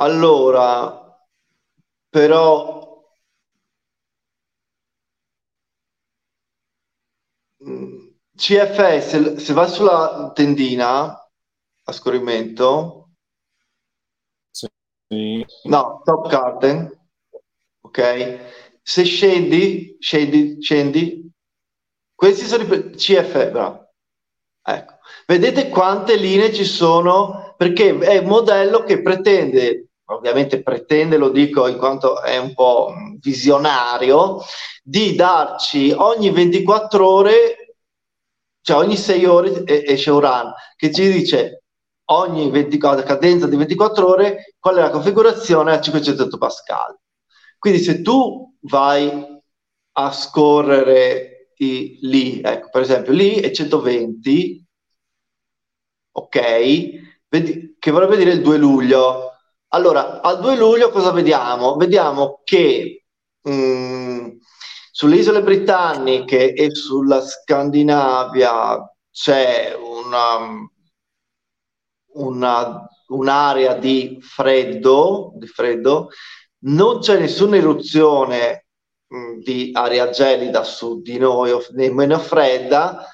Allora, 0.00 1.20
però 2.10 3.04
mm, 7.64 8.08
CFS, 8.36 9.36
se 9.36 9.52
va 9.52 9.66
sulla 9.66 10.30
tendina 10.34 11.16
a 11.84 11.92
scorrimento, 11.92 12.99
no, 15.10 16.02
top 16.04 16.28
curtain, 16.28 16.90
ok? 17.80 18.38
Se 18.82 19.04
scendi, 19.04 19.96
scendi, 19.98 20.56
scendi, 20.60 21.30
questi 22.14 22.44
sono 22.44 22.62
i 22.62 22.90
CFS, 22.90 23.50
bravo. 23.50 23.88
Ecco. 24.62 24.98
Vedete 25.26 25.68
quante 25.68 26.16
linee 26.16 26.52
ci 26.52 26.64
sono? 26.64 27.54
Perché 27.56 27.98
è 27.98 28.18
un 28.18 28.26
modello 28.26 28.84
che 28.84 29.02
pretende, 29.02 29.88
ovviamente 30.06 30.62
pretende, 30.62 31.16
lo 31.16 31.30
dico 31.30 31.66
in 31.66 31.76
quanto 31.76 32.22
è 32.22 32.36
un 32.38 32.54
po' 32.54 32.92
visionario, 33.20 34.40
di 34.82 35.14
darci 35.14 35.92
ogni 35.96 36.30
24 36.30 37.08
ore, 37.08 37.76
cioè 38.62 38.76
ogni 38.76 38.96
6 38.96 39.24
ore 39.24 39.64
esce 39.66 40.10
un 40.10 40.20
run 40.20 40.52
che 40.76 40.92
ci 40.92 41.10
dice 41.10 41.59
ogni 42.12 42.50
24, 42.50 43.04
cadenza 43.04 43.46
di 43.46 43.56
24 43.56 44.06
ore 44.06 44.54
qual 44.58 44.76
è 44.76 44.80
la 44.80 44.90
configurazione 44.90 45.72
a 45.72 45.80
500 45.80 46.38
pascal. 46.38 46.98
Quindi 47.58 47.80
se 47.80 48.02
tu 48.02 48.56
vai 48.62 49.38
a 49.92 50.12
scorrere 50.12 51.52
i, 51.56 51.98
lì, 52.02 52.40
ecco, 52.40 52.68
per 52.70 52.82
esempio, 52.82 53.12
lì 53.12 53.34
è 53.34 53.50
120 53.50 54.66
ok? 56.12 57.78
Che 57.78 57.90
vorrebbe 57.90 58.16
dire 58.16 58.32
il 58.32 58.42
2 58.42 58.56
luglio. 58.58 59.32
Allora, 59.68 60.20
al 60.20 60.40
2 60.40 60.56
luglio 60.56 60.90
cosa 60.90 61.12
vediamo? 61.12 61.76
Vediamo 61.76 62.40
che 62.44 63.04
mh, 63.42 63.52
mm, 63.52 64.28
sulle 64.90 65.16
isole 65.16 65.42
britanniche 65.42 66.52
e 66.52 66.70
sulla 66.74 67.20
Scandinavia 67.20 68.78
c'è 69.10 69.74
una, 69.74 70.38
una, 72.14 72.86
un'area 73.08 73.74
di 73.74 74.18
freddo, 74.20 75.32
di 75.36 75.46
freddo, 75.46 76.08
non 76.62 77.00
c'è 77.00 77.18
nessuna 77.18 77.56
eruzione 77.56 78.66
mh, 79.06 79.38
di 79.42 79.70
aria 79.72 80.10
gelida 80.10 80.62
su 80.64 81.00
di 81.00 81.18
noi, 81.18 81.52
nemmeno 81.72 82.18
fredda, 82.18 83.06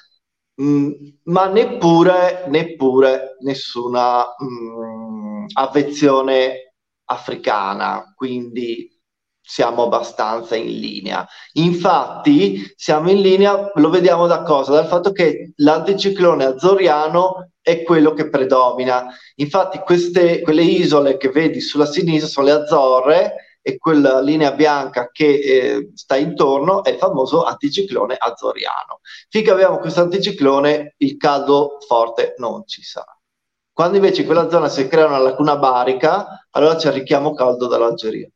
Mm, 0.59 0.91
ma 1.25 1.45
neppure, 1.47 2.45
neppure 2.47 3.37
nessuna 3.41 4.23
mh, 4.37 5.45
avvezione 5.53 6.73
africana, 7.05 8.11
quindi 8.15 8.96
siamo 9.47 9.83
abbastanza 9.83 10.57
in 10.57 10.77
linea. 10.77 11.25
Infatti, 11.53 12.69
siamo 12.75 13.09
in 13.09 13.21
linea, 13.21 13.71
lo 13.75 13.89
vediamo 13.89 14.27
da 14.27 14.43
cosa? 14.43 14.73
Dal 14.73 14.87
fatto 14.87 15.13
che 15.13 15.53
l'anticiclone 15.55 16.43
azzoriano 16.43 17.51
è 17.61 17.81
quello 17.83 18.11
che 18.11 18.29
predomina. 18.29 19.07
Infatti, 19.35 19.79
queste, 19.79 20.41
quelle 20.41 20.63
isole 20.63 21.15
che 21.15 21.29
vedi 21.29 21.61
sulla 21.61 21.85
sinistra 21.85 22.27
sono 22.27 22.47
le 22.47 22.51
Azzorre 22.51 23.35
e 23.61 23.77
quella 23.77 24.19
linea 24.19 24.51
bianca 24.51 25.09
che 25.11 25.25
eh, 25.25 25.91
sta 25.93 26.17
intorno 26.17 26.83
è 26.83 26.89
il 26.89 26.97
famoso 26.97 27.43
anticiclone 27.43 28.15
azzoriano. 28.17 28.99
Finché 29.29 29.51
abbiamo 29.51 29.77
questo 29.77 30.01
anticiclone, 30.01 30.95
il 30.97 31.15
caldo 31.15 31.77
forte 31.87 32.33
non 32.37 32.63
ci 32.65 32.81
sarà. 32.81 33.17
Quando 33.71 33.95
invece 33.95 34.21
in 34.21 34.25
quella 34.27 34.49
zona 34.49 34.67
si 34.67 34.87
crea 34.89 35.05
una 35.07 35.19
lacuna 35.19 35.55
barica, 35.57 36.47
allora 36.51 36.75
c'è 36.75 36.87
il 36.87 36.95
richiamo 36.95 37.33
caldo 37.33 37.67
dall'Algeria. 37.67 38.29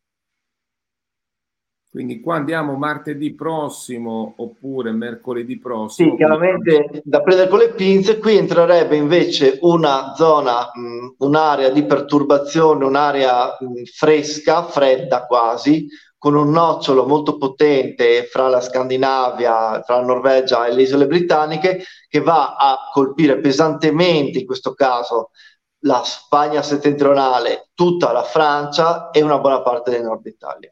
Quindi 1.92 2.22
qua 2.22 2.36
andiamo 2.36 2.78
martedì 2.78 3.36
prossimo 3.36 4.36
oppure 4.38 4.94
mercoledì 4.94 5.60
prossimo. 5.60 6.12
Sì, 6.12 6.16
chiaramente 6.16 7.02
da 7.04 7.22
prendere 7.22 7.50
con 7.50 7.60
le 7.60 7.74
pinze, 7.74 8.18
qui 8.18 8.38
entrerebbe 8.38 8.96
invece 8.96 9.58
una 9.60 10.14
zona, 10.16 10.72
mh, 10.74 11.16
un'area 11.18 11.68
di 11.68 11.84
perturbazione, 11.84 12.86
un'area 12.86 13.58
mh, 13.60 13.84
fresca, 13.94 14.64
fredda 14.64 15.26
quasi, 15.26 15.86
con 16.18 16.34
un 16.36 16.52
nocciolo 16.52 17.06
molto 17.06 17.36
potente 17.36 18.24
fra 18.24 18.48
la 18.48 18.62
Scandinavia, 18.62 19.82
fra 19.82 19.98
la 19.98 20.06
Norvegia 20.06 20.68
e 20.68 20.74
le 20.74 20.84
isole 20.84 21.08
britanniche, 21.08 21.84
che 22.08 22.22
va 22.22 22.56
a 22.56 22.90
colpire 22.94 23.40
pesantemente, 23.40 24.40
in 24.40 24.46
questo 24.46 24.74
caso, 24.74 25.32
la 25.80 26.02
Spagna 26.06 26.62
settentrionale, 26.62 27.72
tutta 27.74 28.14
la 28.14 28.24
Francia 28.24 29.10
e 29.10 29.22
una 29.22 29.40
buona 29.40 29.62
parte 29.62 29.92
del 29.92 30.04
nord 30.04 30.26
Italia. 30.26 30.72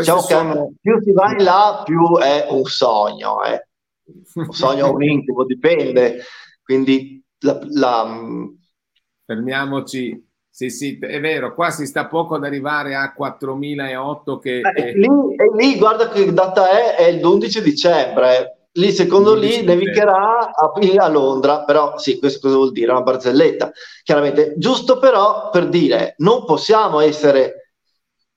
Diciamo 0.00 0.20
sono... 0.20 0.52
che 0.52 0.74
più 0.80 1.00
si 1.02 1.12
va 1.12 1.30
in 1.32 1.42
là, 1.42 1.82
più 1.84 2.18
è 2.18 2.46
un 2.50 2.64
sogno, 2.64 3.42
eh. 3.44 3.66
un 4.34 4.52
sogno 4.52 4.86
o 4.86 4.92
un 4.92 5.02
incubo, 5.02 5.44
dipende. 5.44 6.22
Quindi 6.62 7.22
la, 7.40 7.58
la... 7.70 8.20
fermiamoci. 9.24 10.24
Sì, 10.56 10.70
sì, 10.70 10.98
è 10.98 11.20
vero, 11.20 11.54
qua 11.54 11.68
si 11.70 11.84
sta 11.84 12.06
poco 12.06 12.34
ad 12.34 12.44
arrivare 12.44 12.94
a 12.94 13.12
4008 13.12 14.38
che... 14.38 14.60
Eh, 14.60 14.92
lì, 14.94 15.06
lì, 15.54 15.76
guarda 15.76 16.08
che 16.08 16.32
data 16.32 16.70
è, 16.70 16.96
è 16.96 17.12
l'11 17.12 17.58
dicembre. 17.58 18.68
Lì, 18.72 18.90
secondo 18.90 19.34
lì, 19.34 19.62
nevicherà 19.62 20.50
a, 20.50 20.72
a, 20.98 21.08
Londra, 21.08 21.64
però 21.64 21.98
sì, 21.98 22.18
questo 22.18 22.40
cosa 22.40 22.56
vuol 22.56 22.72
dire? 22.72 22.90
Una 22.90 23.02
barzelletta, 23.02 23.70
chiaramente. 24.02 24.54
Giusto 24.56 24.98
però 24.98 25.50
per 25.50 25.68
dire, 25.68 26.14
non 26.18 26.44
possiamo 26.46 27.00
essere 27.00 27.65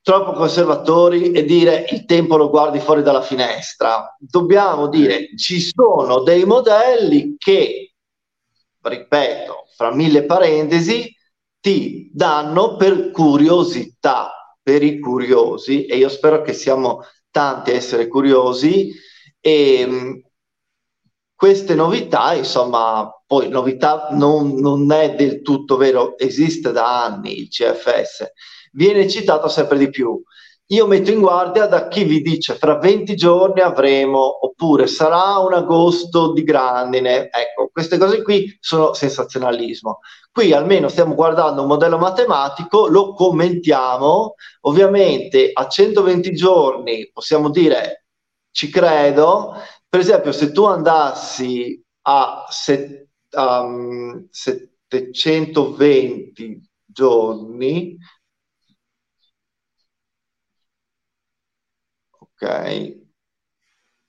troppo 0.09 0.31
conservatori 0.31 1.33
e 1.33 1.45
dire 1.45 1.85
il 1.91 2.03
tempo 2.05 2.35
lo 2.35 2.49
guardi 2.49 2.79
fuori 2.79 3.03
dalla 3.03 3.21
finestra. 3.21 4.15
Dobbiamo 4.17 4.87
dire 4.87 5.37
ci 5.37 5.61
sono 5.61 6.23
dei 6.23 6.45
modelli 6.45 7.35
che, 7.37 7.93
ripeto, 8.81 9.65
fra 9.77 9.93
mille 9.93 10.25
parentesi, 10.25 11.15
ti 11.59 12.09
danno 12.11 12.75
per 12.75 13.11
curiosità, 13.11 14.57
per 14.63 14.81
i 14.81 14.99
curiosi, 14.99 15.85
e 15.85 15.97
io 15.97 16.09
spero 16.09 16.41
che 16.41 16.53
siamo 16.53 17.03
tanti 17.29 17.69
a 17.69 17.75
essere 17.75 18.07
curiosi, 18.07 18.91
e 19.39 19.85
mh, 19.85 20.21
queste 21.35 21.75
novità, 21.75 22.33
insomma, 22.33 23.07
poi 23.27 23.47
novità 23.47 24.07
non, 24.13 24.55
non 24.55 24.91
è 24.91 25.13
del 25.13 25.43
tutto 25.43 25.77
vero, 25.77 26.17
esiste 26.17 26.71
da 26.71 27.03
anni 27.03 27.41
il 27.41 27.47
CFS, 27.49 28.31
viene 28.73 29.07
citato 29.07 29.47
sempre 29.47 29.77
di 29.77 29.89
più. 29.89 30.21
Io 30.71 30.85
metto 30.85 31.09
in 31.09 31.19
guardia 31.19 31.65
da 31.65 31.87
chi 31.87 32.03
vi 32.03 32.21
dice 32.21 32.53
fra 32.53 32.77
20 32.77 33.15
giorni 33.15 33.61
avremo, 33.61 34.45
oppure 34.45 34.85
sarà 34.85 35.39
un 35.39 35.53
agosto 35.53 36.31
di 36.31 36.43
grandine. 36.43 37.27
Ecco, 37.31 37.69
queste 37.71 37.97
cose 37.97 38.21
qui 38.21 38.55
sono 38.59 38.93
sensazionalismo. 38.93 40.01
Qui 40.31 40.53
almeno 40.53 40.87
stiamo 40.87 41.15
guardando 41.15 41.63
un 41.63 41.67
modello 41.67 41.97
matematico, 41.97 42.87
lo 42.87 43.15
commentiamo. 43.15 44.35
Ovviamente 44.61 45.49
a 45.51 45.67
120 45.67 46.35
giorni 46.35 47.09
possiamo 47.11 47.49
dire 47.49 48.05
ci 48.51 48.69
credo. 48.69 49.55
Per 49.87 49.99
esempio, 49.99 50.31
se 50.31 50.51
tu 50.51 50.65
andassi 50.65 51.83
a, 52.03 52.45
set, 52.47 53.07
um, 53.31 54.27
720 54.29 56.61
giorni, 56.85 57.97
ok? 62.39 62.97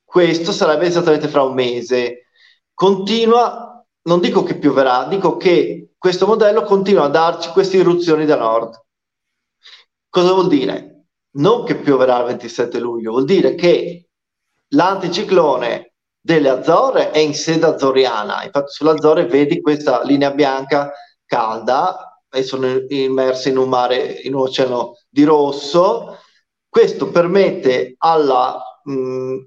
Questo 0.03 0.51
sarebbe 0.51 0.87
esattamente 0.87 1.27
fra 1.27 1.43
un 1.43 1.53
mese. 1.53 2.27
Continua, 2.73 3.85
non 4.03 4.19
dico 4.19 4.43
che 4.43 4.57
pioverà, 4.57 5.05
dico 5.05 5.37
che 5.37 5.93
questo 5.97 6.25
modello 6.25 6.63
continua 6.63 7.05
a 7.05 7.09
darci 7.09 7.49
queste 7.51 7.77
irruzioni 7.77 8.25
da 8.25 8.35
nord. 8.35 8.79
Cosa 10.09 10.33
vuol 10.33 10.47
dire? 10.47 11.05
Non 11.33 11.63
che 11.63 11.75
pioverà 11.75 12.19
il 12.19 12.25
27 12.25 12.79
luglio, 12.79 13.11
vuol 13.11 13.25
dire 13.25 13.55
che 13.55 14.09
l'anticiclone 14.69 15.93
delle 16.19 16.49
Azzorre 16.49 17.11
è 17.11 17.19
in 17.19 17.33
sede 17.33 17.65
azzoriana. 17.65 18.43
Infatti 18.43 18.71
sulle 18.71 18.91
Azzorre 18.91 19.25
vedi 19.25 19.61
questa 19.61 20.03
linea 20.03 20.31
bianca 20.31 20.91
calda 21.25 22.21
e 22.29 22.43
sono 22.43 22.67
immerse 22.89 23.49
in 23.49 23.57
un 23.57 23.69
mare, 23.69 24.19
in 24.23 24.33
un 24.35 24.41
oceano 24.41 24.97
di 25.09 25.23
rosso. 25.23 26.17
Questo 26.71 27.11
permette 27.11 27.95
alla, 27.97 28.63
mh, 28.85 29.37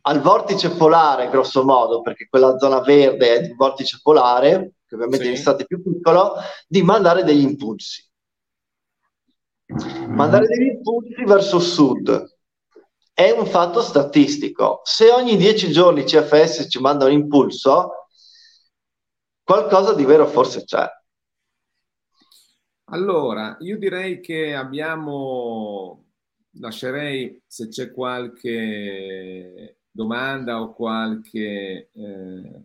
al 0.00 0.20
vortice 0.22 0.70
polare, 0.70 1.28
grosso 1.28 1.64
modo, 1.64 2.00
perché 2.00 2.28
quella 2.30 2.56
zona 2.56 2.80
verde 2.80 3.34
è 3.34 3.40
di 3.42 3.52
vortice 3.52 4.00
polare, 4.02 4.76
che 4.86 4.94
ovviamente 4.94 5.24
sì. 5.24 5.30
è 5.30 5.32
in 5.34 5.38
estate 5.38 5.66
più 5.66 5.82
piccolo, 5.82 6.36
di 6.66 6.82
mandare 6.82 7.24
degli 7.24 7.42
impulsi. 7.42 8.10
Mandare 10.08 10.46
degli 10.46 10.68
impulsi 10.68 11.24
verso 11.24 11.58
sud 11.58 12.32
è 13.12 13.30
un 13.30 13.44
fatto 13.44 13.82
statistico. 13.82 14.80
Se 14.82 15.10
ogni 15.10 15.36
10 15.36 15.70
giorni 15.70 16.04
CFS 16.04 16.68
ci 16.70 16.80
manda 16.80 17.04
un 17.04 17.12
impulso, 17.12 18.08
qualcosa 19.42 19.92
di 19.92 20.06
vero 20.06 20.26
forse 20.26 20.64
c'è. 20.64 20.88
Allora, 22.88 23.56
io 23.60 23.76
direi 23.76 24.20
che 24.20 24.54
abbiamo, 24.54 26.03
lascerei 26.58 27.40
se 27.46 27.68
c'è 27.68 27.92
qualche 27.92 29.78
domanda 29.90 30.60
o 30.60 30.72
qualche, 30.72 31.90
eh, 31.92 32.62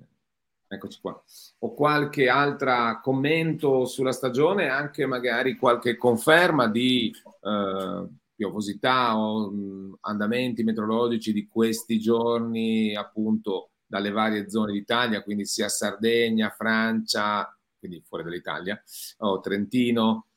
eccoci 0.67 0.99
qua, 0.99 1.23
o 1.59 1.73
qualche 1.73 2.27
altro 2.27 2.99
commento 3.01 3.85
sulla 3.85 4.11
stagione, 4.11 4.67
anche 4.67 5.05
magari 5.05 5.55
qualche 5.55 5.95
conferma 5.95 6.67
di 6.67 7.13
eh, 7.41 8.07
piovosità 8.35 9.17
o 9.17 9.51
mh, 9.51 9.97
andamenti 10.01 10.63
meteorologici 10.63 11.33
di 11.33 11.47
questi 11.47 11.99
giorni 11.99 12.95
appunto 12.95 13.71
dalle 13.85 14.11
varie 14.11 14.49
zone 14.49 14.71
d'Italia, 14.71 15.23
quindi 15.23 15.45
sia 15.45 15.67
Sardegna, 15.67 16.49
Francia, 16.49 17.55
quindi 17.77 18.01
fuori 18.05 18.23
dall'Italia, 18.23 18.81
o 19.19 19.39
Trentino. 19.39 20.27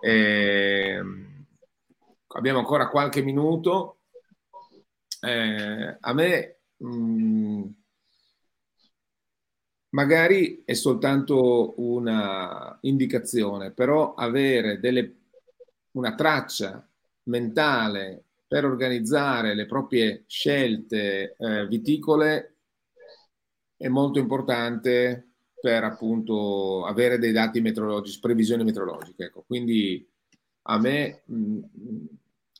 Eh, 0.00 1.00
abbiamo 2.38 2.60
ancora 2.60 2.88
qualche 2.88 3.22
minuto. 3.22 3.98
Eh, 5.20 5.96
a 6.00 6.12
me 6.14 6.60
mh, 6.76 7.64
magari 9.90 10.62
è 10.64 10.72
soltanto 10.74 11.74
una 11.78 12.78
indicazione, 12.82 13.72
però 13.72 14.14
avere 14.14 14.78
delle, 14.80 15.16
una 15.92 16.14
traccia 16.14 16.86
mentale 17.24 18.24
per 18.46 18.64
organizzare 18.64 19.54
le 19.54 19.66
proprie 19.66 20.24
scelte 20.26 21.34
eh, 21.36 21.66
viticole 21.66 22.54
è 23.76 23.88
molto 23.88 24.18
importante 24.18 25.24
per 25.60 25.84
appunto 25.84 26.84
avere 26.84 27.18
dei 27.18 27.32
dati 27.32 27.60
meteorologici, 27.60 28.20
previsioni 28.20 28.64
meteorologiche. 28.64 29.24
Ecco. 29.24 29.42
Quindi 29.46 30.08
a 30.62 30.78
me 30.78 31.22
mh, 31.24 31.36
mm, 31.36 32.04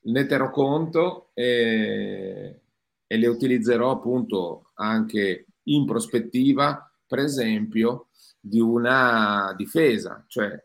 ne 0.02 0.26
terrò 0.26 0.50
conto 0.50 1.30
e, 1.34 2.60
e 3.06 3.16
le 3.16 3.26
utilizzerò 3.26 3.90
appunto 3.90 4.70
anche 4.74 5.46
in 5.64 5.84
prospettiva, 5.84 6.90
per 7.06 7.18
esempio, 7.18 8.08
di 8.40 8.60
una 8.60 9.54
difesa, 9.56 10.24
cioè 10.28 10.62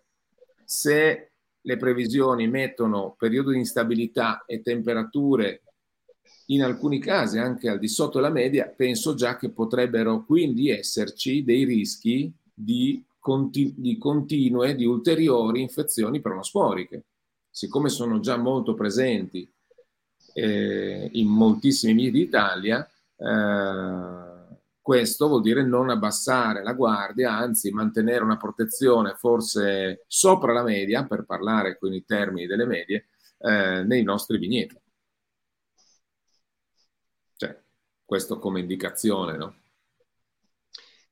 se 0.63 1.31
le 1.59 1.77
previsioni 1.77 2.47
mettono 2.47 3.15
periodo 3.17 3.51
di 3.51 3.57
instabilità 3.57 4.43
e 4.45 4.61
temperature 4.61 5.61
in 6.47 6.63
alcuni 6.63 6.99
casi 6.99 7.38
anche 7.38 7.69
al 7.69 7.79
di 7.79 7.88
sotto 7.88 8.19
della 8.19 8.31
media, 8.31 8.67
penso 8.67 9.13
già 9.13 9.38
che 9.38 9.49
potrebbero 9.49 10.25
quindi 10.25 10.69
esserci 10.69 11.43
dei 11.43 11.63
rischi 11.63 12.31
di, 12.53 13.03
continu- 13.19 13.73
di 13.77 13.97
continue, 13.97 14.75
di 14.75 14.86
ulteriori 14.86 15.61
infezioni 15.61 16.19
pronosporiche. 16.19 17.05
Siccome 17.56 17.89
sono 17.89 18.20
già 18.20 18.36
molto 18.36 18.74
presenti 18.74 19.47
eh, 20.34 21.10
in 21.14 21.28
moltissimi 21.28 21.93
miti 21.93 22.10
d'Italia, 22.10 22.84
eh, 23.16 24.58
questo 24.82 25.28
vuol 25.28 25.43
dire 25.43 25.64
non 25.64 25.91
abbassare 25.91 26.64
la 26.64 26.74
guardia, 26.74 27.34
anzi 27.34 27.70
mantenere 27.70 28.24
una 28.24 28.38
protezione 28.38 29.14
forse 29.14 30.04
sopra 30.08 30.51
la 30.51 30.64
media, 30.64 31.06
per 31.06 31.26
parlare 31.26 31.78
con 31.78 31.93
i 31.93 32.04
termini 32.04 32.47
delle 32.47 32.66
medie, 32.66 33.10
eh, 33.38 33.84
nei 33.84 34.01
nostri 34.01 34.39
vigneti. 34.39 34.76
Cioè, 37.36 37.62
questo 38.04 38.39
come 38.39 38.62
indicazione, 38.62 39.38
no? 39.38 39.56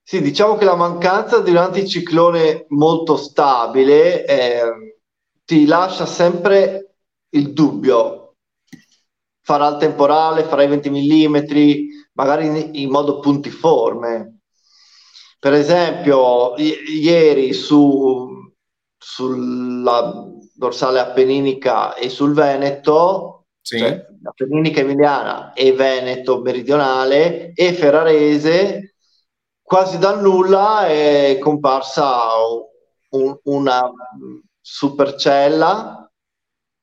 Sì, 0.01 0.23
diciamo 0.23 0.57
che 0.57 0.65
la 0.65 0.75
mancanza 0.75 1.39
di 1.39 1.51
un 1.51 1.57
anticiclone 1.57 2.65
molto 2.69 3.15
stabile 3.15 4.25
eh, 4.25 4.91
ti 5.51 5.65
lascia 5.65 6.05
sempre 6.05 6.93
il 7.31 7.51
dubbio. 7.51 8.37
Farà 9.41 9.67
il 9.67 9.77
temporale, 9.79 10.45
farà 10.45 10.63
i 10.63 10.69
20 10.69 10.89
mm, 10.89 11.37
magari 12.13 12.45
in, 12.45 12.69
in 12.75 12.89
modo 12.89 13.19
puntiforme. 13.19 14.39
Per 15.37 15.51
esempio, 15.51 16.55
i- 16.55 17.01
ieri 17.01 17.51
su, 17.51 18.49
sulla 18.97 20.25
dorsale 20.55 20.99
appenninica 20.99 21.95
e 21.95 22.07
sul 22.07 22.33
Veneto, 22.33 23.47
sì. 23.59 23.79
cioè 23.79 24.05
appenninica 24.23 24.79
emiliana 24.79 25.51
e 25.51 25.73
Veneto 25.73 26.39
meridionale 26.39 27.51
e 27.53 27.73
ferrarese, 27.73 28.95
quasi 29.61 29.97
dal 29.97 30.21
nulla 30.21 30.87
è 30.87 31.37
comparsa 31.41 32.29
un, 33.09 33.37
una 33.43 33.91
supercella. 34.61 36.09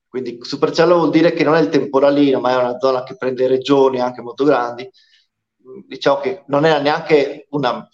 Quindi 0.07 0.39
supercella 0.41 0.95
vuol 0.95 1.11
dire 1.11 1.33
che 1.33 1.43
non 1.43 1.55
è 1.55 1.61
il 1.61 1.69
temporalino, 1.69 2.39
ma 2.39 2.51
è 2.51 2.55
una 2.55 2.77
zona 2.79 3.03
che 3.03 3.15
prende 3.15 3.47
regioni 3.47 3.99
anche 3.99 4.21
molto 4.21 4.43
grandi, 4.43 4.89
diciamo 5.87 6.19
che 6.19 6.43
non 6.47 6.65
era 6.65 6.79
neanche 6.79 7.45
una 7.51 7.87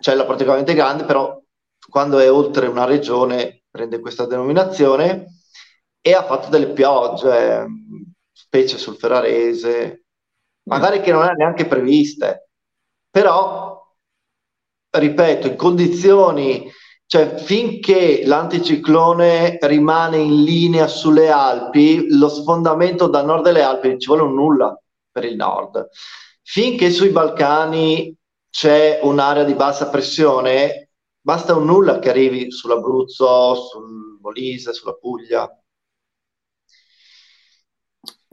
cella 0.00 0.24
particolarmente 0.24 0.74
grande, 0.74 1.04
però 1.04 1.40
quando 1.90 2.18
è 2.18 2.30
oltre 2.30 2.66
una 2.68 2.84
regione 2.84 3.64
prende 3.70 3.98
questa 4.00 4.26
denominazione 4.26 5.26
e 6.00 6.14
ha 6.14 6.22
fatto 6.24 6.48
delle 6.48 6.68
piogge, 6.72 7.66
specie 8.32 8.78
sul 8.78 8.96
Ferrarese, 8.96 10.04
magari 10.64 11.00
che 11.00 11.10
non 11.12 11.24
era 11.24 11.32
neanche 11.32 11.66
previste, 11.66 12.50
però, 13.10 13.76
ripeto, 14.90 15.46
in 15.48 15.56
condizioni, 15.56 16.70
cioè 17.08 17.38
finché 17.38 18.26
l'anticiclone 18.26 19.56
rimane 19.62 20.18
in 20.18 20.44
linea 20.44 20.86
sulle 20.86 21.30
Alpi, 21.30 22.06
lo 22.10 22.28
sfondamento 22.28 23.06
da 23.06 23.22
nord 23.22 23.44
delle 23.44 23.62
Alpi 23.62 23.98
ci 23.98 24.08
vuole 24.08 24.24
un 24.24 24.34
nulla 24.34 24.78
per 25.10 25.24
il 25.24 25.34
nord. 25.34 25.88
Finché 26.42 26.90
sui 26.90 27.08
Balcani 27.08 28.14
c'è 28.50 29.00
un'area 29.02 29.44
di 29.44 29.54
bassa 29.54 29.88
pressione, 29.88 30.90
basta 31.18 31.56
un 31.56 31.64
nulla 31.64 31.98
che 31.98 32.10
arrivi 32.10 32.50
sull'Abruzzo, 32.50 33.54
sul 33.54 34.18
Molise, 34.20 34.74
sulla 34.74 34.92
Puglia. 34.92 35.50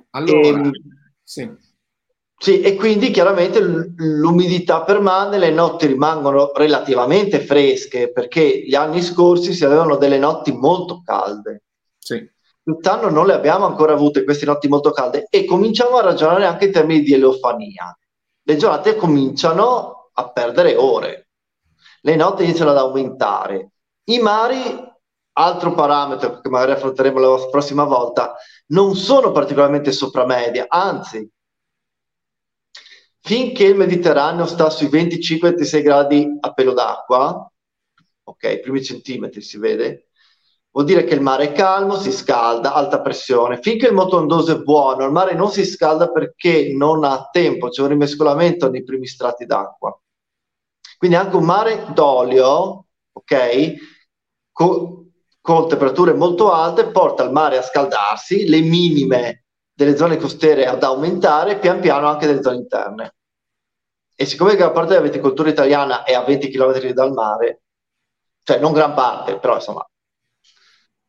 Allora, 0.10 0.38
e, 0.38 0.48
ehm, 0.48 0.72
sì. 1.24 1.50
Sì, 2.38 2.62
e 2.62 2.76
quindi 2.76 3.12
chiaramente 3.12 3.60
l'umidità 3.60 4.84
permane, 4.84 5.38
le 5.38 5.52
notti 5.52 5.88
rimangono 5.88 6.52
relativamente 6.54 7.40
fresche 7.40 8.12
perché 8.12 8.64
gli 8.66 8.76
anni 8.76 9.02
scorsi 9.02 9.54
si 9.54 9.64
avevano 9.64 9.96
delle 9.96 10.18
notti 10.18 10.52
molto 10.52 11.02
calde. 11.04 11.64
Sì. 11.98 12.30
Quest'anno 12.62 13.10
non 13.10 13.26
le 13.26 13.34
abbiamo 13.34 13.66
ancora 13.66 13.94
avute 13.94 14.24
queste 14.24 14.46
notti 14.46 14.68
molto 14.68 14.92
calde 14.92 15.28
e 15.30 15.46
cominciamo 15.46 15.98
a 15.98 16.02
ragionare 16.02 16.46
anche 16.46 16.66
in 16.66 16.72
termini 16.72 17.02
di 17.02 17.14
eleofania 17.14 17.98
le 18.48 18.58
giornate 18.58 18.96
cominciano 18.96 20.12
a 20.14 20.30
perdere 20.30 20.76
ore, 20.76 21.30
le 22.02 22.16
notti 22.16 22.44
iniziano 22.44 22.72
ad 22.72 22.78
aumentare. 22.78 23.72
I 24.06 24.20
mari, 24.20 24.62
altro 25.34 25.74
parametro 25.74 26.40
che 26.40 26.50
magari 26.50 26.72
affronteremo 26.72 27.20
la 27.20 27.48
prossima 27.50 27.86
volta, 27.86 28.36
non 28.68 28.96
sono 28.96 29.32
particolarmente 29.32 29.92
sopramedia, 29.92 30.66
anzi, 30.68 31.28
finché 33.26 33.64
il 33.64 33.76
Mediterraneo 33.76 34.46
sta 34.46 34.70
sui 34.70 34.88
25-26 34.88 35.82
gradi 35.82 36.38
a 36.40 36.54
pelo 36.54 36.74
d'acqua, 36.74 37.52
ok, 38.24 38.60
primi 38.60 38.84
centimetri 38.84 39.42
si 39.42 39.58
vede, 39.58 40.10
vuol 40.70 40.86
dire 40.86 41.06
che 41.06 41.16
il 41.16 41.22
mare 41.22 41.46
è 41.46 41.52
calmo, 41.52 41.98
si 41.98 42.12
scalda, 42.12 42.76
alta 42.76 43.02
pressione. 43.02 43.60
Finché 43.60 43.88
il 43.88 43.96
moto 43.96 44.18
ondoso 44.18 44.52
è 44.52 44.62
buono, 44.62 45.06
il 45.06 45.12
mare 45.12 45.34
non 45.34 45.50
si 45.50 45.66
scalda 45.66 46.12
perché 46.12 46.72
non 46.72 47.04
ha 47.04 47.28
tempo, 47.32 47.70
c'è 47.70 47.82
un 47.82 47.88
rimescolamento 47.88 48.70
nei 48.70 48.84
primi 48.84 49.08
strati 49.08 49.48
d'acqua. 49.48 50.00
Quindi 50.96 51.18
anche 51.18 51.36
un 51.36 51.46
mare 51.46 51.88
d'olio, 51.96 52.86
ok, 53.12 53.74
con, 54.52 55.12
con 55.42 55.68
temperature 55.68 56.14
molto 56.14 56.52
alte, 56.52 56.92
porta 56.92 57.24
il 57.24 57.32
mare 57.32 57.58
a 57.58 57.64
scaldarsi, 57.64 58.48
le 58.48 58.62
minime 58.62 59.45
delle 59.76 59.98
zone 59.98 60.18
costiere 60.18 60.66
ad 60.66 60.82
aumentare 60.84 61.60
pian 61.60 61.82
piano 61.82 62.08
anche 62.08 62.26
delle 62.26 62.42
zone 62.42 62.56
interne. 62.56 63.16
E 64.16 64.26
siccome 64.26 64.56
gran 64.56 64.72
parte 64.72 64.94
della 64.94 65.06
viticoltura 65.06 65.50
italiana 65.50 66.04
è 66.04 66.14
a 66.14 66.24
20 66.24 66.50
km 66.50 66.92
dal 66.94 67.12
mare, 67.12 67.64
cioè 68.44 68.60
non 68.60 68.72
gran 68.72 68.94
parte, 68.94 69.38
però 69.38 69.56
insomma, 69.56 69.86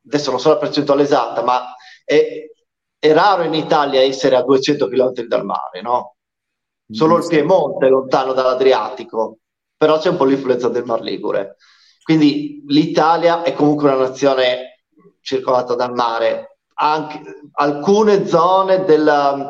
adesso 0.04 0.30
non 0.30 0.40
so 0.40 0.48
la 0.48 0.58
percentuale 0.58 1.04
esatta, 1.04 1.42
ma 1.42 1.72
è, 2.04 2.50
è 2.98 3.12
raro 3.12 3.44
in 3.44 3.54
Italia 3.54 4.00
essere 4.00 4.34
a 4.34 4.42
200 4.42 4.88
km 4.88 5.12
dal 5.26 5.44
mare, 5.44 5.80
no? 5.80 6.16
Solo 6.88 7.18
il 7.18 7.26
Piemonte 7.26 7.86
è 7.86 7.88
lontano 7.88 8.32
dall'Adriatico, 8.32 9.38
però 9.76 9.98
c'è 9.98 10.08
un 10.08 10.16
po' 10.16 10.24
l'influenza 10.24 10.68
del 10.68 10.84
Mar 10.84 11.00
Ligure. 11.00 11.56
Quindi 12.02 12.62
l'Italia 12.66 13.42
è 13.42 13.52
comunque 13.54 13.88
una 13.88 14.08
nazione 14.08 14.84
circolata 15.20 15.74
dal 15.74 15.92
mare. 15.92 16.55
Anche, 16.78 17.22
alcune 17.52 18.26
zone 18.26 18.84
della, 18.84 19.48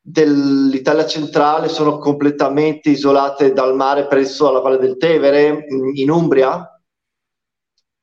dell'Italia 0.00 1.06
centrale 1.06 1.68
sono 1.68 1.98
completamente 1.98 2.90
isolate 2.90 3.52
dal 3.52 3.74
mare 3.74 4.06
presso 4.06 4.50
la 4.50 4.60
Valle 4.60 4.78
del 4.78 4.96
Tevere, 4.96 5.66
in 5.94 6.10
Umbria, 6.10 6.68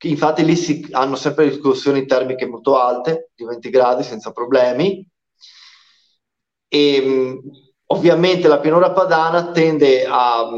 Infatti 0.03 0.43
lì 0.43 0.55
si 0.55 0.87
hanno 0.91 1.15
sempre 1.15 1.47
discussioni 1.47 2.05
termiche 2.05 2.47
molto 2.47 2.79
alte, 2.79 3.29
di 3.35 3.45
20 3.45 3.69
gradi 3.69 4.03
senza 4.03 4.31
problemi. 4.31 5.07
E 6.67 7.39
ovviamente 7.87 8.47
la 8.47 8.59
pianura 8.59 8.91
padana 8.93 9.51
tende 9.51 10.05
a, 10.05 10.49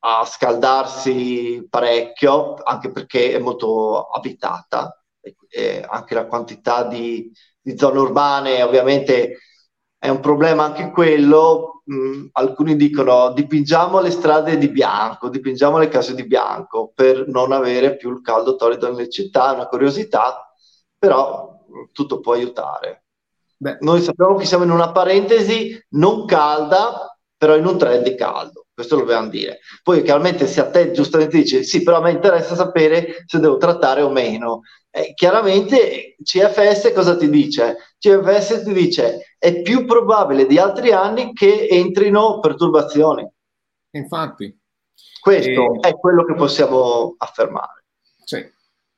a 0.00 0.24
scaldarsi 0.24 1.66
parecchio, 1.68 2.54
anche 2.54 2.92
perché 2.92 3.32
è 3.32 3.38
molto 3.38 4.04
abitata, 4.04 4.99
e, 5.20 5.36
e 5.48 5.84
anche 5.88 6.14
la 6.14 6.26
quantità 6.26 6.84
di, 6.84 7.30
di 7.60 7.76
zone 7.76 7.98
urbane 7.98 8.62
ovviamente 8.62 9.38
è 9.98 10.08
un 10.08 10.20
problema 10.20 10.64
anche 10.64 10.90
quello. 10.90 11.82
Mm, 11.92 12.26
alcuni 12.32 12.76
dicono 12.76 13.32
dipingiamo 13.32 14.00
le 14.00 14.10
strade 14.10 14.56
di 14.58 14.68
bianco, 14.68 15.28
dipingiamo 15.28 15.76
le 15.78 15.88
case 15.88 16.14
di 16.14 16.26
bianco 16.26 16.92
per 16.94 17.26
non 17.28 17.52
avere 17.52 17.96
più 17.96 18.10
il 18.12 18.20
caldo 18.22 18.54
torrido 18.56 18.88
nelle 18.90 19.08
città, 19.10 19.50
è 19.50 19.54
una 19.54 19.66
curiosità, 19.66 20.54
però 20.96 21.58
tutto 21.92 22.20
può 22.20 22.34
aiutare. 22.34 23.04
Beh. 23.56 23.78
Noi 23.80 24.00
sappiamo 24.00 24.36
che 24.36 24.46
siamo 24.46 24.64
in 24.64 24.70
una 24.70 24.92
parentesi 24.92 25.78
non 25.90 26.24
calda, 26.24 27.14
però 27.36 27.56
in 27.56 27.66
un 27.66 27.76
trend 27.76 28.04
di 28.04 28.14
caldo. 28.14 28.59
Questo 28.80 28.96
lo 28.96 29.04
dobbiamo 29.04 29.28
dire. 29.28 29.58
Poi 29.82 30.02
chiaramente 30.02 30.46
se 30.46 30.58
a 30.58 30.70
te 30.70 30.90
giustamente 30.92 31.36
dici 31.36 31.62
sì, 31.64 31.82
però 31.82 31.98
a 31.98 32.00
me 32.00 32.12
interessa 32.12 32.54
sapere 32.54 33.24
se 33.26 33.38
devo 33.38 33.58
trattare 33.58 34.00
o 34.00 34.08
meno. 34.08 34.62
Eh, 34.90 35.12
chiaramente 35.12 36.16
CFS 36.22 36.90
cosa 36.94 37.14
ti 37.14 37.28
dice? 37.28 37.76
CFS 37.98 38.62
ti 38.64 38.72
dice 38.72 39.34
è 39.36 39.60
più 39.60 39.84
probabile 39.84 40.46
di 40.46 40.58
altri 40.58 40.92
anni 40.92 41.34
che 41.34 41.68
entrino 41.68 42.40
perturbazioni. 42.40 43.30
Infatti. 43.90 44.58
Questo 45.20 45.74
e... 45.74 45.88
è 45.88 45.94
quello 45.98 46.24
che 46.24 46.34
possiamo 46.34 47.16
affermare. 47.18 47.84
Sì. 48.24 48.50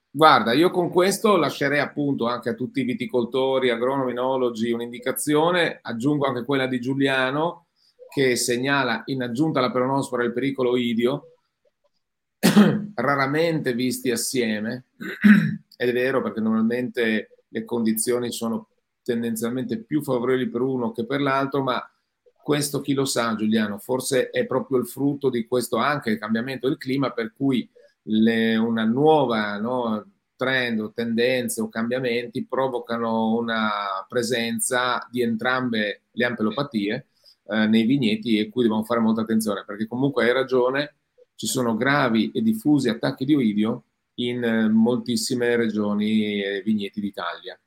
Guarda, 0.09 0.53
io 0.53 0.71
con 0.71 0.91
questo 0.91 1.37
lascerei 1.37 1.81
appunto 1.81 2.29
anche 2.29 2.51
a 2.51 2.55
tutti 2.55 2.83
i 2.83 2.85
viticoltori, 2.85 3.71
agronomi, 3.71 4.13
enologi 4.13 4.71
un'indicazione, 4.71 5.81
aggiungo 5.83 6.27
anche 6.27 6.45
quella 6.45 6.69
di 6.69 6.79
Giuliano 6.79 7.67
che 8.13 8.37
segnala 8.37 9.05
in 9.07 9.23
aggiunta 9.23 9.59
alla 9.59 9.71
peronospora 9.71 10.23
il 10.23 10.35
pericolo 10.35 10.77
idio, 10.77 11.37
raramente 12.95 13.73
visti 13.73 14.11
assieme, 14.11 14.89
è 15.75 15.91
vero 15.91 16.21
perché 16.21 16.41
normalmente 16.41 17.45
le 17.49 17.65
condizioni 17.65 18.31
sono 18.31 18.69
tendenzialmente 19.03 19.83
più 19.83 20.03
favorevoli 20.03 20.51
per 20.51 20.61
uno 20.61 20.93
che 20.93 21.07
per 21.07 21.23
l'altro, 21.23 21.63
ma 21.63 21.83
questo 22.43 22.83
chi 22.83 22.93
lo 22.93 23.07
sa 23.07 23.35
Giuliano, 23.35 23.79
forse 23.79 24.29
è 24.29 24.45
proprio 24.45 24.79
il 24.79 24.87
frutto 24.87 25.31
di 25.31 25.47
questo 25.47 25.79
anche 25.79 26.11
il 26.11 26.19
cambiamento 26.19 26.69
del 26.69 26.77
clima 26.77 27.13
per 27.13 27.33
cui 27.33 27.67
le, 28.03 28.57
una 28.57 28.85
nuova 28.85 29.57
no, 29.57 30.07
trend 30.37 30.81
o 30.81 30.93
tendenze 30.93 31.63
o 31.63 31.71
cambiamenti 31.71 32.45
provocano 32.45 33.37
una 33.37 34.05
presenza 34.07 35.07
di 35.11 35.23
entrambe 35.23 36.03
le 36.11 36.25
ampelopatie 36.27 37.07
eh, 37.53 37.67
nei 37.67 37.85
vigneti 37.85 38.39
e 38.39 38.49
cui 38.49 38.63
dobbiamo 38.63 38.85
fare 38.85 39.01
molta 39.01 39.21
attenzione 39.21 39.65
perché 39.67 39.87
comunque 39.87 40.25
hai 40.25 40.33
ragione, 40.33 40.97
ci 41.35 41.47
sono 41.47 41.77
gravi 41.77 42.31
e 42.33 42.41
diffusi 42.41 42.89
attacchi 42.89 43.25
di 43.25 43.35
oidio 43.35 43.85
in 44.15 44.43
eh, 44.43 44.69
moltissime 44.69 45.57
regioni 45.57 46.43
e 46.43 46.63
vigneti 46.63 47.01
d'Italia. 47.01 47.59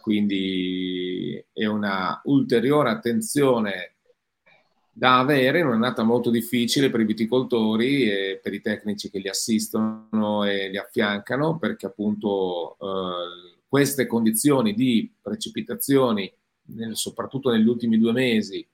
Quindi 0.00 1.44
è 1.52 1.66
una 1.66 2.20
ulteriore 2.24 2.90
attenzione 2.90 3.94
da 4.90 5.18
avere, 5.18 5.62
non 5.62 5.72
è 5.72 5.76
un'annata 5.76 6.02
molto 6.02 6.30
difficile 6.30 6.90
per 6.90 7.00
i 7.00 7.04
viticoltori 7.04 8.10
e 8.10 8.40
per 8.42 8.52
i 8.54 8.60
tecnici 8.60 9.10
che 9.10 9.20
li 9.20 9.28
assistono 9.28 10.44
e 10.44 10.68
li 10.68 10.78
affiancano, 10.78 11.58
perché 11.58 11.86
appunto 11.86 12.76
eh, 12.80 13.58
queste 13.68 14.06
condizioni 14.06 14.74
di 14.74 15.12
precipitazioni, 15.20 16.32
nel, 16.74 16.96
soprattutto 16.96 17.50
negli 17.50 17.68
ultimi 17.68 17.98
due 17.98 18.12
mesi, 18.12 18.66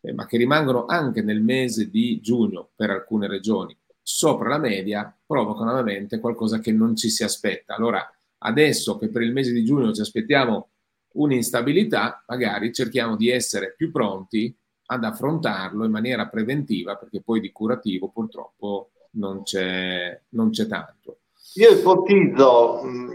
eh, 0.00 0.12
ma 0.12 0.26
che 0.26 0.36
rimangono 0.36 0.86
anche 0.86 1.22
nel 1.22 1.42
mese 1.42 1.90
di 1.90 2.20
giugno 2.20 2.70
per 2.74 2.90
alcune 2.90 3.26
regioni 3.26 3.76
sopra 4.08 4.48
la 4.48 4.58
media, 4.58 5.14
provocano 5.26 5.72
ovviamente 5.72 6.18
qualcosa 6.18 6.60
che 6.60 6.72
non 6.72 6.96
ci 6.96 7.10
si 7.10 7.24
aspetta. 7.24 7.74
Allora, 7.74 8.10
adesso 8.38 8.96
che 8.96 9.10
per 9.10 9.20
il 9.20 9.32
mese 9.32 9.52
di 9.52 9.62
giugno 9.64 9.92
ci 9.92 10.00
aspettiamo 10.00 10.70
un'instabilità, 11.12 12.24
magari 12.26 12.72
cerchiamo 12.72 13.16
di 13.16 13.28
essere 13.28 13.74
più 13.76 13.90
pronti 13.90 14.56
ad 14.86 15.04
affrontarlo 15.04 15.84
in 15.84 15.90
maniera 15.90 16.26
preventiva, 16.26 16.96
perché 16.96 17.20
poi 17.20 17.40
di 17.40 17.52
curativo 17.52 18.08
purtroppo 18.08 18.92
non 19.12 19.42
c'è, 19.42 20.18
non 20.30 20.50
c'è 20.50 20.66
tanto. 20.66 21.18
Io 21.56 21.70
ipotizzo 21.70 22.82
mm, 22.84 23.10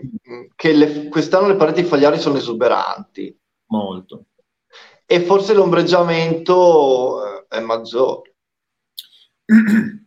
che 0.56 0.74
le, 0.74 1.08
quest'anno 1.08 1.48
le 1.48 1.56
pareti 1.56 1.84
fogliari 1.84 2.20
sono 2.20 2.38
esuberanti. 2.38 3.36
Molto 3.68 4.26
e 5.06 5.22
forse 5.22 5.54
l'ombreggiamento 5.54 7.26
eh, 7.26 7.58
è 7.58 7.60
maggiore. 7.60 8.36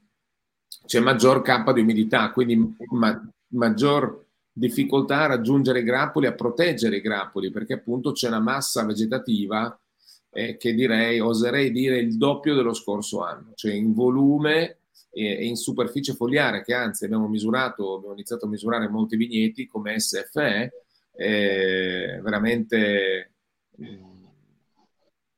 C'è 0.86 1.00
maggior 1.00 1.42
campo 1.42 1.72
di 1.72 1.80
umidità, 1.80 2.30
quindi 2.30 2.74
ma- 2.90 3.30
maggior 3.48 4.24
difficoltà 4.52 5.22
a 5.22 5.26
raggiungere 5.26 5.80
i 5.80 5.84
grappoli, 5.84 6.26
a 6.26 6.34
proteggere 6.34 6.96
i 6.96 7.00
grappoli, 7.00 7.50
perché 7.50 7.74
appunto 7.74 8.12
c'è 8.12 8.28
una 8.28 8.40
massa 8.40 8.84
vegetativa 8.86 9.78
eh, 10.30 10.56
che 10.56 10.74
direi, 10.74 11.20
oserei 11.20 11.70
dire, 11.72 11.98
il 11.98 12.16
doppio 12.16 12.54
dello 12.54 12.72
scorso 12.72 13.22
anno, 13.22 13.52
cioè 13.54 13.72
in 13.72 13.92
volume 13.92 14.78
e 15.10 15.46
in 15.46 15.56
superficie 15.56 16.14
fogliare, 16.14 16.62
che 16.62 16.74
anzi 16.74 17.04
abbiamo 17.04 17.26
misurato, 17.26 17.94
abbiamo 17.96 18.14
iniziato 18.14 18.44
a 18.46 18.48
misurare 18.48 18.88
molti 18.88 19.16
vigneti 19.16 19.66
come 19.66 19.98
SFE, 19.98 20.72
eh, 21.16 22.20
veramente 22.22 23.32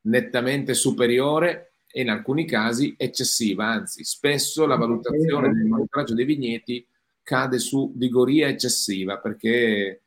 nettamente 0.09 0.75
superiore 0.75 1.75
e 1.91 2.03
in 2.03 2.11
alcuni 2.11 2.45
casi 2.45 2.95
eccessiva, 2.99 3.67
anzi 3.67 4.05
spesso 4.05 4.67
la 4.67 4.77
valutazione 4.77 5.53
del 5.53 5.65
monitoraggio 5.65 6.15
dei 6.15 6.25
vigneti 6.25 6.87
cade 7.23 7.59
su 7.59 7.93
vigoria 7.95 8.49
eccessiva 8.49 9.19
perché 9.19 10.03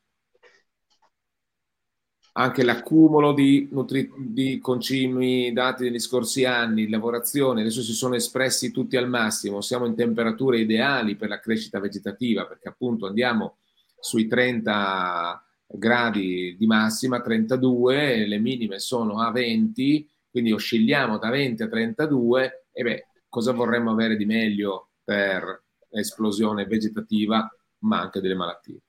anche 2.34 2.64
l'accumulo 2.64 3.34
di, 3.34 3.68
nutri- 3.72 4.10
di 4.18 4.60
concimi 4.60 5.52
dati 5.52 5.84
negli 5.84 6.00
scorsi 6.00 6.46
anni, 6.46 6.88
lavorazione, 6.88 7.62
adesso 7.62 7.82
si 7.82 7.94
sono 7.94 8.16
espressi 8.16 8.72
tutti 8.72 8.96
al 8.96 9.10
massimo, 9.10 9.60
siamo 9.62 9.86
in 9.86 9.96
temperature 9.96 10.60
ideali 10.60 11.16
per 11.16 11.30
la 11.30 11.40
crescita 11.40 11.80
vegetativa 11.80 12.46
perché 12.46 12.70
appunto 12.70 13.06
andiamo 13.06 13.58
sui 14.00 14.28
30 14.28 15.46
gradi 15.74 16.56
di 16.58 16.66
massima, 16.66 17.22
32, 17.22 18.26
le 18.28 18.40
minime 18.40 18.80
sono 18.80 19.22
a 19.22 19.32
20, 19.32 20.10
quindi 20.30 20.52
oscilliamo 20.52 21.18
da 21.18 21.30
20 21.30 21.64
a 21.64 21.68
32 21.68 22.66
e 22.72 22.84
beh, 22.84 23.08
cosa 23.30 23.52
vorremmo 23.52 23.92
avere 23.92 24.16
di 24.16 24.26
meglio 24.26 24.90
per 25.04 25.64
esplosione 25.90 26.66
vegetativa, 26.66 27.50
ma 27.80 28.00
anche 28.00 28.22
delle 28.22 28.36
malattie. 28.36 28.80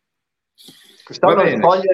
Quest'anno 1.05 1.59
foglie, 1.59 1.93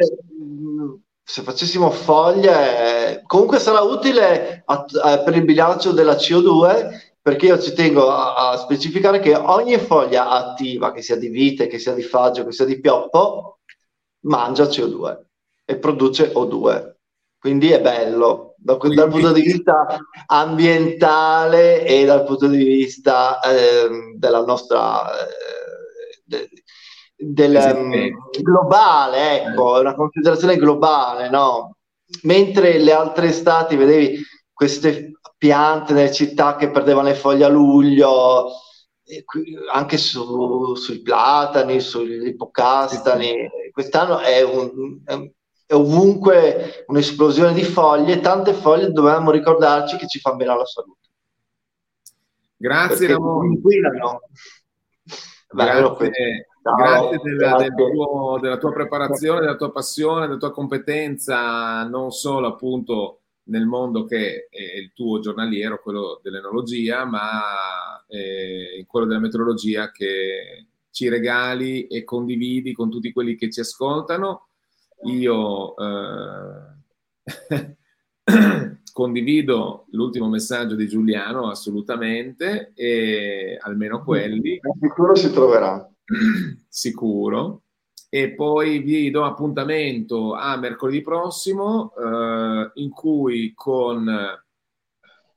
se 1.22 1.42
facessimo 1.42 1.90
foglie, 1.90 3.22
comunque 3.26 3.58
sarà 3.58 3.80
utile 3.80 4.62
a, 4.66 4.84
a, 5.02 5.18
per 5.22 5.36
il 5.36 5.44
bilancio 5.44 5.92
della 5.92 6.14
CO2 6.14 7.06
perché 7.20 7.46
io 7.46 7.58
ci 7.58 7.74
tengo 7.74 8.10
a, 8.10 8.50
a, 8.50 8.56
specificare 8.56 9.20
che 9.20 9.34
ogni 9.34 9.76
foglia 9.76 10.30
attiva, 10.30 10.92
che 10.92 11.02
sia 11.02 11.16
di 11.16 11.28
vite, 11.28 11.66
che 11.66 11.78
sia 11.78 11.92
di 11.92 12.02
faggio, 12.02 12.44
che 12.44 12.52
sia 12.52 12.64
di 12.64 12.80
pioppo, 12.80 13.57
mangia 14.20 14.64
CO2 14.64 15.18
e 15.64 15.76
produce 15.76 16.32
O2. 16.32 16.96
Quindi 17.38 17.70
è 17.70 17.80
bello 17.80 18.54
da, 18.56 18.76
dal 18.76 19.08
punto 19.08 19.32
di 19.32 19.42
vista 19.42 19.86
ambientale 20.26 21.86
e 21.86 22.04
dal 22.04 22.24
punto 22.24 22.48
di 22.48 22.64
vista 22.64 23.40
eh, 23.40 23.88
della 24.16 24.44
nostra 24.44 25.08
eh, 25.12 25.48
de, 26.24 26.48
del, 27.16 27.74
um, 27.76 28.42
globale, 28.42 29.42
ecco, 29.42 29.76
è 29.76 29.80
una 29.80 29.94
considerazione 29.94 30.56
globale, 30.56 31.28
no? 31.30 31.76
Mentre 32.22 32.78
le 32.78 32.92
altre 32.92 33.32
stati 33.32 33.76
vedevi 33.76 34.20
queste 34.52 35.12
piante 35.36 35.92
nelle 35.92 36.12
città 36.12 36.56
che 36.56 36.70
perdevano 36.70 37.08
le 37.08 37.14
foglie 37.14 37.44
a 37.44 37.48
luglio, 37.48 38.50
anche 39.72 39.96
su, 39.96 40.74
sui 40.74 41.00
platani, 41.00 41.80
sugli 41.80 42.26
ipocastani. 42.26 43.48
Quest'anno 43.72 44.18
è, 44.18 44.42
un, 44.42 45.00
è, 45.04 45.74
ovunque 45.74 46.84
un'esplosione 46.86 47.52
di 47.52 47.62
foglie, 47.62 48.20
tante 48.20 48.52
foglie 48.52 48.90
dobbiamo 48.90 49.30
ricordarci 49.30 49.96
che 49.96 50.06
ci 50.06 50.18
fa 50.18 50.34
bene 50.34 50.52
alla 50.52 50.66
salute. 50.66 51.08
Grazie 52.56 53.06
Ramon. 53.06 53.60
Grazie, 55.50 56.10
grazie, 56.76 57.18
della, 57.22 57.48
grazie. 57.48 57.70
Del 57.70 57.92
tuo, 57.92 58.38
della 58.40 58.58
tua 58.58 58.72
preparazione, 58.72 59.40
della 59.40 59.56
tua 59.56 59.72
passione, 59.72 60.26
della 60.26 60.38
tua 60.38 60.50
competenza, 60.50 61.84
non 61.84 62.10
solo 62.10 62.48
appunto 62.48 63.17
nel 63.48 63.66
mondo 63.66 64.04
che 64.04 64.48
è 64.48 64.78
il 64.78 64.92
tuo 64.94 65.20
giornaliero, 65.20 65.80
quello 65.82 66.20
dell'enologia, 66.22 67.04
ma 67.04 68.04
eh, 68.06 68.76
in 68.78 68.86
quello 68.86 69.06
della 69.06 69.20
meteorologia 69.20 69.90
che 69.90 70.66
ci 70.90 71.08
regali 71.08 71.86
e 71.86 72.04
condividi 72.04 72.72
con 72.72 72.90
tutti 72.90 73.12
quelli 73.12 73.36
che 73.36 73.50
ci 73.50 73.60
ascoltano. 73.60 74.48
Io 75.04 75.76
eh, 75.76 76.76
condivido 78.92 79.86
l'ultimo 79.90 80.28
messaggio 80.28 80.74
di 80.74 80.88
Giuliano 80.88 81.48
assolutamente, 81.48 82.72
e 82.74 83.58
almeno 83.60 84.02
quelli. 84.02 84.60
Sicuro 84.80 85.14
si 85.14 85.30
troverà. 85.32 85.88
Sicuro 86.68 87.62
e 88.08 88.34
poi 88.34 88.78
vi 88.78 89.10
do 89.10 89.24
appuntamento 89.24 90.34
a 90.34 90.56
mercoledì 90.56 91.02
prossimo 91.02 91.92
eh, 91.94 92.70
in 92.74 92.90
cui 92.90 93.52
con 93.54 94.08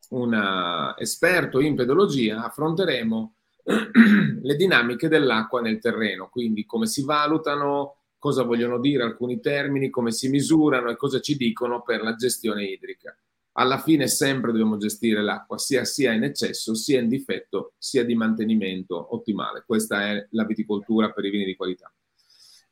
un 0.09 0.93
esperto 0.97 1.59
in 1.59 1.76
pedologia 1.76 2.43
affronteremo 2.43 3.36
le 4.41 4.55
dinamiche 4.55 5.07
dell'acqua 5.07 5.61
nel 5.61 5.80
terreno, 5.80 6.30
quindi 6.30 6.65
come 6.65 6.88
si 6.88 7.03
valutano, 7.03 7.97
cosa 8.17 8.43
vogliono 8.43 8.80
dire 8.80 9.03
alcuni 9.03 9.39
termini, 9.39 9.89
come 9.89 10.11
si 10.11 10.30
misurano 10.30 10.89
e 10.89 10.95
cosa 10.95 11.19
ci 11.19 11.36
dicono 11.36 11.82
per 11.82 12.01
la 12.01 12.15
gestione 12.15 12.63
idrica. 12.65 13.15
Alla 13.53 13.80
fine 13.80 14.07
sempre 14.07 14.51
dobbiamo 14.51 14.78
gestire 14.78 15.22
l'acqua 15.22 15.57
sia, 15.57 15.84
sia 15.84 16.13
in 16.13 16.24
eccesso, 16.24 16.74
sia 16.74 17.01
in 17.01 17.09
difetto, 17.09 17.74
sia 17.78 18.05
di 18.05 18.15
mantenimento 18.15 19.13
ottimale. 19.13 19.63
Questa 19.65 20.03
è 20.09 20.28
la 20.32 20.45
viticoltura 20.45 21.11
per 21.11 21.26
i 21.26 21.30
vini 21.30 21.45
di 21.45 21.55
qualità. 21.55 21.91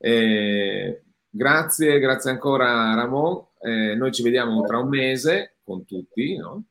Eh, 0.01 1.03
grazie, 1.29 1.99
grazie 1.99 2.31
ancora 2.31 2.93
Ramon. 2.95 3.45
Eh, 3.61 3.95
noi 3.95 4.11
ci 4.11 4.23
vediamo 4.23 4.63
tra 4.63 4.79
un 4.79 4.87
mese 4.87 5.57
con 5.63 5.85
tutti, 5.85 6.37
no? 6.37 6.63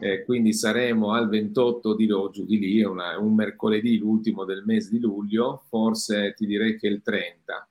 eh, 0.00 0.24
quindi 0.24 0.52
saremo 0.52 1.12
al 1.12 1.28
28 1.28 1.94
di 1.94 2.06
giù 2.06 2.44
di 2.44 2.58
lì, 2.58 2.82
una, 2.82 3.18
un 3.18 3.34
mercoledì, 3.34 3.98
l'ultimo 3.98 4.44
del 4.44 4.62
mese 4.64 4.90
di 4.90 5.00
luglio, 5.00 5.64
forse 5.68 6.34
ti 6.34 6.46
direi 6.46 6.78
che 6.78 6.86
il 6.86 7.02
30. 7.02 7.68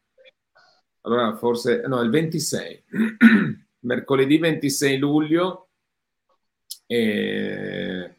Allora, 1.01 1.35
forse, 1.37 1.83
no, 1.87 2.01
il 2.01 2.09
26. 2.09 2.83
mercoledì 3.81 4.37
26 4.37 4.97
luglio. 4.97 5.69
Eh, 6.85 8.16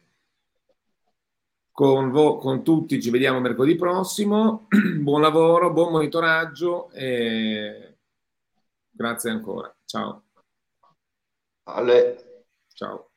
con, 1.79 2.11
vo- 2.11 2.39
con 2.39 2.61
tutti 2.61 3.01
ci 3.01 3.09
vediamo 3.09 3.39
mercoledì 3.39 3.77
prossimo. 3.77 4.67
buon 4.99 5.21
lavoro, 5.21 5.71
buon 5.71 5.93
monitoraggio 5.93 6.91
e 6.91 7.99
grazie 8.89 9.29
ancora. 9.29 9.73
Ciao. 9.85 10.23
Ale. 11.63 12.43
Ciao. 12.73 13.08